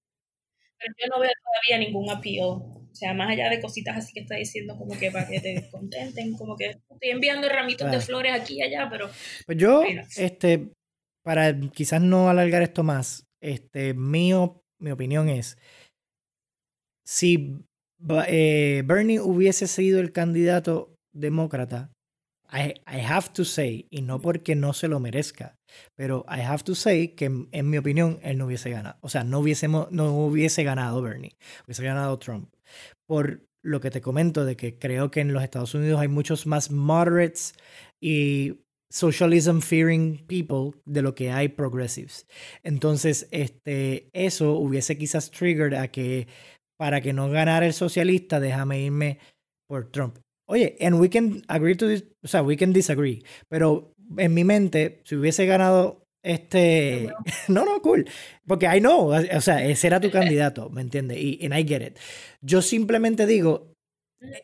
Pero 0.77 0.93
yo 0.99 1.07
no 1.07 1.21
veo 1.21 1.31
todavía 1.41 1.87
ningún 1.87 2.09
appeal. 2.09 2.74
O 2.95 2.97
sea, 2.97 3.13
más 3.13 3.29
allá 3.29 3.49
de 3.49 3.59
cositas 3.59 3.97
así 3.97 4.13
que 4.13 4.21
está 4.21 4.35
diciendo 4.35 4.77
como 4.77 4.97
que 4.97 5.11
para 5.11 5.27
que 5.27 5.41
te 5.41 5.69
contenten, 5.71 6.31
como 6.37 6.55
que 6.55 6.67
estoy 6.67 7.09
enviando 7.09 7.49
ramitos 7.49 7.91
de 7.91 7.99
flores 7.99 8.31
aquí 8.33 8.59
y 8.59 8.61
allá, 8.61 8.87
pero... 8.89 9.09
Pues 9.45 9.57
yo, 9.57 9.83
este, 10.15 10.71
para 11.21 11.59
quizás 11.59 12.01
no 12.01 12.29
alargar 12.29 12.61
esto 12.61 12.83
más, 12.83 13.25
este, 13.43 13.93
mío, 13.93 14.63
mi 14.79 14.91
opinión 14.91 15.27
es, 15.27 15.57
si 17.05 17.57
eh, 18.29 18.81
Bernie 18.85 19.19
hubiese 19.19 19.67
sido 19.67 19.99
el 19.99 20.13
candidato 20.13 20.95
demócrata, 21.13 21.91
I, 22.49 23.01
have 23.01 23.33
to 23.33 23.43
say, 23.43 23.87
y 23.89 24.03
no 24.03 24.21
porque 24.21 24.55
no 24.55 24.71
se 24.71 24.87
lo 24.87 25.01
merezca, 25.01 25.55
pero 25.97 26.25
I 26.29 26.39
have 26.39 26.63
to 26.63 26.75
say 26.75 27.09
que 27.09 27.25
en, 27.25 27.69
mi 27.69 27.77
opinión 27.77 28.19
él 28.23 28.37
no 28.37 28.45
hubiese 28.45 28.69
ganado. 28.69 28.95
O 29.01 29.09
sea, 29.09 29.25
no, 29.25 29.39
hubiésemos, 29.39 29.91
no 29.91 30.15
hubiese 30.15 30.63
ganado 30.63 31.01
Bernie, 31.01 31.35
hubiese 31.65 31.83
ganado 31.83 32.17
Trump. 32.19 32.54
Por 33.07 33.45
lo 33.63 33.79
que 33.79 33.89
te 33.89 34.01
comento 34.01 34.45
de 34.45 34.55
que 34.55 34.77
creo 34.77 35.09
que 35.09 35.21
en 35.21 35.33
los 35.33 35.43
Estados 35.43 35.73
Unidos 35.73 35.99
hay 35.99 36.07
muchos 36.07 36.45
más 36.45 36.69
moderates 36.69 37.53
y 38.01 38.61
socialism 38.91 39.59
fearing 39.59 40.23
people 40.27 40.79
de 40.85 41.01
lo 41.01 41.15
que 41.15 41.31
hay 41.31 41.49
progressives. 41.49 42.27
Entonces, 42.63 43.27
este, 43.31 44.09
eso 44.13 44.53
hubiese 44.53 44.97
quizás 44.97 45.31
triggered 45.31 45.73
a 45.73 45.87
que 45.87 46.27
para 46.77 47.01
que 47.01 47.13
no 47.13 47.29
ganara 47.29 47.65
el 47.65 47.73
socialista, 47.73 48.39
déjame 48.39 48.81
irme 48.81 49.19
por 49.67 49.91
Trump. 49.91 50.17
Oye, 50.47 50.77
and 50.79 50.99
we 50.99 51.09
can 51.09 51.41
agree 51.47 51.75
to 51.75 51.87
this, 51.87 52.03
o 52.23 52.27
sea, 52.27 52.43
we 52.43 52.55
can 52.55 52.71
disagree, 52.71 53.23
pero 53.49 53.95
en 54.17 54.33
mi 54.33 54.43
mente, 54.43 55.01
si 55.03 55.15
hubiese 55.15 55.45
ganado 55.47 56.04
este, 56.25 57.13
no, 57.47 57.63
no, 57.65 57.81
cool, 57.81 58.09
porque 58.47 58.65
I 58.65 58.79
know, 58.79 59.13
o 59.13 59.41
sea, 59.41 59.63
ese 59.63 59.87
era 59.87 59.99
tu 59.99 60.09
candidato, 60.09 60.69
¿me 60.69 60.81
entiendes? 60.81 61.17
Y 61.19 61.39
and 61.45 61.57
I 61.57 61.65
get 61.67 61.81
it. 61.81 61.97
Yo 62.41 62.61
simplemente 62.61 63.25
digo, 63.25 63.71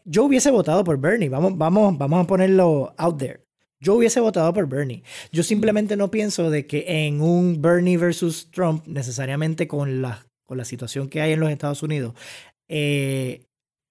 yo 0.06 0.26
hubiese 0.26 0.52
votado 0.52 0.84
por 0.84 1.00
Bernie, 1.00 1.30
vamos, 1.30 1.58
vamos, 1.58 1.98
vamos 1.98 2.24
a 2.24 2.28
ponerlo 2.28 2.94
out 2.98 3.18
there. 3.18 3.42
Yo 3.80 3.96
hubiese 3.96 4.20
votado 4.20 4.54
por 4.54 4.68
Bernie. 4.68 5.02
Yo 5.32 5.42
simplemente 5.42 5.98
no 5.98 6.12
pienso 6.12 6.52
de 6.52 6.68
que 6.68 6.86
en 6.88 7.20
un 7.20 7.64
Bernie 7.64 7.98
versus 7.98 8.52
Trump, 8.52 8.86
necesariamente 8.86 9.68
con 9.68 10.04
la 10.04 10.28
con 10.46 10.58
la 10.58 10.66
situación 10.66 11.08
que 11.08 11.22
hay 11.22 11.32
en 11.32 11.40
los 11.40 11.50
Estados 11.50 11.82
Unidos, 11.82 12.14
eh, 12.68 13.46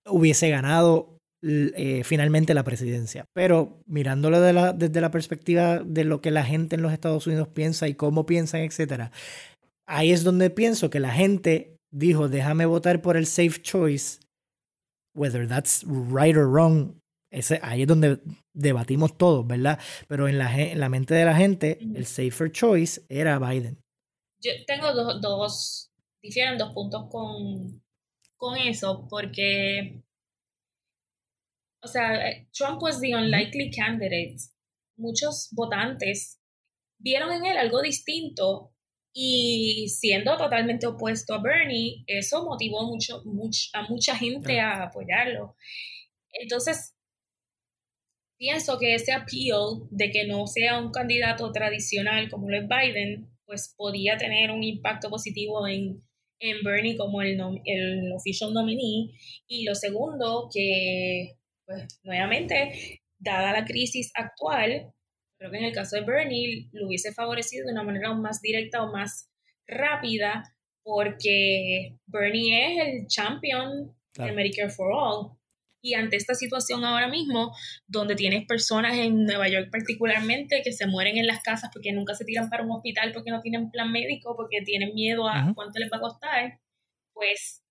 hubiese 0.07 0.51
ganado 0.51 1.17
eh, 1.43 2.03
finalmente 2.05 2.55
la 2.55 2.65
presidencia. 2.65 3.27
Pero 3.33 3.83
mirándolo 3.87 4.41
desde 4.41 5.01
la 5.01 5.11
perspectiva 5.11 5.79
de 5.79 6.05
lo 6.05 6.21
que 6.21 6.31
la 6.31 6.45
gente 6.45 6.77
en 6.77 6.83
los 6.83 6.93
Estados 6.93 7.27
Unidos 7.27 7.49
piensa 7.49 7.89
y 7.89 7.95
cómo 7.95 8.27
piensan, 8.27 8.61
etcétera, 8.61 9.13
ahí 9.87 10.13
es 10.13 10.25
donde 10.25 10.51
pienso 10.51 10.91
que 10.91 11.01
la 11.01 11.13
gente 11.13 11.77
dijo, 11.91 12.29
déjame 12.29 12.67
votar 12.67 13.03
por 13.03 13.17
el 13.17 13.27
safe 13.27 13.61
choice, 13.61 14.21
whether 15.15 15.47
that's 15.49 15.85
right 15.85 16.37
or 16.37 16.47
wrong. 16.47 16.97
Ese, 17.33 17.61
ahí 17.63 17.83
es 17.83 17.89
donde 17.89 18.21
debatimos 18.53 19.17
todos, 19.17 19.47
¿verdad? 19.47 19.79
Pero 20.09 20.27
en 20.27 20.39
la, 20.39 20.59
en 20.59 20.81
la 20.81 20.89
mente 20.89 21.15
de 21.15 21.25
la 21.25 21.37
gente, 21.37 21.79
el 21.95 22.05
safer 22.05 22.51
choice 22.51 23.03
era 23.09 23.39
Biden. 23.39 23.79
Yo 24.43 24.51
tengo 24.67 24.93
dos 25.21 25.91
difieren 26.23 26.59
dos 26.59 26.73
puntos 26.73 27.09
con, 27.11 27.83
con 28.37 28.57
eso, 28.57 29.07
porque, 29.09 30.03
o 31.83 31.89
sea, 31.89 32.47
Trump 32.53 32.83
was 32.83 33.01
the 33.01 33.13
unlikely 33.13 33.71
candidate. 33.71 34.37
Muchos 34.97 35.49
votantes 35.53 36.41
vieron 36.99 37.33
en 37.33 37.47
él 37.47 37.57
algo 37.57 37.81
distinto 37.83 38.73
y 39.13 39.89
siendo 39.89 40.37
totalmente 40.37 40.87
opuesto 40.87 41.35
a 41.35 41.43
Bernie, 41.43 42.05
eso 42.07 42.45
motivó 42.45 42.85
mucho, 42.85 43.23
a 43.73 43.83
mucha 43.89 44.15
gente 44.15 44.61
a 44.61 44.85
apoyarlo. 44.85 45.57
Entonces, 46.33 46.95
pienso 48.39 48.79
que 48.79 48.95
ese 48.95 49.13
appeal 49.13 49.89
de 49.91 50.11
que 50.11 50.27
no 50.27 50.47
sea 50.47 50.79
un 50.79 50.93
candidato 50.93 51.51
tradicional 51.51 52.31
como 52.31 52.49
lo 52.49 52.59
es 52.59 52.69
Biden, 52.69 53.29
pues 53.47 53.75
podía 53.77 54.17
tener 54.17 54.51
un 54.51 54.63
impacto 54.63 55.11
positivo 55.11 55.67
en 55.67 56.05
en 56.41 56.63
Bernie 56.65 56.97
como 56.97 57.23
el, 57.23 57.39
el 57.65 58.13
official 58.13 58.53
nominee. 58.53 59.11
Y 59.47 59.65
lo 59.65 59.75
segundo, 59.75 60.49
que 60.53 61.37
pues 61.71 62.01
nuevamente, 62.03 63.01
dada 63.19 63.53
la 63.53 63.65
crisis 63.65 64.11
actual, 64.15 64.93
creo 65.39 65.51
que 65.51 65.59
en 65.59 65.65
el 65.65 65.73
caso 65.73 65.97
de 65.97 66.03
Bernie 66.03 66.69
lo 66.73 66.89
hubiese 66.89 67.13
favorecido 67.13 67.67
de 67.67 67.73
una 67.73 67.85
manera 67.85 68.09
aún 68.09 68.23
más 68.23 68.41
directa 68.41 68.83
o 68.83 68.93
más 68.93 69.31
rápida, 69.69 70.43
porque 70.83 71.97
Bernie 72.07 72.73
es 72.73 72.89
el 72.89 73.07
champion 73.07 73.95
de 74.17 74.33
Medicare 74.33 74.71
for 74.71 74.93
All. 74.93 75.37
Y 75.83 75.95
ante 75.95 76.17
esta 76.17 76.35
situación 76.35 76.85
ahora 76.85 77.09
mismo, 77.09 77.55
donde 77.87 78.15
tienes 78.15 78.45
personas 78.47 78.99
en 78.99 79.25
Nueva 79.25 79.49
York 79.49 79.69
particularmente 79.71 80.61
que 80.63 80.73
se 80.73 80.87
mueren 80.87 81.17
en 81.17 81.27
las 81.27 81.41
casas 81.43 81.71
porque 81.73 81.93
nunca 81.93 82.15
se 82.15 82.25
tiran 82.25 82.51
para 82.51 82.65
un 82.65 82.73
hospital 82.73 83.13
porque 83.15 83.31
no 83.31 83.41
tienen 83.41 83.71
plan 83.71 83.91
médico, 83.91 84.37
porque 84.37 84.61
tienen 84.63 84.93
miedo 84.95 85.27
a 85.27 85.53
cuánto 85.55 85.79
les 85.79 85.91
va 85.91 85.99
a 85.99 86.01
costar, 86.01 86.61
pues 87.15 87.63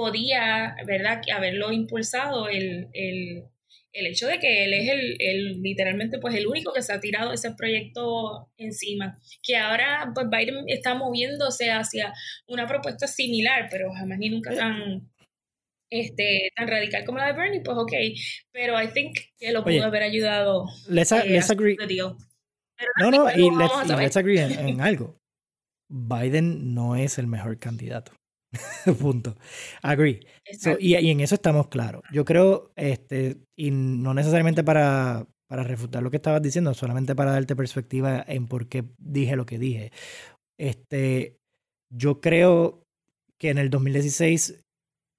podía, 0.00 0.76
¿verdad?, 0.86 1.20
haberlo 1.30 1.72
impulsado 1.72 2.48
el, 2.48 2.88
el, 2.94 3.44
el 3.92 4.06
hecho 4.06 4.28
de 4.28 4.38
que 4.38 4.64
él 4.64 4.72
es 4.72 4.88
el, 4.88 5.16
el, 5.18 5.60
literalmente 5.60 6.18
pues 6.18 6.34
el 6.36 6.46
único 6.46 6.72
que 6.72 6.80
se 6.80 6.94
ha 6.94 7.00
tirado 7.00 7.34
ese 7.34 7.50
proyecto 7.52 8.48
encima, 8.56 9.20
que 9.42 9.58
ahora 9.58 10.10
pues 10.14 10.26
Biden 10.30 10.64
está 10.68 10.94
moviéndose 10.94 11.70
hacia 11.70 12.14
una 12.48 12.66
propuesta 12.66 13.06
similar, 13.06 13.68
pero 13.70 13.92
jamás 13.92 14.18
ni 14.18 14.30
nunca 14.30 14.54
eh, 14.54 14.56
tan 14.56 15.10
este, 15.90 16.48
tan 16.56 16.66
radical 16.66 17.04
como 17.04 17.18
la 17.18 17.26
de 17.26 17.32
Bernie, 17.34 17.60
pues 17.60 17.76
ok, 17.76 17.92
pero 18.52 18.82
I 18.82 18.88
think 18.88 19.18
que 19.38 19.52
lo 19.52 19.62
pudo 19.62 19.84
haber 19.84 20.02
ayudado. 20.02 20.64
Let's, 20.88 21.12
eh, 21.12 21.24
let's 21.26 21.50
agree. 21.50 21.76
no, 23.00 23.10
no, 23.10 23.30
y 23.30 23.50
let's, 23.98 24.16
agree 24.16 24.40
en, 24.40 24.80
algo. 24.80 25.18
Biden 25.90 26.72
no 26.72 26.96
es 26.96 27.18
el 27.18 27.26
mejor 27.26 27.58
candidato. 27.58 28.12
Punto. 29.00 29.36
Agree. 29.82 30.20
y, 30.78 30.96
y, 30.96 31.10
en 31.10 31.20
eso 31.20 31.34
estamos 31.34 31.68
claros. 31.68 32.02
Yo 32.12 32.24
creo, 32.24 32.72
este, 32.76 33.38
y 33.56 33.70
no 33.70 34.14
necesariamente 34.14 34.64
para, 34.64 35.26
para 35.48 35.62
refutar 35.62 36.02
lo 36.02 36.10
que 36.10 36.16
estabas 36.16 36.42
diciendo, 36.42 36.74
solamente 36.74 37.14
para 37.14 37.32
darte 37.32 37.56
perspectiva 37.56 38.24
en 38.26 38.48
por 38.48 38.68
qué 38.68 38.84
dije 38.98 39.36
lo 39.36 39.46
que 39.46 39.58
dije. 39.58 39.92
Este, 40.58 41.38
yo 41.92 42.20
creo 42.20 42.82
que 43.38 43.50
en 43.50 43.58
el 43.58 43.70
2016 43.70 44.62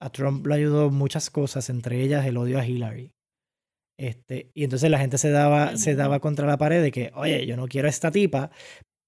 a 0.02 0.10
Trump 0.10 0.46
le 0.48 0.56
ayudó 0.56 0.90
muchas 0.90 1.30
cosas, 1.30 1.70
entre 1.70 2.02
ellas 2.02 2.26
el 2.26 2.38
odio 2.38 2.60
a 2.60 2.66
Hillary. 2.66 3.12
Este, 4.00 4.52
y 4.56 4.64
entonces 4.64 4.90
la 4.90 5.00
gente 5.00 5.18
se 5.18 5.30
daba, 5.30 5.78
se 5.78 5.96
daba 5.96 6.20
contra 6.20 6.48
la 6.48 6.58
pared 6.58 6.82
de 6.82 6.92
que, 6.92 7.12
oye, 7.14 7.46
yo 7.46 7.56
no 7.56 7.68
quiero 7.68 7.88
a 7.88 7.90
esta 7.90 8.12
tipa, 8.12 8.50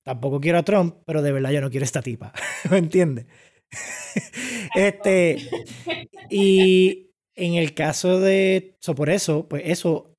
tampoco 0.06 0.40
quiero 0.40 0.60
a 0.60 0.64
Trump, 0.64 0.98
pero 1.06 1.22
de 1.22 1.32
verdad 1.32 1.52
yo 1.52 1.62
no 1.62 1.70
quiero 1.72 1.84
a 1.84 1.86
esta 1.86 2.02
tipa. 2.02 2.32
¿Me 2.70 2.78
entiendes? 2.78 3.26
este, 4.76 5.38
y 6.30 7.12
en 7.36 7.56
el 7.56 7.74
caso 7.74 8.20
de, 8.20 8.76
so 8.80 8.96
por 8.96 9.10
eso, 9.10 9.48
pues 9.48 9.64
eso 9.66 10.16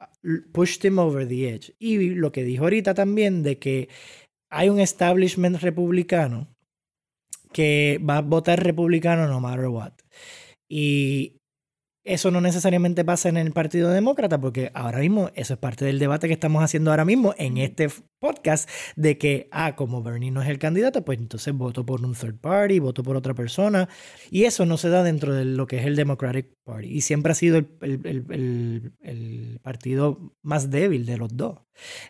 pushed 0.52 0.84
him 0.84 0.98
over 0.98 1.26
the 1.26 1.48
edge. 1.48 1.74
Y 1.78 2.10
lo 2.10 2.32
que 2.32 2.44
dijo 2.44 2.64
ahorita 2.64 2.94
también 2.94 3.42
de 3.42 3.58
que 3.58 3.88
hay 4.50 4.68
un 4.68 4.80
establishment 4.80 5.60
republicano 5.60 6.48
que 7.52 8.00
va 8.08 8.18
a 8.18 8.22
votar 8.22 8.62
republicano 8.62 9.28
no 9.28 9.40
matter 9.40 9.68
what. 9.68 9.92
Y 10.68 11.40
eso 12.04 12.30
no 12.30 12.42
necesariamente 12.42 13.04
pasa 13.04 13.30
en 13.30 13.38
el 13.38 13.52
Partido 13.52 13.90
Demócrata, 13.90 14.38
porque 14.38 14.70
ahora 14.74 14.98
mismo 14.98 15.30
eso 15.34 15.54
es 15.54 15.58
parte 15.58 15.86
del 15.86 15.98
debate 15.98 16.28
que 16.28 16.34
estamos 16.34 16.62
haciendo 16.62 16.90
ahora 16.90 17.06
mismo 17.06 17.34
en 17.38 17.56
este 17.56 17.88
podcast, 18.20 18.68
de 18.94 19.16
que, 19.16 19.48
ah, 19.50 19.74
como 19.74 20.02
Bernie 20.02 20.30
no 20.30 20.42
es 20.42 20.48
el 20.48 20.58
candidato, 20.58 21.04
pues 21.04 21.18
entonces 21.18 21.54
voto 21.54 21.86
por 21.86 22.04
un 22.04 22.14
third 22.14 22.38
party, 22.38 22.78
voto 22.78 23.02
por 23.02 23.16
otra 23.16 23.32
persona, 23.32 23.88
y 24.30 24.44
eso 24.44 24.66
no 24.66 24.76
se 24.76 24.90
da 24.90 25.02
dentro 25.02 25.32
de 25.32 25.46
lo 25.46 25.66
que 25.66 25.78
es 25.78 25.86
el 25.86 25.96
Democratic 25.96 26.52
Party, 26.64 26.88
y 26.88 27.00
siempre 27.00 27.32
ha 27.32 27.34
sido 27.34 27.58
el, 27.58 29.60
partido 29.62 30.34
más 30.42 30.70
débil 30.70 31.06
de 31.06 31.16
los 31.16 31.34
dos. 31.34 31.60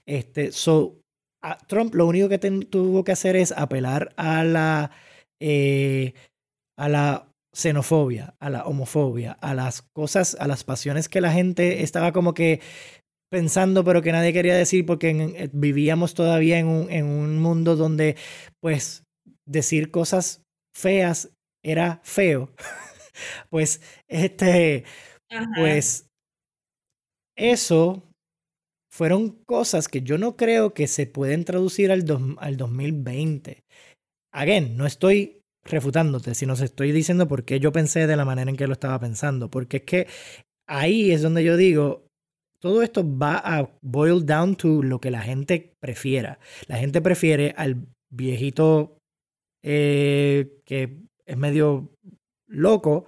Este, 0.06 0.50
so, 0.50 1.00
Trump 1.68 1.94
lo 1.94 2.06
único 2.06 2.28
que 2.28 2.38
tuvo 2.38 3.04
que 3.04 3.12
hacer 3.12 3.36
es 3.36 3.52
apelar 3.52 4.12
a 4.16 4.44
la... 4.44 4.90
Eh, 5.40 6.14
a 6.76 6.88
la 6.88 7.33
xenofobia, 7.54 8.34
a 8.40 8.50
la 8.50 8.64
homofobia, 8.66 9.32
a 9.32 9.54
las 9.54 9.82
cosas, 9.82 10.36
a 10.38 10.46
las 10.46 10.64
pasiones 10.64 11.08
que 11.08 11.20
la 11.20 11.32
gente 11.32 11.82
estaba 11.82 12.12
como 12.12 12.34
que 12.34 12.60
pensando, 13.30 13.84
pero 13.84 14.02
que 14.02 14.12
nadie 14.12 14.32
quería 14.32 14.54
decir 14.54 14.84
porque 14.84 15.10
eh, 15.10 15.50
vivíamos 15.52 16.14
todavía 16.14 16.58
en 16.58 16.66
un, 16.66 16.90
en 16.90 17.06
un 17.06 17.38
mundo 17.38 17.76
donde, 17.76 18.16
pues, 18.60 19.04
decir 19.46 19.90
cosas 19.90 20.42
feas 20.76 21.30
era 21.64 22.00
feo. 22.04 22.52
pues, 23.50 23.80
este, 24.08 24.84
pues, 25.56 26.06
eso 27.36 28.02
fueron 28.92 29.42
cosas 29.46 29.88
que 29.88 30.02
yo 30.02 30.18
no 30.18 30.36
creo 30.36 30.74
que 30.74 30.86
se 30.86 31.06
pueden 31.06 31.44
traducir 31.44 31.90
al, 31.90 32.04
al 32.38 32.56
2020. 32.56 33.64
Again, 34.32 34.76
no 34.76 34.86
estoy 34.86 35.40
refutándote, 35.64 36.34
sino 36.34 36.56
se 36.56 36.66
estoy 36.66 36.92
diciendo 36.92 37.26
por 37.28 37.44
qué 37.44 37.60
yo 37.60 37.72
pensé 37.72 38.06
de 38.06 38.16
la 38.16 38.24
manera 38.24 38.50
en 38.50 38.56
que 38.56 38.66
lo 38.66 38.74
estaba 38.74 38.98
pensando. 38.98 39.50
Porque 39.50 39.78
es 39.78 39.82
que 39.84 40.06
ahí 40.66 41.10
es 41.10 41.22
donde 41.22 41.44
yo 41.44 41.56
digo, 41.56 42.06
todo 42.60 42.82
esto 42.82 43.04
va 43.04 43.36
a 43.36 43.70
boil 43.82 44.24
down 44.24 44.56
to 44.56 44.82
lo 44.82 45.00
que 45.00 45.10
la 45.10 45.20
gente 45.20 45.74
prefiera. 45.80 46.38
La 46.66 46.76
gente 46.76 47.02
prefiere 47.02 47.54
al 47.56 47.86
viejito 48.10 48.98
eh, 49.62 50.60
que 50.64 50.98
es 51.26 51.36
medio 51.36 51.90
loco 52.46 53.06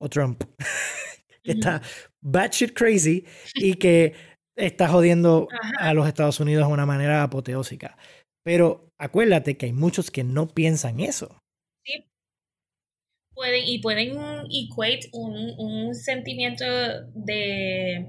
o 0.00 0.08
Trump, 0.08 0.44
que 1.42 1.52
está 1.52 1.82
batshit 2.22 2.74
crazy 2.74 3.24
y 3.54 3.74
que 3.74 4.14
está 4.56 4.88
jodiendo 4.88 5.48
a 5.78 5.94
los 5.94 6.06
Estados 6.06 6.40
Unidos 6.40 6.66
de 6.66 6.72
una 6.72 6.86
manera 6.86 7.22
apoteósica. 7.22 7.96
Pero 8.44 8.90
acuérdate 8.98 9.56
que 9.56 9.66
hay 9.66 9.72
muchos 9.72 10.10
que 10.10 10.24
no 10.24 10.48
piensan 10.48 11.00
eso. 11.00 11.38
Sí. 11.84 12.04
Pueden, 13.34 13.64
y 13.66 13.80
pueden 13.80 14.12
equate 14.50 15.08
un, 15.12 15.54
un 15.58 15.94
sentimiento 15.94 16.64
de, 17.14 18.06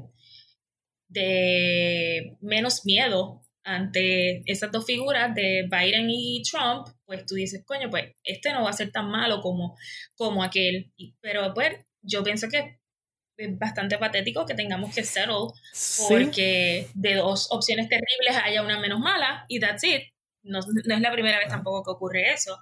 de 1.07 2.37
menos 2.41 2.85
miedo 2.85 3.41
ante 3.63 4.43
esas 4.45 4.71
dos 4.71 4.85
figuras 4.85 5.33
de 5.33 5.67
Biden 5.69 6.07
y 6.09 6.43
Trump, 6.43 6.87
pues 7.05 7.25
tú 7.25 7.33
dices, 7.35 7.63
coño, 7.65 7.89
pues 7.89 8.13
este 8.23 8.53
no 8.53 8.63
va 8.63 8.69
a 8.69 8.73
ser 8.73 8.91
tan 8.91 9.09
malo 9.09 9.41
como, 9.41 9.75
como 10.15 10.43
aquel. 10.43 10.93
Pero 11.19 11.53
pues 11.53 11.73
yo 12.03 12.23
pienso 12.23 12.47
que 12.47 12.77
es 13.37 13.57
bastante 13.57 13.97
patético 13.97 14.45
que 14.45 14.53
tengamos 14.53 14.93
que 14.93 15.03
settle 15.03 15.47
porque 16.07 16.87
de 16.93 17.15
dos 17.15 17.47
opciones 17.51 17.89
terribles 17.89 18.43
haya 18.43 18.61
una 18.61 18.79
menos 18.79 18.99
mala 18.99 19.45
y 19.49 19.59
that's 19.59 19.83
it. 19.83 20.03
No, 20.43 20.59
es 20.59 21.01
la 21.01 21.11
primera 21.11 21.39
vez 21.39 21.47
tampoco 21.49 21.83
que 21.83 21.91
ocurre 21.91 22.31
eso. 22.33 22.55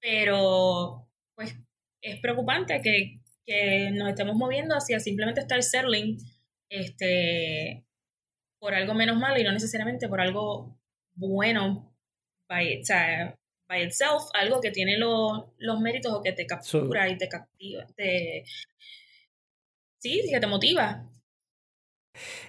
Pero, 0.00 1.08
pues, 1.34 1.56
es 2.02 2.20
preocupante 2.20 2.80
que, 2.82 3.20
que 3.44 3.90
nos 3.92 4.08
estemos 4.08 4.36
moviendo 4.36 4.74
hacia 4.74 5.00
simplemente 5.00 5.40
estar 5.40 5.62
settling 5.62 6.18
este, 6.70 7.84
por 8.60 8.74
algo 8.74 8.94
menos 8.94 9.16
malo 9.16 9.38
y 9.38 9.44
no 9.44 9.52
necesariamente 9.52 10.08
por 10.08 10.20
algo 10.20 10.78
bueno 11.14 11.94
by, 12.48 12.82
by 13.68 13.84
itself, 13.84 14.24
algo 14.34 14.60
que 14.60 14.70
tiene 14.70 14.98
los 14.98 15.80
méritos 15.80 16.12
o 16.12 16.22
que 16.22 16.32
te 16.32 16.46
captura 16.46 17.08
y 17.08 17.18
te 17.18 17.28
captiva, 17.28 17.86
te, 17.96 18.44
sí, 19.98 20.22
que 20.30 20.40
te 20.40 20.46
motiva. 20.46 21.10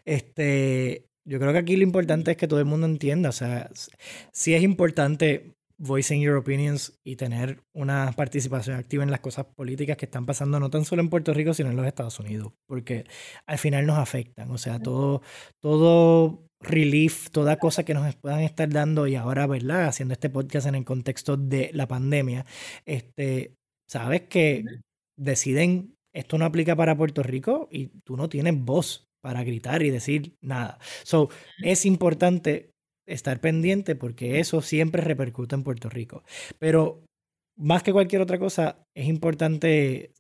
Este, 0.06 1.06
yo 1.26 1.40
creo 1.40 1.52
que 1.52 1.60
aquí 1.60 1.76
lo 1.76 1.84
importante 1.84 2.32
es 2.32 2.38
que 2.38 2.48
todo 2.48 2.60
el 2.60 2.66
mundo 2.66 2.88
entienda, 2.88 3.30
o 3.30 3.34
sea, 3.34 3.70
sí 4.32 4.56
es 4.56 4.64
importante 4.64 5.56
voicing 5.80 6.22
your 6.22 6.36
opinions 6.36 7.00
y 7.04 7.16
tener 7.16 7.64
una 7.74 8.12
participación 8.16 8.76
activa 8.76 9.04
en 9.04 9.12
las 9.12 9.22
cosas 9.22 9.46
políticas 9.56 9.98
que 9.98 10.06
están 10.06 10.26
pasando 10.26 10.60
no 10.60 10.70
tan 10.70 10.86
solo 10.86 11.02
en 11.02 11.10
Puerto 11.10 11.34
Rico, 11.34 11.54
sino 11.54 11.70
en 11.70 11.78
los 11.78 11.88
Estados 11.88 12.20
Unidos, 12.20 12.54
porque 12.68 13.06
al 13.48 13.58
final 13.58 13.88
nos 13.88 13.98
afectan, 13.98 14.52
o 14.52 14.58
sea, 14.58 14.80
todo, 14.80 15.22
todo 15.62 16.46
relief, 16.60 17.30
toda 17.32 17.58
cosa 17.58 17.84
que 17.86 17.94
nos 17.94 18.14
puedan 18.18 18.42
estar 18.42 18.70
dando 18.70 19.08
y 19.08 19.16
ahora, 19.16 19.48
¿verdad? 19.48 19.88
Haciendo 19.88 20.14
este 20.14 20.30
podcast 20.30 20.68
en 20.68 20.76
el 20.76 20.86
contexto 20.86 21.38
de 21.38 21.72
la 21.74 21.88
pandemia, 21.88 22.46
este, 22.86 23.56
sabes 23.88 24.24
que 24.24 24.66
deciden, 25.18 25.96
esto 26.14 26.38
no 26.38 26.46
aplica 26.46 26.76
para 26.76 26.98
Puerto 26.98 27.24
Rico 27.24 27.70
y 27.72 27.88
tú 28.04 28.18
no 28.18 28.28
tienes 28.28 28.54
voz 28.58 29.08
para 29.22 29.44
gritar 29.44 29.82
y 29.84 29.90
decir 29.90 30.36
nada. 30.42 30.80
So, 31.04 31.30
es 31.64 31.86
importante 31.86 32.69
estar 33.10 33.40
pendiente 33.42 33.96
porque 33.96 34.40
eso 34.40 34.62
siempre 34.62 35.02
repercute 35.02 35.56
en 35.56 35.64
Puerto 35.64 35.90
Rico. 35.90 36.24
Pero 36.60 37.04
más 37.58 37.84
que 37.84 37.94
cualquier 37.94 38.22
otra 38.22 38.40
cosa, 38.40 38.86
es 38.96 39.08
importante 39.08 40.14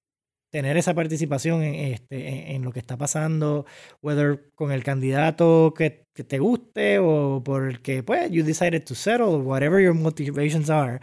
tener 0.51 0.77
esa 0.77 0.93
participación 0.93 1.61
en, 1.61 1.75
este, 1.93 2.55
en, 2.55 2.63
lo 2.63 2.71
que 2.71 2.79
está 2.79 2.97
pasando, 2.97 3.65
whether 4.01 4.49
con 4.55 4.71
el 4.71 4.83
candidato 4.83 5.73
que, 5.75 6.03
que, 6.15 6.23
te 6.23 6.39
guste 6.39 6.97
o 6.99 7.41
por 7.43 7.67
el 7.67 7.81
que, 7.81 8.03
pues, 8.03 8.29
you 8.31 8.43
decided 8.43 8.83
to 8.83 8.95
settle, 8.95 9.37
whatever 9.37 9.81
your 9.81 9.93
motivations 9.93 10.69
are. 10.69 10.99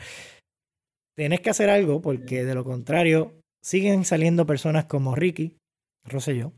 Tienes 1.16 1.40
que 1.40 1.50
hacer 1.50 1.70
algo 1.70 2.02
porque 2.02 2.44
de 2.44 2.54
lo 2.54 2.64
contrario 2.64 3.40
siguen 3.62 4.04
saliendo 4.04 4.46
personas 4.46 4.84
como 4.84 5.14
Ricky 5.14 5.56
Rosselló, 6.04 6.52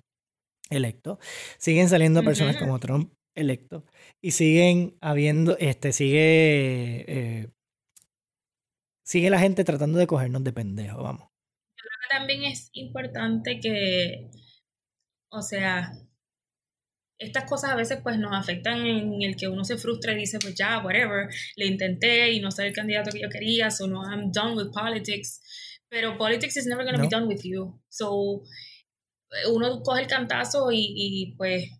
electo, 0.70 1.18
siguen 1.58 1.88
saliendo 1.88 2.22
personas 2.22 2.56
como 2.56 2.78
Trump, 2.80 3.12
electo, 3.38 3.84
y 4.20 4.32
siguen 4.32 4.96
habiendo, 5.00 5.56
este, 5.58 5.92
sigue, 5.92 7.04
eh, 7.06 7.48
sigue 9.04 9.30
la 9.30 9.38
gente 9.38 9.64
tratando 9.64 9.98
de 9.98 10.06
cogernos 10.06 10.44
de 10.44 10.52
pendejo, 10.52 11.02
vamos. 11.02 11.28
Yo 11.76 11.82
creo 11.82 11.98
que 12.02 12.18
también 12.18 12.44
es 12.44 12.70
importante 12.72 13.60
que, 13.60 14.30
o 15.30 15.42
sea, 15.42 15.92
estas 17.18 17.44
cosas 17.44 17.70
a 17.70 17.76
veces 17.76 17.98
pues 18.02 18.18
nos 18.18 18.32
afectan 18.32 18.86
en 18.86 19.22
el 19.22 19.36
que 19.36 19.48
uno 19.48 19.64
se 19.64 19.76
frustra 19.76 20.12
y 20.12 20.16
dice, 20.16 20.38
pues 20.38 20.54
ya, 20.54 20.78
whatever, 20.84 21.28
le 21.56 21.66
intenté 21.66 22.30
y 22.32 22.40
no 22.40 22.50
soy 22.50 22.68
el 22.68 22.72
candidato 22.72 23.10
que 23.10 23.20
yo 23.20 23.28
quería, 23.28 23.70
so 23.70 23.86
no, 23.86 24.02
I'm 24.02 24.30
done 24.30 24.54
with 24.54 24.72
politics. 24.72 25.40
Pero 25.90 26.16
politics 26.16 26.56
is 26.56 26.66
never 26.66 26.84
going 26.84 26.96
to 26.96 27.00
be 27.00 27.08
done 27.08 27.26
with 27.26 27.42
you. 27.42 27.80
So, 27.88 28.42
uno 29.50 29.82
coge 29.82 30.02
el 30.02 30.06
cantazo 30.06 30.70
y, 30.70 30.92
y 30.96 31.34
pues 31.36 31.77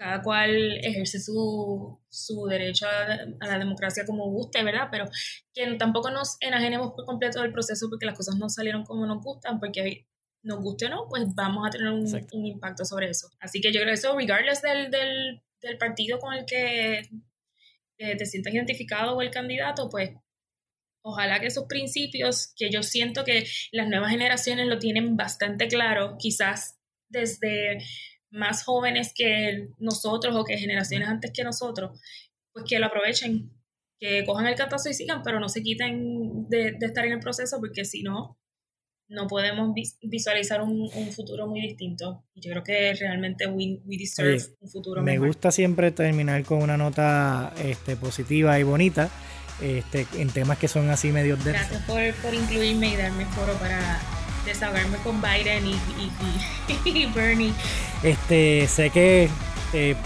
cada 0.00 0.22
cual 0.22 0.78
ejerce 0.82 1.20
su, 1.20 2.00
su 2.08 2.46
derecho 2.46 2.86
a, 2.86 3.46
la 3.46 3.58
democracia 3.58 4.06
como 4.06 4.30
guste, 4.30 4.64
¿verdad? 4.64 4.88
Pero 4.90 5.04
que 5.52 5.74
tampoco 5.74 6.10
nos 6.10 6.38
enajenemos 6.40 6.94
por 6.94 7.04
completo 7.04 7.42
del 7.42 7.52
proceso 7.52 7.86
porque 7.90 8.06
las 8.06 8.16
cosas 8.16 8.36
no 8.36 8.48
salieron 8.48 8.82
como 8.82 9.04
nos 9.04 9.22
gustan, 9.22 9.60
porque 9.60 10.06
nos 10.42 10.62
guste 10.62 10.86
o 10.86 10.88
no, 10.88 11.06
pues 11.06 11.24
vamos 11.34 11.68
a 11.68 11.70
tener 11.70 11.88
un, 11.92 12.46
impacto 12.46 12.86
sobre 12.86 13.10
eso. 13.10 13.28
Así 13.40 13.60
que 13.60 13.74
yo 13.74 13.80
creo 13.80 13.92
que 13.92 13.98
eso, 14.00 14.16
regardless 14.16 14.62
del, 14.62 14.90
del, 14.90 15.42
del 15.60 15.76
partido 15.76 16.18
con 16.18 16.32
el 16.32 16.46
que 16.46 17.02
eh, 17.98 18.16
te 18.16 18.24
sientas 18.24 18.54
identificado 18.54 19.18
o 19.18 19.20
el 19.20 19.30
candidato, 19.30 19.90
pues 19.90 20.12
ojalá 21.02 21.40
que 21.40 21.48
esos 21.48 21.66
principios, 21.66 22.54
que 22.56 22.70
yo 22.70 22.82
siento 22.82 23.22
que 23.22 23.46
las 23.70 23.86
nuevas 23.86 24.12
generaciones 24.12 24.66
lo 24.66 24.78
tienen 24.78 25.18
bastante 25.18 25.68
claro, 25.68 26.16
quizás 26.18 26.78
desde 27.10 27.84
más 28.30 28.64
jóvenes 28.64 29.12
que 29.14 29.68
nosotros 29.78 30.34
o 30.36 30.44
que 30.44 30.56
generaciones 30.56 31.08
antes 31.08 31.32
que 31.32 31.44
nosotros, 31.44 32.00
pues 32.52 32.64
que 32.68 32.78
lo 32.78 32.86
aprovechen, 32.86 33.50
que 33.98 34.24
cojan 34.24 34.46
el 34.46 34.54
catazo 34.54 34.88
y 34.88 34.94
sigan, 34.94 35.22
pero 35.22 35.40
no 35.40 35.48
se 35.48 35.62
quiten 35.62 36.48
de, 36.48 36.76
estar 36.80 37.04
en 37.04 37.12
el 37.12 37.20
proceso 37.20 37.58
porque 37.60 37.84
si 37.84 38.02
no, 38.02 38.38
no 39.08 39.26
podemos 39.26 39.74
visualizar 40.02 40.62
un, 40.62 40.88
futuro 41.12 41.48
muy 41.48 41.60
distinto. 41.62 42.24
Y 42.34 42.42
yo 42.42 42.52
creo 42.52 42.62
que 42.62 42.94
realmente 42.94 43.46
we, 43.48 43.80
deserve 43.84 44.38
un 44.60 44.70
futuro 44.70 45.02
Me 45.02 45.18
gusta 45.18 45.50
siempre 45.50 45.90
terminar 45.90 46.44
con 46.44 46.62
una 46.62 46.76
nota 46.76 47.52
este, 47.62 47.96
positiva 47.96 48.58
y 48.58 48.62
bonita 48.62 49.10
este, 49.60 50.06
en 50.16 50.30
temas 50.30 50.58
que 50.58 50.68
son 50.68 50.88
así 50.90 51.10
medio 51.10 51.36
de 51.36 51.52
Gracias 51.52 51.82
por, 51.82 52.00
por 52.22 52.32
incluirme 52.32 52.94
y 52.94 52.96
darme 52.96 53.26
foro 53.26 53.52
para 53.54 54.00
desahogarme 54.44 54.98
con 54.98 55.20
Biden 55.20 55.66
y, 56.84 57.06
Bernie. 57.06 57.52
Este, 58.02 58.66
sé 58.68 58.90
que 58.90 59.28
eh, 59.72 59.96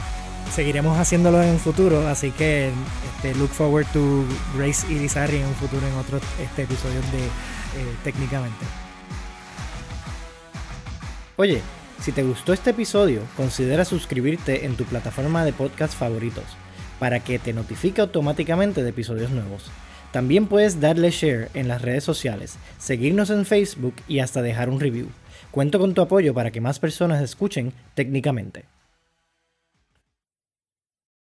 seguiremos 0.52 0.98
haciéndolo 0.98 1.42
en 1.42 1.50
un 1.50 1.60
futuro, 1.60 2.06
así 2.08 2.30
que 2.30 2.70
este, 3.16 3.34
look 3.38 3.50
forward 3.50 3.86
to 3.92 4.24
Grace 4.56 4.86
y 4.90 4.98
Lizarri 4.98 5.38
en 5.38 5.46
un 5.46 5.54
futuro 5.54 5.86
en 5.86 5.94
otros 5.94 6.22
este, 6.42 6.62
episodios 6.62 7.04
de 7.12 7.18
eh, 7.18 7.96
Técnicamente. 8.04 8.64
Oye, 11.36 11.60
si 12.00 12.12
te 12.12 12.22
gustó 12.22 12.52
este 12.52 12.70
episodio, 12.70 13.22
considera 13.36 13.84
suscribirte 13.84 14.66
en 14.66 14.76
tu 14.76 14.84
plataforma 14.84 15.44
de 15.44 15.52
podcast 15.52 15.94
favoritos 15.94 16.44
para 17.00 17.20
que 17.20 17.38
te 17.38 17.52
notifique 17.52 18.00
automáticamente 18.00 18.82
de 18.82 18.90
episodios 18.90 19.30
nuevos. 19.30 19.70
También 20.14 20.46
puedes 20.46 20.80
darle 20.80 21.10
share 21.10 21.48
en 21.54 21.66
las 21.66 21.82
redes 21.82 22.04
sociales, 22.04 22.56
seguirnos 22.78 23.30
en 23.30 23.44
Facebook 23.44 23.96
y 24.06 24.20
hasta 24.20 24.42
dejar 24.42 24.70
un 24.70 24.78
review. 24.78 25.08
Cuento 25.50 25.80
con 25.80 25.92
tu 25.92 26.02
apoyo 26.02 26.32
para 26.32 26.52
que 26.52 26.60
más 26.60 26.78
personas 26.78 27.20
escuchen 27.20 27.72
técnicamente. 27.96 28.66